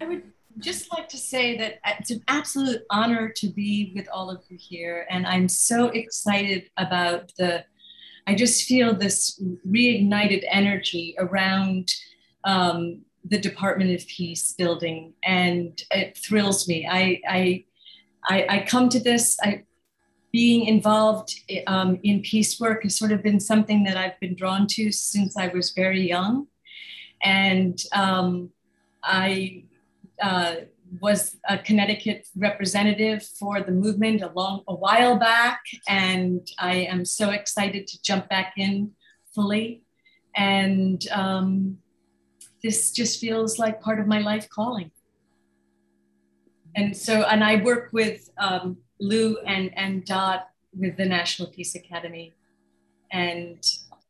I 0.01 0.05
would 0.07 0.23
just 0.59 0.93
like 0.93 1.09
to 1.09 1.17
say 1.17 1.57
that 1.59 1.79
it's 1.99 2.11
an 2.11 2.23
absolute 2.29 2.83
honor 2.91 3.29
to 3.37 3.49
be 3.49 3.93
with 3.95 4.09
all 4.13 4.31
of 4.31 4.43
you 4.49 4.59
here. 4.61 5.07
And 5.09 5.27
I'm 5.27 5.49
so 5.49 5.87
excited 5.87 6.71
about 6.77 7.33
the 7.39 7.65
I 8.27 8.35
just 8.35 8.65
feel 8.65 8.95
this 8.95 9.43
reignited 9.67 10.45
energy 10.51 11.17
around 11.19 11.93
um, 12.45 13.01
the 13.25 13.39
Department 13.39 13.91
of 13.91 14.07
Peace 14.07 14.53
building, 14.53 15.15
and 15.25 15.83
it 15.91 16.17
thrills 16.17 16.69
me. 16.69 16.87
I 16.89 17.21
I 17.29 17.65
I, 18.29 18.47
I 18.49 18.67
come 18.69 18.89
to 18.91 19.01
this. 19.01 19.37
I 19.43 19.65
being 20.33 20.67
involved 20.67 21.35
um, 21.67 21.99
in 22.05 22.23
peace 22.23 22.61
work 22.61 22.85
has 22.85 22.97
sort 22.97 23.11
of 23.11 23.21
been 23.21 23.41
something 23.41 23.83
that 23.83 23.97
I've 23.97 24.19
been 24.21 24.37
drawn 24.37 24.69
to 24.69 24.93
since 24.93 25.37
I 25.37 25.49
was 25.49 25.71
very 25.71 26.09
young, 26.09 26.47
and 27.23 27.81
um, 27.93 28.51
I. 29.03 29.65
Uh, 30.21 30.55
was 31.01 31.37
a 31.49 31.57
Connecticut 31.57 32.27
representative 32.37 33.23
for 33.23 33.61
the 33.61 33.71
movement 33.71 34.23
a 34.23 34.33
long 34.35 34.63
a 34.67 34.75
while 34.75 35.17
back, 35.17 35.61
and 35.89 36.47
I 36.59 36.77
am 36.77 37.05
so 37.05 37.31
excited 37.31 37.87
to 37.87 38.03
jump 38.03 38.29
back 38.29 38.55
in 38.57 38.93
fully. 39.35 39.83
And 40.37 41.07
um, 41.13 41.79
this 42.63 42.93
just 42.93 43.21
feels 43.21 43.59
like 43.59 43.81
part 43.81 44.01
of 44.01 44.07
my 44.07 44.21
life 44.21 44.49
calling. 44.49 44.91
And 46.75 46.97
so, 46.97 47.23
and 47.23 47.43
I 47.43 47.57
work 47.57 47.91
with 47.93 48.31
um, 48.39 48.79
Lou 49.01 49.39
and 49.47 49.77
and 49.77 50.05
Dot 50.05 50.49
with 50.73 50.97
the 50.97 51.05
National 51.05 51.49
Peace 51.49 51.75
Academy, 51.75 52.35
and 53.13 53.63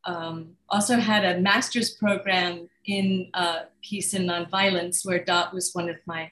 um, 0.05 0.51
also 0.69 0.97
had 0.97 1.23
a 1.23 1.39
master's 1.39 1.91
program 1.91 2.69
in 2.85 3.29
uh, 3.33 3.61
peace 3.81 4.13
and 4.13 4.29
nonviolence, 4.29 5.05
where 5.05 5.23
Dot 5.23 5.53
was 5.53 5.71
one 5.73 5.89
of 5.89 5.97
my 6.05 6.31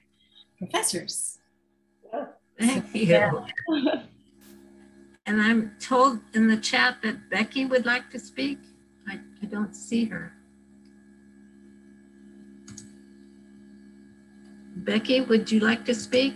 professors. 0.58 1.38
Thank 2.58 2.94
you. 2.94 3.06
Yeah. 3.06 3.32
And 5.26 5.40
I'm 5.40 5.72
told 5.78 6.18
in 6.34 6.48
the 6.48 6.56
chat 6.56 6.96
that 7.02 7.30
Becky 7.30 7.64
would 7.64 7.86
like 7.86 8.10
to 8.10 8.18
speak. 8.18 8.58
I, 9.08 9.20
I 9.42 9.46
don't 9.46 9.74
see 9.74 10.04
her. 10.06 10.32
Becky, 14.76 15.20
would 15.20 15.52
you 15.52 15.60
like 15.60 15.84
to 15.84 15.94
speak? 15.94 16.34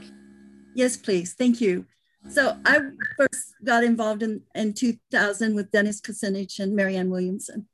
Yes, 0.74 0.96
please. 0.96 1.32
Thank 1.32 1.60
you. 1.60 1.86
So 2.28 2.56
I 2.64 2.80
first 3.16 3.54
got 3.62 3.84
involved 3.84 4.22
in, 4.22 4.42
in 4.54 4.72
2000 4.72 5.54
with 5.54 5.70
Dennis 5.70 6.00
Kucinich 6.00 6.58
and 6.58 6.74
Marianne 6.74 7.10
Williamson 7.10 7.66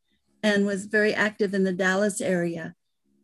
and 0.42 0.66
was 0.66 0.86
very 0.86 1.14
active 1.14 1.54
in 1.54 1.64
the 1.64 1.72
Dallas 1.72 2.20
area. 2.20 2.74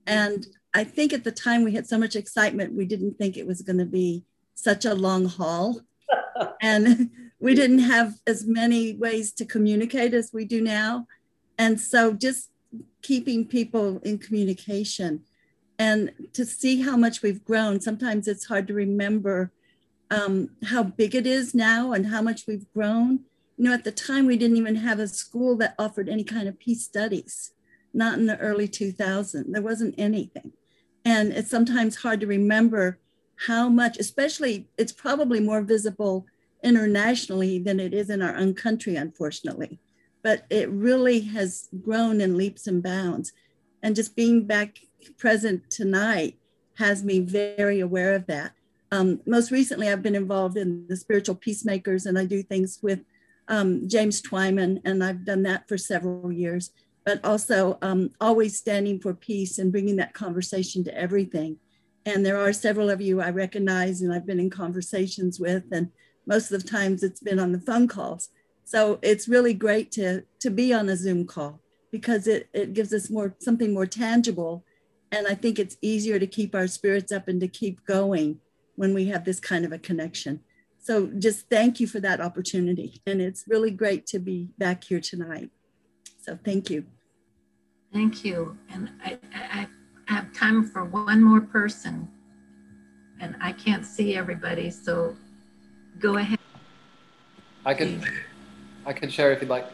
And 0.06 0.46
I 0.74 0.84
think 0.84 1.12
at 1.12 1.24
the 1.24 1.32
time 1.32 1.64
we 1.64 1.72
had 1.72 1.86
so 1.86 1.98
much 1.98 2.16
excitement, 2.16 2.74
we 2.74 2.84
didn't 2.84 3.18
think 3.18 3.36
it 3.36 3.46
was 3.46 3.62
going 3.62 3.78
to 3.78 3.86
be 3.86 4.24
such 4.54 4.84
a 4.84 4.94
long 4.94 5.26
haul. 5.26 5.80
and 6.62 7.10
we 7.40 7.54
didn't 7.54 7.80
have 7.80 8.14
as 8.26 8.46
many 8.46 8.94
ways 8.94 9.32
to 9.32 9.44
communicate 9.44 10.14
as 10.14 10.32
we 10.32 10.44
do 10.44 10.60
now. 10.60 11.06
And 11.58 11.80
so 11.80 12.12
just 12.12 12.50
keeping 13.02 13.46
people 13.46 13.98
in 14.04 14.18
communication 14.18 15.22
and 15.78 16.12
to 16.32 16.44
see 16.44 16.80
how 16.80 16.96
much 16.96 17.22
we've 17.22 17.44
grown, 17.44 17.80
sometimes 17.80 18.28
it's 18.28 18.46
hard 18.46 18.66
to 18.68 18.74
remember 18.74 19.52
um, 20.10 20.50
how 20.64 20.82
big 20.82 21.14
it 21.14 21.26
is 21.26 21.54
now 21.54 21.92
and 21.92 22.06
how 22.06 22.22
much 22.22 22.46
we've 22.46 22.70
grown. 22.72 23.20
You 23.56 23.64
know, 23.64 23.72
at 23.72 23.84
the 23.84 23.92
time, 23.92 24.26
we 24.26 24.36
didn't 24.36 24.56
even 24.56 24.76
have 24.76 24.98
a 24.98 25.08
school 25.08 25.56
that 25.58 25.74
offered 25.78 26.08
any 26.08 26.24
kind 26.24 26.48
of 26.48 26.58
peace 26.58 26.84
studies, 26.84 27.52
not 27.94 28.18
in 28.18 28.26
the 28.26 28.38
early 28.38 28.68
2000s. 28.68 29.44
There 29.48 29.62
wasn't 29.62 29.94
anything. 29.98 30.52
And 31.04 31.32
it's 31.32 31.50
sometimes 31.50 31.96
hard 31.96 32.20
to 32.20 32.26
remember 32.26 32.98
how 33.46 33.68
much, 33.68 33.98
especially, 33.98 34.68
it's 34.76 34.92
probably 34.92 35.40
more 35.40 35.62
visible 35.62 36.26
internationally 36.62 37.58
than 37.58 37.80
it 37.80 37.94
is 37.94 38.10
in 38.10 38.22
our 38.22 38.34
own 38.36 38.54
country, 38.54 38.96
unfortunately. 38.96 39.78
But 40.22 40.44
it 40.50 40.68
really 40.70 41.20
has 41.20 41.68
grown 41.82 42.20
in 42.20 42.36
leaps 42.36 42.66
and 42.66 42.82
bounds. 42.82 43.32
And 43.82 43.94
just 43.94 44.16
being 44.16 44.46
back 44.46 44.78
present 45.16 45.70
tonight 45.70 46.38
has 46.78 47.04
me 47.04 47.20
very 47.20 47.80
aware 47.80 48.14
of 48.14 48.26
that. 48.26 48.52
Um, 48.92 49.20
most 49.26 49.50
recently, 49.50 49.88
I've 49.88 50.02
been 50.02 50.14
involved 50.14 50.56
in 50.56 50.86
the 50.88 50.96
spiritual 50.96 51.34
peacemakers, 51.34 52.06
and 52.06 52.18
I 52.18 52.24
do 52.24 52.42
things 52.42 52.78
with 52.82 53.00
um, 53.48 53.88
James 53.88 54.22
Twyman, 54.22 54.80
and 54.84 55.02
I've 55.02 55.24
done 55.24 55.42
that 55.44 55.68
for 55.68 55.78
several 55.78 56.32
years. 56.32 56.70
But 57.04 57.24
also, 57.24 57.78
um, 57.82 58.10
always 58.20 58.58
standing 58.58 59.00
for 59.00 59.14
peace 59.14 59.58
and 59.58 59.70
bringing 59.70 59.96
that 59.96 60.14
conversation 60.14 60.82
to 60.84 60.98
everything. 60.98 61.58
And 62.04 62.24
there 62.24 62.38
are 62.38 62.52
several 62.52 62.90
of 62.90 63.00
you 63.00 63.20
I 63.20 63.30
recognize, 63.30 64.02
and 64.02 64.12
I've 64.12 64.26
been 64.26 64.40
in 64.40 64.50
conversations 64.50 65.38
with, 65.40 65.64
and 65.72 65.90
most 66.26 66.50
of 66.50 66.62
the 66.62 66.68
times 66.68 67.02
it's 67.02 67.20
been 67.20 67.38
on 67.38 67.52
the 67.52 67.60
phone 67.60 67.88
calls. 67.88 68.28
So 68.64 68.98
it's 69.02 69.28
really 69.28 69.54
great 69.54 69.92
to 69.92 70.22
to 70.40 70.50
be 70.50 70.72
on 70.72 70.88
a 70.88 70.96
Zoom 70.96 71.26
call 71.26 71.60
because 71.92 72.26
it 72.26 72.48
it 72.52 72.74
gives 72.74 72.92
us 72.92 73.10
more 73.10 73.34
something 73.40 73.72
more 73.72 73.86
tangible, 73.86 74.64
and 75.12 75.26
I 75.26 75.34
think 75.34 75.58
it's 75.58 75.76
easier 75.82 76.18
to 76.18 76.26
keep 76.26 76.54
our 76.54 76.66
spirits 76.66 77.12
up 77.12 77.28
and 77.28 77.40
to 77.40 77.48
keep 77.48 77.84
going 77.86 78.40
when 78.76 78.94
we 78.94 79.06
have 79.06 79.24
this 79.24 79.40
kind 79.40 79.64
of 79.64 79.72
a 79.72 79.78
connection. 79.78 80.40
So 80.78 81.08
just 81.18 81.48
thank 81.50 81.80
you 81.80 81.86
for 81.86 81.98
that 82.00 82.20
opportunity. 82.20 83.02
And 83.06 83.20
it's 83.20 83.44
really 83.48 83.72
great 83.72 84.06
to 84.08 84.18
be 84.20 84.50
back 84.56 84.84
here 84.84 85.00
tonight. 85.00 85.50
So 86.20 86.38
thank 86.44 86.70
you. 86.70 86.84
Thank 87.92 88.24
you. 88.24 88.56
And 88.70 88.90
I, 89.04 89.18
I, 89.34 89.68
I 90.08 90.14
have 90.14 90.32
time 90.32 90.64
for 90.64 90.84
one 90.84 91.22
more 91.22 91.40
person. 91.40 92.08
And 93.18 93.34
I 93.40 93.52
can't 93.52 93.84
see 93.84 94.14
everybody, 94.14 94.70
so 94.70 95.16
go 95.98 96.18
ahead. 96.18 96.38
I 97.64 97.72
could, 97.72 98.02
I 98.84 98.92
could 98.92 99.10
share 99.10 99.32
if 99.32 99.40
you'd 99.40 99.48
like. 99.48 99.66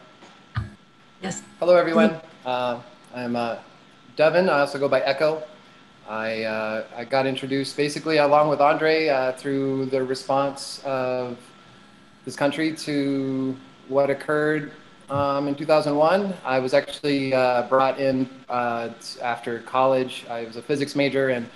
Yes. 1.21 1.43
Hello, 1.59 1.75
everyone. 1.75 2.21
Uh, 2.45 2.79
I'm 3.13 3.35
uh, 3.35 3.57
Devin. 4.15 4.49
I 4.49 4.61
also 4.61 4.79
go 4.79 4.87
by 4.87 5.01
Echo. 5.01 5.43
I, 6.07 6.43
uh, 6.43 6.85
I 6.95 7.05
got 7.05 7.25
introduced 7.25 7.77
basically 7.77 8.17
along 8.17 8.49
with 8.49 8.59
Andre 8.59 9.07
uh, 9.07 9.31
through 9.33 9.85
the 9.85 10.03
response 10.03 10.81
of 10.83 11.37
this 12.25 12.35
country 12.35 12.73
to 12.75 13.55
what 13.87 14.09
occurred 14.09 14.71
um, 15.09 15.47
in 15.47 15.55
2001. 15.55 16.33
I 16.43 16.59
was 16.59 16.73
actually 16.73 17.33
uh, 17.33 17.63
brought 17.63 17.99
in 17.99 18.29
uh, 18.49 18.89
after 19.21 19.59
college. 19.59 20.25
I 20.29 20.43
was 20.45 20.57
a 20.57 20.61
physics 20.61 20.95
major, 20.95 21.29
and 21.29 21.49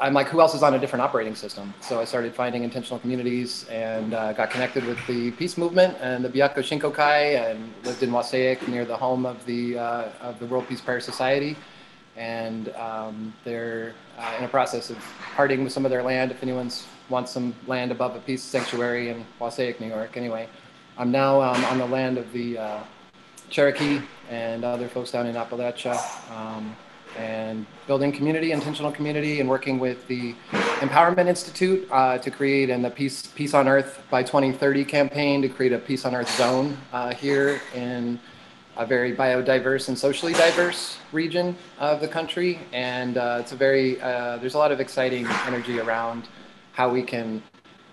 I'm 0.00 0.14
like, 0.14 0.28
who 0.28 0.40
else 0.40 0.54
is 0.54 0.62
on 0.62 0.74
a 0.74 0.78
different 0.78 1.02
operating 1.02 1.36
system? 1.36 1.72
So 1.80 2.00
I 2.00 2.04
started 2.04 2.34
finding 2.34 2.64
intentional 2.64 2.98
communities 2.98 3.66
and 3.70 4.14
uh, 4.14 4.32
got 4.32 4.50
connected 4.50 4.84
with 4.84 4.98
the 5.06 5.30
peace 5.32 5.56
movement 5.56 5.96
and 6.00 6.24
the 6.24 6.28
Byakko 6.28 6.58
Shinkokai, 6.58 7.50
and 7.50 7.72
lived 7.84 8.02
in 8.02 8.10
Wassaic 8.10 8.66
near 8.66 8.84
the 8.84 8.96
home 8.96 9.26
of 9.26 9.44
the 9.46 9.78
uh, 9.78 10.08
of 10.20 10.38
the 10.40 10.46
World 10.46 10.66
Peace 10.68 10.80
Prayer 10.80 11.00
Society 11.00 11.56
and 12.16 12.68
um, 12.74 13.32
they're 13.44 13.94
uh, 14.18 14.34
in 14.38 14.44
a 14.44 14.48
process 14.48 14.90
of 14.90 14.98
parting 15.34 15.64
with 15.64 15.72
some 15.72 15.84
of 15.84 15.90
their 15.90 16.02
land. 16.02 16.30
If 16.30 16.42
anyone 16.42 16.70
wants 17.08 17.32
some 17.32 17.54
land 17.66 17.90
above 17.90 18.16
a 18.16 18.20
peace 18.20 18.42
sanctuary 18.42 19.08
in 19.08 19.24
Wassaic, 19.38 19.80
New 19.80 19.88
York, 19.88 20.16
anyway, 20.16 20.48
I'm 20.98 21.10
now 21.10 21.40
um, 21.40 21.64
on 21.66 21.78
the 21.78 21.86
land 21.86 22.18
of 22.18 22.30
the 22.32 22.58
uh, 22.58 22.80
Cherokee 23.48 24.00
and 24.30 24.64
other 24.64 24.88
folks 24.88 25.10
down 25.10 25.26
in 25.26 25.36
Appalachia, 25.36 25.98
um, 26.30 26.74
and 27.18 27.66
building 27.86 28.10
community, 28.10 28.52
intentional 28.52 28.90
community, 28.90 29.40
and 29.40 29.48
working 29.48 29.78
with 29.78 30.06
the 30.06 30.34
Empowerment 30.80 31.26
Institute 31.26 31.86
uh, 31.90 32.16
to 32.18 32.30
create 32.30 32.70
and 32.70 32.84
the 32.84 32.90
Peace 32.90 33.26
Peace 33.26 33.52
on 33.52 33.68
Earth 33.68 34.02
by 34.10 34.22
2030 34.22 34.84
campaign 34.84 35.42
to 35.42 35.48
create 35.48 35.72
a 35.72 35.78
Peace 35.78 36.04
on 36.04 36.14
Earth 36.14 36.34
zone 36.36 36.76
uh, 36.92 37.12
here 37.14 37.60
in 37.74 38.18
a 38.82 38.86
very 38.86 39.14
biodiverse 39.14 39.88
and 39.88 39.96
socially 39.96 40.32
diverse 40.32 40.98
region 41.12 41.56
of 41.78 42.00
the 42.00 42.08
country. 42.08 42.58
And 42.72 43.16
uh, 43.16 43.38
it's 43.40 43.52
a 43.52 43.56
very, 43.56 44.00
uh, 44.00 44.38
there's 44.38 44.54
a 44.54 44.58
lot 44.58 44.72
of 44.72 44.80
exciting 44.80 45.24
energy 45.46 45.78
around 45.78 46.26
how 46.72 46.90
we 46.90 47.02
can 47.02 47.42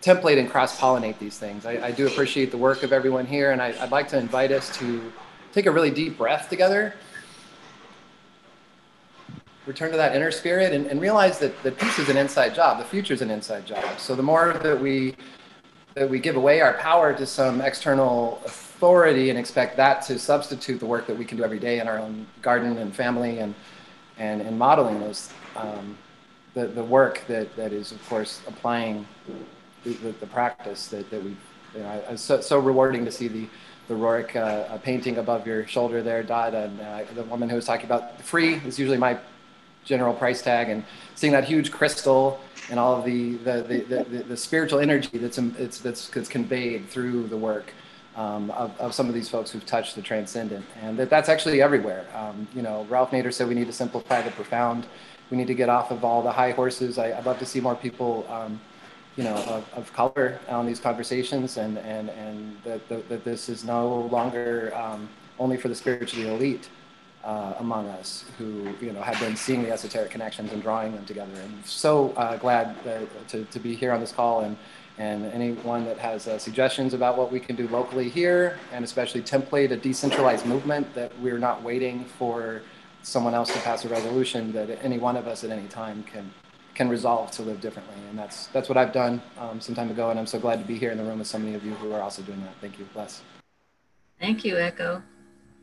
template 0.01 0.39
and 0.39 0.49
cross 0.49 0.79
pollinate 0.79 1.19
these 1.19 1.37
things. 1.37 1.67
I, 1.67 1.87
I, 1.87 1.91
do 1.91 2.07
appreciate 2.07 2.49
the 2.49 2.57
work 2.57 2.81
of 2.83 2.91
everyone 2.91 3.27
here, 3.27 3.51
and 3.51 3.61
I, 3.61 3.71
would 3.81 3.91
like 3.91 4.07
to 4.09 4.17
invite 4.17 4.51
us 4.51 4.75
to 4.79 5.11
take 5.51 5.67
a 5.67 5.71
really 5.71 5.91
deep 5.91 6.17
breath 6.17 6.49
together. 6.49 6.95
Return 9.67 9.91
to 9.91 9.97
that 9.97 10.15
inner 10.15 10.31
spirit 10.31 10.73
and, 10.73 10.87
and 10.87 10.99
realize 10.99 11.37
that, 11.39 11.61
that 11.61 11.77
peace 11.77 11.99
is 11.99 12.09
an 12.09 12.17
inside 12.17 12.55
job. 12.55 12.79
The 12.79 12.85
future 12.85 13.13
is 13.13 13.21
an 13.21 13.29
inside 13.29 13.67
job. 13.67 13.99
So 13.99 14.15
the 14.15 14.23
more 14.23 14.53
that 14.63 14.81
we 14.81 15.15
that 15.95 16.09
we 16.09 16.19
give 16.19 16.37
away 16.37 16.61
our 16.61 16.73
power 16.73 17.13
to 17.13 17.25
some 17.25 17.61
external 17.61 18.41
authority 18.79 19.29
and 19.29 19.37
expect 19.37 19.75
that 19.75 20.01
to 20.01 20.17
substitute 20.17 20.79
the 20.79 20.85
work 20.85 21.05
that 21.05 21.17
we 21.17 21.25
can 21.25 21.37
do 21.37 21.43
every 21.43 21.59
day 21.59 21.81
in 21.81 21.87
our 21.89 21.99
own 21.99 22.25
garden 22.41 22.77
and 22.77 22.95
family 22.95 23.39
and 23.39 23.53
and, 24.17 24.41
and 24.41 24.57
modeling 24.57 25.01
those 25.01 25.33
um, 25.57 25.97
the, 26.53 26.65
the 26.67 26.83
work 26.83 27.21
that, 27.27 27.53
that 27.57 27.73
is 27.73 27.91
of 27.91 28.01
course 28.07 28.39
applying 28.47 29.05
the, 29.83 29.91
the, 29.91 30.11
the 30.13 30.27
practice 30.27 30.87
that, 30.87 31.09
that 31.09 31.21
we 31.21 31.31
you 31.75 31.83
know 31.83 32.03
it's 32.09 32.21
so, 32.21 32.39
so 32.39 32.57
rewarding 32.57 33.03
to 33.03 33.11
see 33.11 33.27
the 33.27 33.47
the 33.89 33.95
Roerich 33.95 34.35
uh, 34.37 34.77
painting 34.77 35.17
above 35.17 35.47
your 35.47 35.65
shoulder 35.65 36.03
there, 36.03 36.21
Dot, 36.21 36.53
and 36.53 36.79
uh, 36.79 37.01
the 37.15 37.23
woman 37.23 37.49
who 37.49 37.55
was 37.55 37.65
talking 37.65 37.87
about 37.87 38.21
free 38.21 38.53
is 38.67 38.77
usually 38.77 38.99
my 38.99 39.17
general 39.83 40.13
price 40.13 40.43
tag, 40.43 40.69
and 40.69 40.85
seeing 41.15 41.33
that 41.33 41.43
huge 41.43 41.71
crystal 41.71 42.39
and 42.69 42.79
all 42.79 42.95
of 42.95 43.03
the 43.03 43.33
the, 43.37 43.63
the, 43.63 44.03
the, 44.03 44.23
the 44.23 44.37
spiritual 44.37 44.79
energy 44.79 45.17
that's, 45.17 45.37
that's, 45.81 46.07
that's 46.07 46.29
conveyed 46.29 46.87
through 46.87 47.27
the 47.27 47.37
work 47.37 47.73
um, 48.19 48.51
of, 48.51 48.77
of, 48.79 48.93
some 48.93 49.07
of 49.07 49.13
these 49.13 49.29
folks 49.29 49.49
who've 49.49 49.65
touched 49.65 49.95
the 49.95 50.01
transcendent, 50.01 50.65
and 50.81 50.99
that 50.99 51.09
that's 51.09 51.29
actually 51.29 51.61
everywhere. 51.61 52.05
Um, 52.13 52.47
you 52.53 52.61
know, 52.61 52.85
Ralph 52.89 53.11
Nader 53.11 53.33
said 53.33 53.47
we 53.47 53.55
need 53.55 53.67
to 53.67 53.73
simplify 53.73 54.21
the 54.21 54.31
profound. 54.31 54.87
We 55.31 55.37
need 55.37 55.47
to 55.47 55.53
get 55.53 55.69
off 55.69 55.89
of 55.89 56.03
all 56.03 56.21
the 56.21 56.31
high 56.31 56.51
horses. 56.51 56.97
I, 56.97 57.15
would 57.15 57.25
love 57.25 57.39
to 57.39 57.45
see 57.45 57.61
more 57.61 57.75
people, 57.75 58.27
um, 58.29 58.59
you 59.15 59.23
know, 59.23 59.35
of, 59.35 59.73
of, 59.73 59.93
color 59.93 60.37
on 60.49 60.65
these 60.65 60.81
conversations, 60.81 61.55
and 61.55 61.77
and 61.77 62.09
and 62.09 62.57
that, 62.65 62.89
that, 62.89 63.07
that 63.07 63.23
this 63.23 63.47
is 63.47 63.63
no 63.63 64.01
longer 64.11 64.73
um, 64.75 65.07
only 65.39 65.55
for 65.55 65.69
the 65.69 65.75
spiritually 65.75 66.27
elite. 66.27 66.69
Uh, 67.21 67.53
among 67.59 67.85
us 67.89 68.23
who 68.37 68.73
you 68.79 68.93
know 68.93 69.01
have 69.01 69.19
been 69.19 69.35
seeing 69.35 69.61
the 69.61 69.69
esoteric 69.69 70.09
connections 70.09 70.53
and 70.53 70.61
drawing 70.61 70.93
them 70.93 71.05
together. 71.05 71.33
And 71.43 71.65
so 71.65 72.13
uh, 72.15 72.37
glad 72.37 72.81
that, 72.85 73.27
to, 73.27 73.43
to 73.43 73.59
be 73.59 73.75
here 73.75 73.91
on 73.91 73.99
this 73.99 74.13
call 74.13 74.39
and 74.39 74.55
and 74.99 75.25
anyone 75.27 75.85
that 75.85 75.97
has 75.97 76.27
uh, 76.27 76.37
suggestions 76.37 76.93
about 76.93 77.17
what 77.17 77.31
we 77.31 77.39
can 77.39 77.55
do 77.55 77.67
locally 77.69 78.09
here, 78.09 78.59
and 78.73 78.83
especially 78.83 79.21
template 79.21 79.71
a 79.71 79.77
decentralized 79.77 80.45
movement 80.45 80.93
that 80.93 81.17
we're 81.21 81.39
not 81.39 81.63
waiting 81.63 82.03
for 82.03 82.61
someone 83.01 83.33
else 83.33 83.51
to 83.53 83.59
pass 83.61 83.85
a 83.85 83.89
resolution 83.89 84.51
that 84.51 84.69
any 84.83 84.99
one 84.99 85.15
of 85.15 85.25
us 85.25 85.43
at 85.43 85.49
any 85.49 85.67
time 85.69 86.03
can 86.03 86.29
can 86.75 86.87
resolve 86.87 87.29
to 87.31 87.41
live 87.41 87.59
differently. 87.59 87.95
And 88.09 88.19
that's 88.19 88.47
that's 88.47 88.67
what 88.69 88.77
I've 88.77 88.93
done 88.93 89.21
um, 89.37 89.59
some 89.61 89.73
time 89.73 89.89
ago, 89.89 90.09
and 90.11 90.19
I'm 90.19 90.27
so 90.27 90.39
glad 90.39 90.59
to 90.59 90.65
be 90.65 90.77
here 90.77 90.91
in 90.91 90.97
the 90.97 91.03
room 91.03 91.19
with 91.19 91.27
so 91.27 91.39
many 91.39 91.55
of 91.55 91.65
you 91.65 91.73
who 91.75 91.91
are 91.93 92.01
also 92.01 92.21
doing 92.21 92.41
that. 92.41 92.53
Thank 92.61 92.77
you. 92.77 92.85
Bless. 92.93 93.21
Thank 94.19 94.43
you, 94.43 94.57
Echo. 94.57 95.01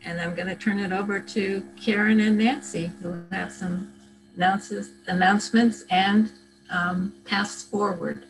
and 0.05 0.21
I'm 0.21 0.35
going 0.35 0.49
to 0.49 0.55
turn 0.57 0.79
it 0.79 0.93
over 0.93 1.21
to 1.21 1.67
Karen 1.79 2.21
and 2.21 2.39
Nancy, 2.39 2.91
who 3.03 3.23
have 3.33 3.53
some 3.53 3.93
announces, 4.37 4.91
announcements 5.09 5.85
and 5.91 6.33
um, 6.71 7.13
paths 7.25 7.63
forward. 7.63 8.25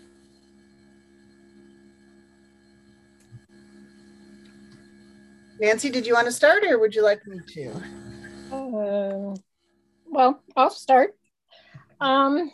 Nancy, 5.58 5.90
did 5.90 6.06
you 6.06 6.14
want 6.14 6.26
to 6.26 6.32
start 6.32 6.64
or 6.64 6.78
would 6.78 6.94
you 6.94 7.02
like 7.02 7.26
me 7.26 7.40
to? 7.54 7.70
Uh, 8.52 9.34
well, 10.06 10.42
I'll 10.56 10.70
start. 10.70 11.16
Um, 12.00 12.50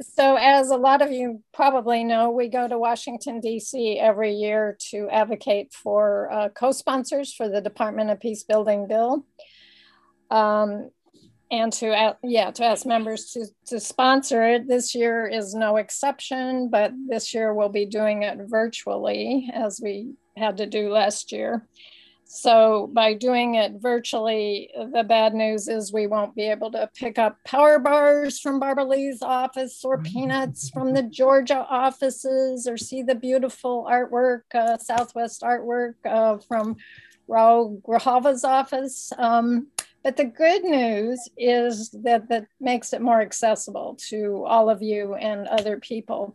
so, 0.00 0.36
as 0.36 0.70
a 0.70 0.76
lot 0.76 1.02
of 1.02 1.12
you 1.12 1.42
probably 1.52 2.04
know, 2.04 2.30
we 2.30 2.48
go 2.48 2.66
to 2.66 2.78
Washington, 2.78 3.40
D.C. 3.40 3.98
every 3.98 4.34
year 4.34 4.76
to 4.90 5.08
advocate 5.10 5.72
for 5.74 6.32
uh, 6.32 6.48
co 6.48 6.72
sponsors 6.72 7.32
for 7.34 7.48
the 7.48 7.60
Department 7.60 8.10
of 8.10 8.18
Peace 8.18 8.42
Building 8.42 8.88
bill. 8.88 9.26
Um, 10.30 10.90
and 11.50 11.70
to 11.70 12.16
yeah 12.24 12.50
to 12.50 12.64
ask 12.64 12.86
members 12.86 13.32
to, 13.32 13.46
to 13.66 13.78
sponsor 13.78 14.42
it 14.42 14.66
this 14.66 14.94
year 14.94 15.26
is 15.26 15.54
no 15.54 15.76
exception 15.76 16.70
but 16.70 16.92
this 17.06 17.34
year 17.34 17.52
we'll 17.52 17.68
be 17.68 17.84
doing 17.84 18.22
it 18.22 18.38
virtually 18.46 19.50
as 19.52 19.78
we 19.82 20.14
had 20.34 20.56
to 20.56 20.66
do 20.66 20.88
last 20.88 21.30
year 21.30 21.68
so 22.34 22.88
by 22.94 23.12
doing 23.12 23.56
it 23.56 23.72
virtually, 23.78 24.70
the 24.94 25.04
bad 25.04 25.34
news 25.34 25.68
is 25.68 25.92
we 25.92 26.06
won't 26.06 26.34
be 26.34 26.48
able 26.48 26.72
to 26.72 26.88
pick 26.94 27.18
up 27.18 27.36
power 27.44 27.78
bars 27.78 28.40
from 28.40 28.58
Barbara 28.58 28.86
Lee's 28.86 29.20
office 29.20 29.84
or 29.84 29.98
peanuts 29.98 30.70
from 30.70 30.94
the 30.94 31.02
Georgia 31.02 31.66
offices 31.68 32.66
or 32.66 32.78
see 32.78 33.02
the 33.02 33.14
beautiful 33.14 33.86
artwork, 33.86 34.44
uh, 34.54 34.78
Southwest 34.78 35.42
artwork 35.42 35.92
uh, 36.06 36.38
from 36.38 36.76
Raul 37.28 37.82
Grijalva's 37.82 38.44
office. 38.44 39.12
Um, 39.18 39.66
but 40.02 40.16
the 40.16 40.24
good 40.24 40.64
news 40.64 41.28
is 41.36 41.90
that 42.02 42.30
that 42.30 42.46
makes 42.58 42.94
it 42.94 43.02
more 43.02 43.20
accessible 43.20 43.98
to 44.08 44.42
all 44.46 44.70
of 44.70 44.80
you 44.80 45.16
and 45.16 45.46
other 45.48 45.78
people. 45.78 46.34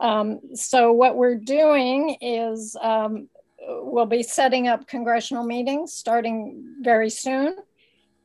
Um, 0.00 0.40
so 0.54 0.90
what 0.90 1.14
we're 1.14 1.36
doing 1.36 2.16
is 2.20 2.76
um, 2.82 3.28
we'll 3.68 4.06
be 4.06 4.22
setting 4.22 4.68
up 4.68 4.86
congressional 4.86 5.44
meetings 5.44 5.92
starting 5.92 6.76
very 6.80 7.10
soon. 7.10 7.56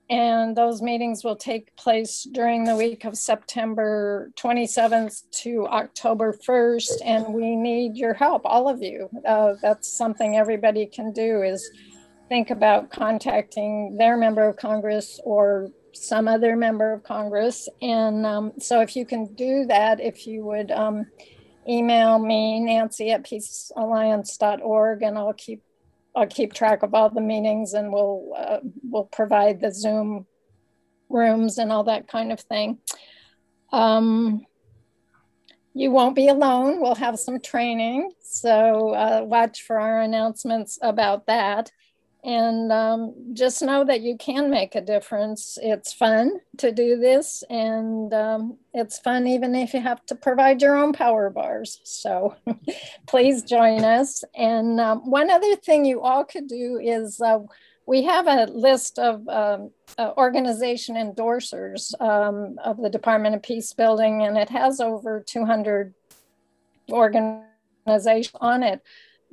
And 0.10 0.56
those 0.56 0.82
meetings 0.82 1.24
will 1.24 1.36
take 1.36 1.76
place 1.76 2.28
during 2.30 2.66
the 2.66 2.76
week 2.76 3.06
of 3.06 3.18
September 3.18 4.32
27th 4.36 5.24
to 5.44 5.66
October 5.68 6.34
1st. 6.34 6.92
And 7.06 7.34
we 7.34 7.56
need 7.56 7.96
your 7.96 8.14
help, 8.14 8.42
all 8.46 8.68
of 8.68 8.82
you. 8.82 9.10
Uh, 9.26 9.54
that's 9.62 9.88
something 9.88 10.36
everybody 10.36 10.86
can 10.86 11.14
do 11.14 11.42
is 11.42 11.68
think 12.30 12.50
about 12.50 12.92
contacting 12.92 13.96
their 13.98 14.18
member 14.18 14.48
of 14.48 14.58
Congress 14.58 15.20
or 15.24 15.70
some 15.94 16.28
other 16.28 16.56
member 16.56 16.92
of 16.92 17.04
Congress. 17.04 17.70
And 17.82 18.26
um, 18.26 18.52
so 18.60 18.82
if 18.82 18.96
you 18.96 19.06
can 19.06 19.34
do 19.36 19.66
that, 19.68 20.00
if 20.00 20.28
you 20.28 20.44
would 20.44 20.72
um, 20.72 21.08
email 21.68 22.20
me, 22.20 22.60
Nancy 22.60 23.12
at 23.12 23.24
peacealliance.org, 23.24 25.04
and 25.04 25.18
I'll 25.18 25.34
keep 25.34 25.62
I'll 26.16 26.28
keep 26.28 26.54
track 26.54 26.84
of 26.84 26.94
all 26.94 27.10
the 27.10 27.22
meetings 27.22 27.74
and 27.74 27.92
we'll 27.92 28.34
uh, 28.38 28.60
we'll 28.84 29.06
provide 29.06 29.60
the 29.60 29.72
Zoom 29.72 30.28
rooms 31.10 31.58
and 31.58 31.72
all 31.72 31.86
that 31.86 32.08
kind 32.08 32.32
of 32.32 32.40
thing. 32.40 32.78
Um, 33.72 34.46
you 35.74 35.90
won't 35.90 36.16
be 36.16 36.28
alone. 36.28 36.82
We'll 36.82 36.96
have 36.96 37.18
some 37.18 37.40
training, 37.40 38.12
so 38.22 38.94
uh, 38.94 39.22
watch 39.24 39.64
for 39.64 39.80
our 39.80 40.02
announcements 40.02 40.78
about 40.82 41.26
that. 41.26 41.72
And 42.24 42.72
um, 42.72 43.14
just 43.34 43.62
know 43.62 43.84
that 43.84 44.02
you 44.02 44.18
can 44.18 44.50
make 44.50 44.76
a 44.76 44.82
difference. 44.82 45.58
It's 45.62 45.92
fun 45.92 46.40
to 46.58 46.72
do 46.72 46.98
this, 46.98 47.44
and 47.50 48.14
um, 48.14 48.58
it's 48.74 48.98
fun 49.00 49.28
even 49.28 49.54
if 49.56 49.74
you 49.74 49.82
have 49.82 50.06
to 50.06 50.16
provide 50.16 50.62
your 50.62 50.78
own 50.78 50.94
power 50.94 51.30
bars. 51.30 51.82
So 51.84 52.36
please 53.08 53.44
join 53.44 53.84
us. 53.84 54.24
And 54.36 54.80
um, 54.80 55.10
one 55.10 55.30
other 55.30 55.56
thing 55.58 55.84
you 55.84 56.02
all 56.02 56.24
could 56.24 56.48
do 56.48 56.80
is 56.82 57.20
uh, 57.20 57.40
we 57.86 58.04
have 58.04 58.28
a 58.28 58.46
list 58.46 59.00
of 59.00 59.28
um, 59.28 59.72
uh, 59.98 60.12
organization 60.18 60.96
endorsers 60.96 62.00
um, 62.02 62.58
of 62.64 62.78
the 62.78 62.90
Department 62.90 63.36
of 63.36 63.44
Peace 63.44 63.74
Building, 63.74 64.24
and 64.24 64.38
it 64.38 64.50
has 64.50 64.80
over 64.80 65.22
200 65.26 65.94
organizations 66.90 68.32
on 68.40 68.64
it. 68.64 68.82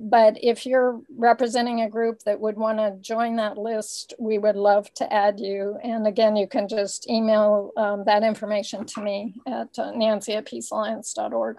But 0.03 0.42
if 0.42 0.64
you're 0.64 1.03
representing 1.14 1.82
a 1.82 1.90
group 1.90 2.20
that 2.24 2.40
would 2.40 2.57
want 2.57 2.78
to 2.78 2.96
join 3.03 3.36
that 3.36 3.59
list, 3.59 4.14
we 4.18 4.38
would 4.38 4.57
love 4.57 4.92
to 4.94 5.12
add 5.12 5.38
you. 5.38 5.76
And 5.82 6.07
again, 6.07 6.36
you 6.36 6.46
can 6.46 6.68
just 6.68 7.09
email 7.11 7.70
um, 7.76 8.05
that 8.07 8.22
information 8.22 8.86
to 8.86 9.03
me 9.03 9.34
at 9.46 9.78
uh, 9.78 9.90
nancy 9.90 10.32
at 10.32 10.46
peacealliance.org. 10.46 11.59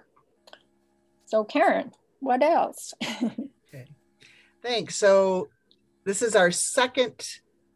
So, 1.26 1.44
Karen, 1.44 1.92
what 2.18 2.42
else? 2.42 2.92
okay. 3.22 3.86
Thanks. 4.60 4.96
So, 4.96 5.48
this 6.04 6.20
is 6.20 6.34
our 6.34 6.50
second 6.50 7.24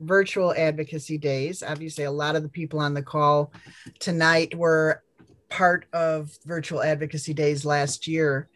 virtual 0.00 0.52
advocacy 0.52 1.16
days. 1.16 1.62
Obviously, 1.62 2.02
a 2.02 2.10
lot 2.10 2.34
of 2.34 2.42
the 2.42 2.48
people 2.48 2.80
on 2.80 2.92
the 2.92 3.02
call 3.02 3.52
tonight 4.00 4.52
were 4.52 5.04
part 5.48 5.86
of 5.92 6.36
virtual 6.44 6.82
advocacy 6.82 7.34
days 7.34 7.64
last 7.64 8.08
year 8.08 8.48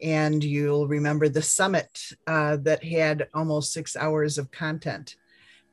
and 0.00 0.42
you'll 0.44 0.86
remember 0.86 1.28
the 1.28 1.42
summit 1.42 2.12
uh, 2.26 2.56
that 2.58 2.84
had 2.84 3.28
almost 3.34 3.72
six 3.72 3.96
hours 3.96 4.38
of 4.38 4.50
content. 4.50 5.16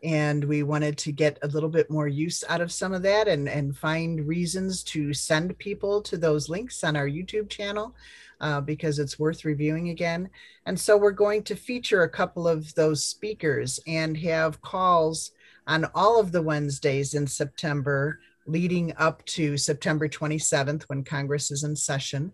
And 0.03 0.43
we 0.43 0.63
wanted 0.63 0.97
to 0.99 1.11
get 1.11 1.39
a 1.41 1.47
little 1.47 1.69
bit 1.69 1.89
more 1.89 2.07
use 2.07 2.43
out 2.47 2.61
of 2.61 2.71
some 2.71 2.93
of 2.93 3.01
that 3.03 3.27
and, 3.27 3.47
and 3.49 3.75
find 3.75 4.27
reasons 4.27 4.83
to 4.83 5.13
send 5.13 5.57
people 5.57 6.01
to 6.03 6.17
those 6.17 6.49
links 6.49 6.83
on 6.83 6.95
our 6.95 7.07
youtube 7.07 7.49
channel 7.49 7.95
uh, 8.41 8.61
because 8.61 8.99
it's 8.99 9.17
worth 9.17 9.45
reviewing 9.45 9.89
again. 9.89 10.29
And 10.65 10.79
so 10.79 10.97
we're 10.97 11.11
going 11.11 11.43
to 11.43 11.55
feature 11.55 12.03
a 12.03 12.09
couple 12.09 12.47
of 12.47 12.73
those 12.75 13.03
speakers 13.03 13.79
and 13.87 14.17
have 14.17 14.61
calls 14.61 15.31
on 15.67 15.85
all 15.95 16.19
of 16.19 16.31
the 16.31 16.41
wednesdays 16.41 17.13
in 17.13 17.25
september 17.25 18.19
leading 18.45 18.93
up 18.97 19.25
to 19.25 19.57
september 19.57 20.07
27th 20.07 20.83
when 20.83 21.03
congress 21.03 21.49
is 21.49 21.63
in 21.63 21.75
session 21.75 22.31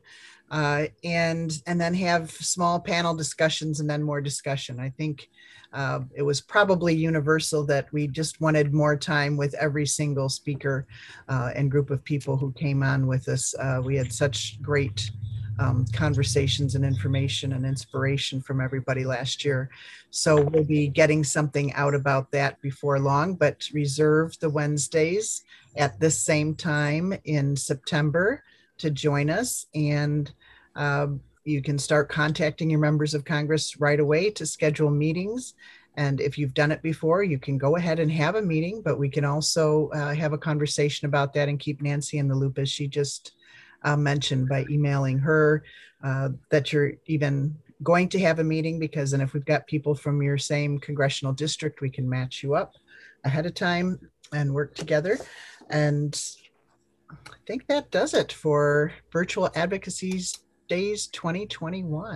uh, 0.52 0.86
and 1.04 1.62
and 1.66 1.80
then 1.80 1.94
have 1.94 2.30
small 2.30 2.80
panel 2.80 3.16
discussions 3.16 3.80
and 3.80 3.90
then 3.90 4.04
more 4.04 4.22
discussion. 4.22 4.80
I 4.80 4.90
think 4.90 5.30
uh, 5.74 6.02
it 6.14 6.22
was 6.22 6.42
probably 6.42 6.94
universal 6.94 7.66
that 7.66 7.92
we 7.94 8.06
just 8.08 8.42
wanted 8.42 8.74
more 8.74 8.98
time 8.98 9.38
with 9.38 9.54
every 9.56 9.86
single 9.86 10.28
speaker 10.28 10.86
uh, 11.30 11.52
and 11.56 11.72
group 11.72 11.90
of 11.90 12.04
people 12.04 12.36
who 12.36 12.52
came 12.52 12.84
on 12.84 13.08
with 13.08 13.30
us. 13.30 13.56
Uh, 13.58 13.82
we 13.84 13.96
had 13.96 14.12
such 14.12 14.62
great 14.62 15.10
um, 15.60 15.86
conversations 15.94 16.76
and 16.76 16.84
information 16.84 17.54
and 17.54 17.66
inspiration 17.66 18.42
from 18.42 18.60
everybody 18.60 19.06
last 19.06 19.46
year. 19.46 19.70
So 20.10 20.42
we'll 20.42 20.66
be 20.66 20.90
getting 20.90 21.24
something 21.24 21.72
out 21.74 21.96
about 21.96 22.32
that 22.32 22.60
before 22.62 23.00
long, 23.00 23.36
but 23.36 23.70
reserve 23.74 24.38
the 24.40 24.50
Wednesdays 24.50 25.44
at 25.78 25.98
this 26.00 26.18
same 26.18 26.56
time 26.56 27.14
in 27.24 27.56
September 27.56 28.44
to 28.80 28.90
join 28.90 29.30
us. 29.30 29.68
And 29.74 30.32
um, 30.76 31.22
you 31.44 31.62
can 31.62 31.78
start 31.80 32.10
contacting 32.10 32.70
your 32.70 32.80
members 32.80 33.14
of 33.14 33.26
Congress 33.26 33.80
right 33.80 34.00
away 34.00 34.30
to 34.32 34.46
schedule 34.46 34.90
meetings. 34.90 35.56
And 35.98 36.22
if 36.22 36.38
you've 36.38 36.54
done 36.54 36.72
it 36.72 36.82
before, 36.82 37.24
you 37.24 37.38
can 37.38 37.58
go 37.58 37.76
ahead 37.76 38.00
and 38.00 38.12
have 38.12 38.36
a 38.36 38.42
meeting, 38.42 38.82
but 38.82 39.00
we 39.00 39.10
can 39.10 39.26
also 39.26 39.90
uh, 39.90 40.14
have 40.14 40.34
a 40.34 40.38
conversation 40.38 41.08
about 41.08 41.34
that 41.34 41.50
and 41.50 41.60
keep 41.60 41.82
Nancy 41.82 42.18
in 42.18 42.28
the 42.28 42.36
loop 42.36 42.60
as 42.60 42.70
she 42.70 42.88
just 42.88 43.34
uh, 43.84 43.98
mentioned 43.98 44.48
by 44.48 44.66
emailing 44.70 45.18
her 45.20 45.64
uh, 46.04 46.30
that 46.50 46.72
you're 46.72 46.94
even 47.08 47.56
going 47.84 48.08
to 48.10 48.20
have 48.20 48.40
a 48.40 48.44
meeting 48.44 48.80
because 48.80 49.12
then 49.12 49.22
if 49.22 49.34
we've 49.34 49.46
got 49.46 49.66
people 49.68 49.96
from 49.96 50.22
your 50.22 50.38
same 50.38 50.80
congressional 50.80 51.34
district, 51.34 51.82
we 51.82 51.90
can 51.90 52.08
match 52.08 52.44
you 52.44 52.56
up 52.56 52.74
ahead 53.24 53.46
of 53.46 53.54
time 53.54 54.00
and 54.34 54.54
work 54.54 54.76
together. 54.76 55.18
And 55.70 56.20
I 57.12 57.38
think 57.46 57.68
that 57.68 57.92
does 57.92 58.14
it 58.14 58.32
for 58.32 58.94
virtual 59.12 59.50
advocacies 59.56 60.38
Days 60.72 61.08
2021. 61.08 62.16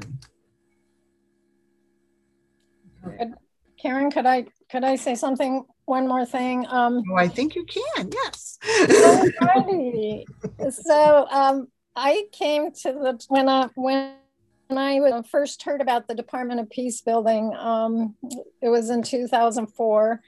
Karen, 3.77 4.09
could 4.09 4.25
I 4.25 4.45
could 4.71 4.85
I 4.85 4.95
say 4.95 5.13
something? 5.13 5.65
One 5.83 6.07
more 6.07 6.25
thing. 6.25 6.65
Um, 6.69 7.03
oh, 7.11 7.17
I 7.17 7.27
think 7.27 7.55
you 7.55 7.65
can. 7.65 8.09
Yes. 8.13 8.57
so 10.85 11.27
um, 11.29 11.67
I 11.97 12.27
came 12.31 12.71
to 12.71 12.93
the 12.93 13.25
when 13.27 13.49
I 13.49 13.67
when 13.75 14.13
when 14.67 14.77
I 14.77 15.21
first 15.29 15.61
heard 15.63 15.81
about 15.81 16.07
the 16.07 16.15
Department 16.15 16.61
of 16.61 16.69
Peace 16.69 17.01
building. 17.01 17.53
Um, 17.57 18.15
it 18.61 18.69
was 18.69 18.89
in 18.89 19.03
2004, 19.03 20.21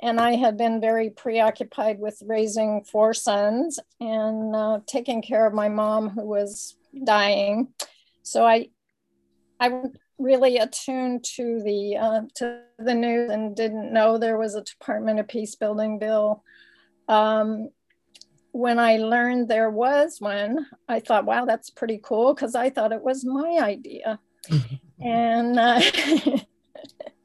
and 0.00 0.18
I 0.18 0.36
had 0.36 0.56
been 0.56 0.80
very 0.80 1.10
preoccupied 1.10 1.98
with 1.98 2.22
raising 2.24 2.84
four 2.84 3.12
sons 3.12 3.78
and 4.00 4.56
uh, 4.56 4.80
taking 4.86 5.20
care 5.20 5.46
of 5.46 5.52
my 5.52 5.68
mom, 5.68 6.08
who 6.08 6.24
was 6.24 6.74
dying. 7.04 7.68
So 8.22 8.44
I, 8.44 8.68
I 9.60 9.82
really 10.18 10.58
attuned 10.58 11.24
to 11.24 11.60
the 11.62 11.96
uh, 11.96 12.20
to 12.36 12.62
the 12.78 12.94
news 12.94 13.30
and 13.30 13.54
didn't 13.54 13.92
know 13.92 14.18
there 14.18 14.38
was 14.38 14.54
a 14.54 14.62
Department 14.62 15.20
of 15.20 15.28
Peace 15.28 15.54
building 15.54 15.98
bill. 15.98 16.42
Um, 17.08 17.70
when 18.52 18.78
I 18.78 18.96
learned 18.96 19.48
there 19.48 19.70
was 19.70 20.18
one, 20.18 20.66
I 20.88 21.00
thought, 21.00 21.26
wow, 21.26 21.44
that's 21.44 21.68
pretty 21.68 22.00
cool 22.02 22.34
because 22.34 22.54
I 22.54 22.70
thought 22.70 22.92
it 22.92 23.02
was 23.02 23.24
my 23.24 23.58
idea. 23.60 24.18
and 25.00 25.58
uh, 25.58 25.80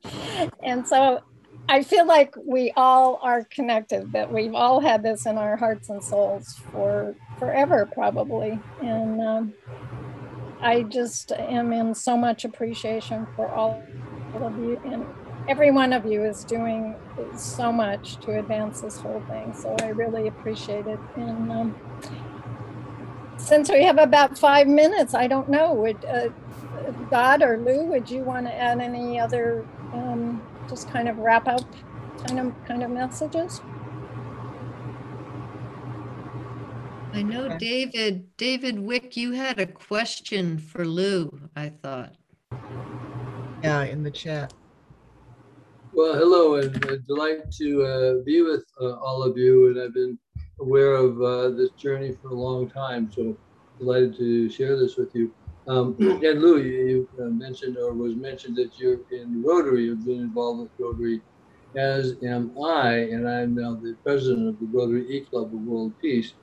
and 0.63 0.85
so 0.85 1.21
I 1.69 1.83
feel 1.83 2.05
like 2.05 2.35
we 2.35 2.73
all 2.75 3.19
are 3.21 3.45
connected, 3.45 4.11
that 4.11 4.31
we've 4.31 4.53
all 4.53 4.81
had 4.81 5.03
this 5.03 5.25
in 5.25 5.37
our 5.37 5.55
hearts 5.55 5.89
and 5.89 6.03
souls 6.03 6.59
for 6.71 7.15
forever, 7.41 7.89
probably. 7.91 8.59
And 8.83 9.19
um, 9.19 9.53
I 10.61 10.83
just 10.83 11.31
am 11.31 11.73
in 11.73 11.95
so 11.95 12.15
much 12.15 12.45
appreciation 12.45 13.27
for 13.35 13.49
all 13.49 13.81
of 14.35 14.59
you. 14.59 14.79
And 14.85 15.07
every 15.47 15.71
one 15.71 15.91
of 15.91 16.05
you 16.05 16.23
is 16.23 16.43
doing 16.43 16.95
so 17.35 17.71
much 17.71 18.17
to 18.17 18.37
advance 18.37 18.81
this 18.81 18.99
whole 18.99 19.23
thing. 19.27 19.55
So 19.55 19.75
I 19.81 19.87
really 19.87 20.27
appreciate 20.27 20.85
it. 20.85 20.99
And 21.15 21.51
um, 21.51 21.75
since 23.37 23.71
we 23.71 23.83
have 23.85 23.97
about 23.97 24.37
five 24.37 24.67
minutes, 24.67 25.15
I 25.15 25.25
don't 25.25 25.49
know, 25.49 25.73
would 25.73 26.05
uh, 26.05 26.29
Dot 27.09 27.41
or 27.41 27.57
Lou, 27.57 27.85
would 27.85 28.07
you 28.11 28.23
want 28.23 28.45
to 28.45 28.53
add 28.53 28.79
any 28.79 29.19
other 29.19 29.65
um, 29.93 30.43
just 30.69 30.91
kind 30.91 31.09
of 31.09 31.17
wrap 31.17 31.47
up 31.47 31.65
kind 32.27 32.39
of 32.39 32.53
kind 32.67 32.83
of 32.83 32.91
messages? 32.91 33.61
I 37.13 37.23
know 37.23 37.57
David, 37.57 38.37
David 38.37 38.79
Wick, 38.79 39.17
you 39.17 39.33
had 39.33 39.59
a 39.59 39.65
question 39.65 40.57
for 40.57 40.85
Lou, 40.85 41.49
I 41.55 41.69
thought. 41.69 42.15
Yeah, 43.61 43.83
in 43.83 44.03
the 44.03 44.11
chat. 44.11 44.53
Well, 45.93 46.15
hello, 46.15 46.55
and 46.55 46.85
uh, 46.85 46.95
delight 47.05 47.51
to 47.59 47.83
uh, 47.83 48.23
be 48.23 48.41
with 48.41 48.63
uh, 48.79 48.95
all 48.99 49.23
of 49.23 49.37
you. 49.37 49.69
And 49.69 49.81
I've 49.81 49.93
been 49.93 50.17
aware 50.61 50.93
of 50.93 51.21
uh, 51.21 51.49
this 51.49 51.71
journey 51.71 52.15
for 52.21 52.29
a 52.29 52.33
long 52.33 52.69
time, 52.69 53.11
so 53.11 53.37
delighted 53.77 54.15
to 54.17 54.49
share 54.49 54.79
this 54.79 54.95
with 54.95 55.13
you. 55.13 55.33
Um, 55.67 55.97
and 55.99 56.41
Lou, 56.41 56.61
you, 56.61 56.71
you 56.87 57.09
uh, 57.21 57.29
mentioned 57.29 57.77
or 57.77 57.93
was 57.93 58.15
mentioned 58.15 58.55
that 58.55 58.79
you're 58.79 58.99
in 59.11 59.43
Rotary, 59.45 59.83
you've 59.83 60.05
been 60.05 60.21
involved 60.21 60.61
with 60.61 60.71
Rotary, 60.79 61.21
as 61.75 62.15
am 62.23 62.55
I, 62.63 62.93
and 62.93 63.27
I'm 63.27 63.53
now 63.53 63.75
the 63.75 63.95
president 64.01 64.47
of 64.47 64.59
the 64.59 64.67
Rotary 64.71 65.09
E 65.09 65.25
Club 65.25 65.47
of 65.47 65.61
World 65.61 65.93
Peace. 66.01 66.33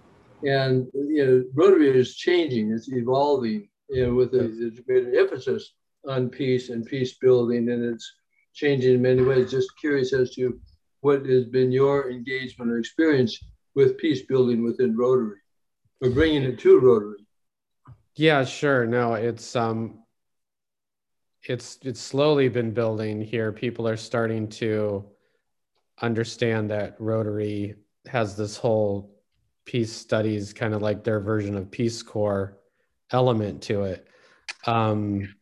And 0.45 0.87
you 0.95 1.27
know, 1.27 1.45
Rotary 1.55 1.99
is 1.99 2.17
changing, 2.17 2.71
it's 2.73 2.91
evolving 2.93 3.69
you 3.89 4.07
know, 4.07 4.15
with 4.15 4.35
a, 4.35 4.45
a 4.45 4.83
greater 4.83 5.19
emphasis 5.19 5.75
on 6.07 6.29
peace 6.29 6.69
and 6.69 6.87
peace 6.87 7.17
building, 7.19 7.71
and 7.71 7.83
it's 7.83 8.13
changing 8.55 8.95
in 8.95 9.03
many 9.03 9.23
ways. 9.23 9.51
Just 9.51 9.71
curious 9.81 10.13
as 10.13 10.35
to 10.35 10.59
what 11.01 11.27
has 11.27 11.47
been 11.47 11.73
your 11.73 12.11
engagement 12.11 12.71
or 12.71 12.79
experience 12.79 13.39
with 13.75 13.99
peace 13.99 14.23
building 14.23 14.63
within 14.63 14.97
Rotary, 14.97 15.39
or 16.01 16.11
bringing 16.11 16.43
it 16.43 16.59
to 16.61 16.79
Rotary. 16.79 17.27
Yeah, 18.15 18.45
sure. 18.45 18.87
No, 18.87 19.15
it's 19.15 19.55
um 19.57 20.03
it's 21.45 21.79
it's 21.83 22.01
slowly 22.01 22.49
been 22.49 22.73
building 22.73 23.21
here. 23.21 23.53
People 23.53 23.89
are 23.89 23.97
starting 23.97 24.49
to 24.49 25.05
understand 26.01 26.71
that 26.71 26.97
Rotary 26.99 27.75
has 28.07 28.37
this 28.37 28.57
whole 28.57 29.18
peace 29.69 29.93
studies 29.93 30.53
kind 30.53 30.73
of 30.73 30.81
like 30.81 31.05
their 31.05 31.21
version 31.21 31.55
of 31.57 31.71
Peace 31.71 32.03
Corps 32.03 32.59
element 33.13 33.63
to 33.65 33.85
it. 33.85 34.09
Um 34.67 35.35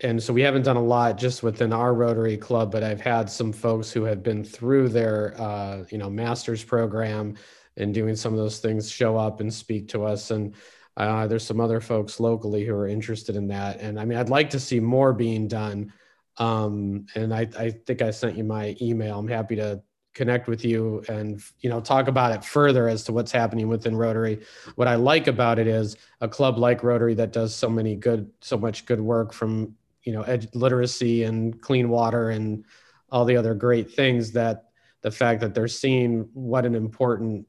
and 0.00 0.22
so 0.22 0.32
we 0.32 0.42
haven't 0.42 0.62
done 0.64 0.76
a 0.76 0.82
lot 0.82 1.16
just 1.16 1.42
within 1.42 1.72
our 1.72 1.94
Rotary 1.94 2.36
Club, 2.36 2.70
but 2.70 2.82
I've 2.82 3.00
had 3.00 3.30
some 3.30 3.52
folks 3.52 3.90
who 3.90 4.04
have 4.04 4.22
been 4.22 4.44
through 4.44 4.88
their 4.88 5.40
uh, 5.40 5.84
you 5.90 5.98
know 5.98 6.10
master's 6.10 6.64
program 6.64 7.34
and 7.76 7.92
doing 7.92 8.16
some 8.16 8.32
of 8.32 8.38
those 8.38 8.58
things 8.58 8.90
show 8.90 9.16
up 9.16 9.40
and 9.40 9.52
speak 9.52 9.88
to 9.88 10.04
us 10.04 10.30
and 10.30 10.54
uh, 10.96 11.26
there's 11.26 11.44
some 11.44 11.60
other 11.60 11.80
folks 11.80 12.20
locally 12.20 12.64
who 12.64 12.74
are 12.74 12.88
interested 12.88 13.36
in 13.36 13.48
that. 13.48 13.80
And 13.80 14.00
I 14.00 14.04
mean, 14.04 14.18
I'd 14.18 14.30
like 14.30 14.50
to 14.50 14.60
see 14.60 14.80
more 14.80 15.12
being 15.12 15.46
done. 15.46 15.92
Um, 16.38 17.06
and 17.14 17.34
I, 17.34 17.48
I 17.58 17.70
think 17.70 18.00
I 18.02 18.10
sent 18.10 18.36
you 18.36 18.44
my 18.44 18.76
email. 18.80 19.18
I'm 19.18 19.28
happy 19.28 19.56
to 19.56 19.82
connect 20.16 20.48
with 20.48 20.64
you 20.64 21.04
and 21.08 21.42
you 21.60 21.68
know 21.68 21.80
talk 21.80 22.08
about 22.08 22.32
it 22.32 22.42
further 22.42 22.88
as 22.88 23.04
to 23.04 23.12
what's 23.12 23.30
happening 23.30 23.68
within 23.68 23.94
Rotary. 23.94 24.40
What 24.74 24.88
I 24.88 24.94
like 24.94 25.26
about 25.26 25.58
it 25.58 25.66
is 25.66 25.96
a 26.22 26.28
club 26.28 26.58
like 26.58 26.82
Rotary 26.82 27.14
that 27.14 27.32
does 27.32 27.54
so 27.54 27.68
many 27.68 27.94
good, 27.94 28.30
so 28.40 28.56
much 28.56 28.86
good 28.86 29.00
work 29.00 29.34
from 29.34 29.76
you 30.02 30.12
know 30.12 30.22
ed- 30.22 30.48
literacy 30.54 31.24
and 31.24 31.60
clean 31.60 31.90
water 31.90 32.30
and 32.30 32.64
all 33.10 33.26
the 33.26 33.36
other 33.36 33.54
great 33.54 33.92
things 33.92 34.32
that 34.32 34.70
the 35.02 35.10
fact 35.10 35.40
that 35.42 35.54
they're 35.54 35.68
seeing 35.68 36.28
what 36.32 36.64
an 36.64 36.74
important 36.74 37.46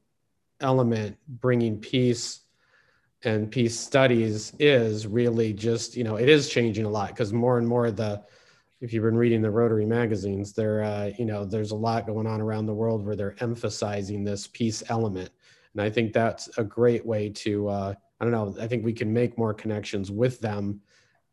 element 0.60 1.16
bringing 1.26 1.78
peace 1.78 2.40
and 3.24 3.50
peace 3.50 3.78
studies 3.78 4.52
is 4.58 5.06
really 5.06 5.52
just 5.52 5.96
you 5.96 6.04
know 6.04 6.16
it 6.16 6.28
is 6.28 6.50
changing 6.50 6.84
a 6.84 6.90
lot 6.90 7.08
because 7.08 7.32
more 7.32 7.58
and 7.58 7.66
more 7.66 7.90
the 7.90 8.22
if 8.80 8.92
you've 8.92 9.04
been 9.04 9.16
reading 9.16 9.42
the 9.42 9.50
rotary 9.50 9.86
magazines 9.86 10.52
there 10.52 10.82
uh, 10.82 11.10
you 11.18 11.24
know 11.24 11.44
there's 11.44 11.72
a 11.72 11.76
lot 11.76 12.06
going 12.06 12.26
on 12.26 12.40
around 12.40 12.66
the 12.66 12.74
world 12.74 13.04
where 13.04 13.16
they're 13.16 13.36
emphasizing 13.40 14.24
this 14.24 14.46
peace 14.46 14.82
element 14.88 15.30
and 15.72 15.82
i 15.82 15.90
think 15.90 16.12
that's 16.12 16.48
a 16.58 16.64
great 16.64 17.04
way 17.04 17.28
to 17.28 17.68
uh, 17.68 17.94
i 18.20 18.24
don't 18.24 18.32
know 18.32 18.54
i 18.62 18.66
think 18.66 18.84
we 18.84 18.92
can 18.92 19.12
make 19.12 19.38
more 19.38 19.54
connections 19.54 20.10
with 20.10 20.40
them 20.40 20.80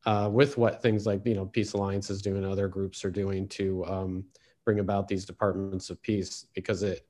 uh, 0.05 0.29
with 0.31 0.57
what 0.57 0.81
things 0.81 1.05
like 1.05 1.21
you 1.25 1.33
know 1.33 1.45
peace 1.45 1.73
alliance 1.73 2.09
is 2.09 2.21
doing 2.21 2.45
other 2.45 2.67
groups 2.67 3.03
are 3.03 3.11
doing 3.11 3.47
to 3.47 3.83
um, 3.85 4.23
bring 4.63 4.79
about 4.79 5.07
these 5.07 5.25
departments 5.25 5.89
of 5.89 6.01
peace 6.01 6.47
because 6.53 6.83
it 6.83 7.07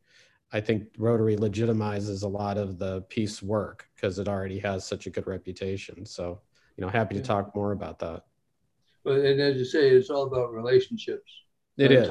I 0.52 0.62
think 0.62 0.88
Rotary 0.98 1.36
legitimizes 1.36 2.24
a 2.24 2.28
lot 2.28 2.58
of 2.58 2.78
the 2.78 3.02
peace 3.10 3.42
work 3.42 3.90
because 3.96 4.20
it 4.20 4.28
already 4.28 4.60
has 4.60 4.86
such 4.86 5.06
a 5.06 5.10
good 5.10 5.28
reputation. 5.28 6.06
So, 6.06 6.40
you 6.78 6.86
know, 6.86 6.90
happy 6.90 7.16
to 7.16 7.22
talk 7.22 7.56
more 7.56 7.72
about 7.72 8.00
that. 8.00 8.24
Well, 9.06 9.24
and 9.24 9.40
as 9.40 9.58
you 9.58 9.66
say, 9.66 9.90
it's 9.90 10.10
all 10.10 10.24
about 10.24 10.54
relationships. 10.54 11.32
It 11.78 11.92
is. 11.92 12.08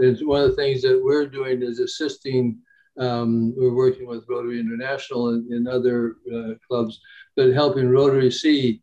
It's 0.00 0.24
one 0.24 0.42
of 0.42 0.50
the 0.50 0.56
things 0.56 0.82
that 0.82 1.00
we're 1.02 1.26
doing 1.26 1.62
is 1.62 1.78
assisting. 1.78 2.58
Um, 2.98 3.54
we're 3.56 3.74
working 3.74 4.06
with 4.08 4.24
Rotary 4.28 4.58
International 4.58 5.28
and, 5.28 5.48
and 5.52 5.68
other 5.68 6.16
uh, 6.34 6.54
clubs, 6.66 7.00
but 7.36 7.52
helping 7.52 7.88
Rotary 7.88 8.30
see 8.30 8.82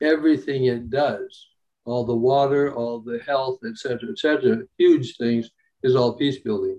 everything 0.00 0.66
it 0.66 0.90
does, 0.90 1.48
all 1.86 2.04
the 2.04 2.14
water, 2.14 2.74
all 2.74 3.00
the 3.00 3.20
health, 3.20 3.60
et 3.66 3.78
cetera, 3.78 4.10
et 4.10 4.18
cetera, 4.18 4.58
huge 4.76 5.16
things 5.16 5.50
is 5.82 5.96
all 5.96 6.14
peace 6.14 6.38
building. 6.40 6.78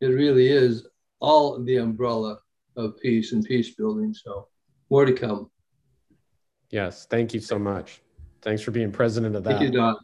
It 0.00 0.08
really 0.08 0.48
is 0.48 0.86
all 1.20 1.62
the 1.62 1.76
umbrella 1.76 2.38
of 2.76 2.98
peace 2.98 3.32
and 3.32 3.44
peace 3.44 3.74
building. 3.74 4.14
So 4.14 4.48
more 4.88 5.04
to 5.04 5.12
come. 5.12 5.50
Yes. 6.70 7.06
Thank 7.06 7.34
you 7.34 7.40
so 7.40 7.58
much. 7.58 8.02
Thanks 8.42 8.62
for 8.62 8.70
being 8.70 8.90
president 8.90 9.36
of 9.36 9.44
that. 9.44 9.58
Thank 9.58 9.62
you, 9.62 9.70
Don. 9.70 9.96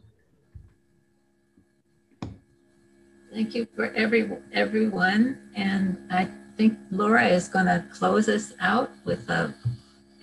Thank 3.31 3.55
you 3.55 3.67
for 3.75 3.91
every 3.93 4.31
everyone. 4.53 5.51
And 5.55 5.97
I 6.11 6.29
think 6.55 6.77
Laura 6.91 7.27
is 7.27 7.47
going 7.47 7.65
to 7.65 7.85
close 7.93 8.27
us 8.29 8.53
out 8.59 8.89
with 9.05 9.29
a, 9.29 9.53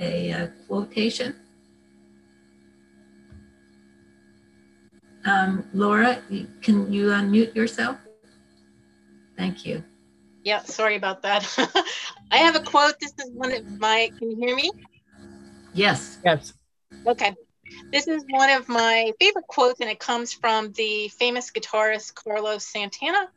a, 0.01 0.33
uh 0.33 0.47
quotation. 0.67 1.37
Um, 5.25 5.65
Laura, 5.73 6.23
can 6.61 6.93
you 6.93 7.07
unmute 7.07 7.55
yourself? 7.55 7.97
Thank 9.37 9.65
you. 9.65 9.83
Yeah, 10.43 10.63
sorry 10.63 10.97
about 10.97 11.23
that. 11.23 11.43
I 12.31 12.37
have 12.37 12.57
a 12.57 12.61
quote. 12.61 13.01
This 13.01 13.15
is 13.19 13.31
one 13.33 13.53
of 13.53 13.81
my, 13.81 14.11
can 14.19 14.31
you 14.31 14.37
hear 14.37 14.55
me? 14.55 14.71
Yes. 15.73 16.19
Yes. 16.25 16.53
Okay. 17.07 17.35
This 17.93 18.09
is 18.09 18.25
one 18.29 18.51
of 18.51 18.69
my 18.69 19.13
favorite 19.21 19.47
quotes, 19.47 19.81
and 19.81 19.91
it 19.91 19.99
comes 19.99 20.33
from 20.33 20.73
the 20.73 21.09
famous 21.09 21.51
guitarist 21.51 22.15
Carlos 22.15 22.67
Santana. 22.67 23.29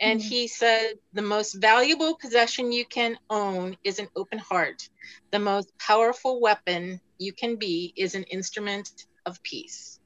And 0.00 0.20
hmm. 0.20 0.28
he 0.28 0.48
said, 0.48 0.94
The 1.12 1.22
most 1.22 1.54
valuable 1.54 2.16
possession 2.16 2.72
you 2.72 2.84
can 2.84 3.16
own 3.30 3.76
is 3.84 3.98
an 3.98 4.08
open 4.16 4.38
heart. 4.38 4.88
The 5.30 5.38
most 5.38 5.76
powerful 5.78 6.40
weapon 6.40 7.00
you 7.18 7.32
can 7.32 7.56
be 7.56 7.92
is 7.96 8.14
an 8.14 8.24
instrument 8.24 8.90
of 9.26 9.42
peace. 9.42 9.98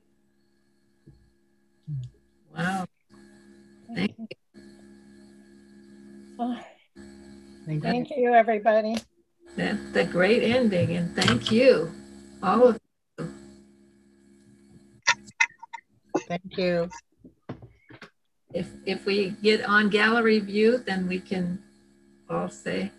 Wow. 2.56 2.86
Thank 3.94 4.14
you. 4.18 4.26
Oh, 6.40 6.58
Thank 7.68 7.82
Thank 7.82 8.10
you, 8.16 8.32
everybody. 8.32 8.96
That's 9.54 9.94
a 9.94 10.04
great 10.04 10.42
ending. 10.42 10.96
And 10.96 11.14
thank 11.14 11.52
you, 11.52 11.92
all 12.42 12.68
of 12.68 12.77
Thank 16.28 16.58
you. 16.58 16.90
If, 18.52 18.68
if 18.86 19.04
we 19.06 19.30
get 19.42 19.64
on 19.64 19.88
gallery 19.88 20.38
view, 20.40 20.78
then 20.78 21.08
we 21.08 21.20
can 21.20 21.62
all 22.28 22.48
say 22.48 22.92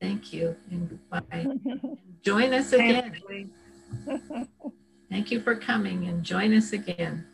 thank 0.00 0.32
you 0.32 0.56
and 0.70 0.88
goodbye. 0.88 1.46
Join 2.22 2.54
us 2.54 2.72
again. 2.72 3.20
Thank 5.10 5.30
you 5.30 5.40
for 5.42 5.54
coming 5.54 6.06
and 6.06 6.22
join 6.24 6.54
us 6.54 6.72
again. 6.72 7.26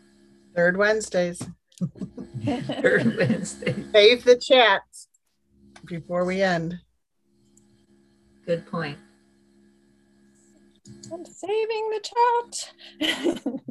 Third 0.57 0.77
Wednesdays. 0.77 1.41
Third 2.45 3.17
Wednesday. 3.17 3.85
Save 3.93 4.25
the 4.25 4.37
chats 4.37 5.07
before 5.85 6.25
we 6.25 6.43
end. 6.43 6.75
Good 8.45 8.67
point. 8.67 8.99
I'm 11.13 11.25
saving 11.25 11.91
the 11.91 12.01
chat. 13.01 13.69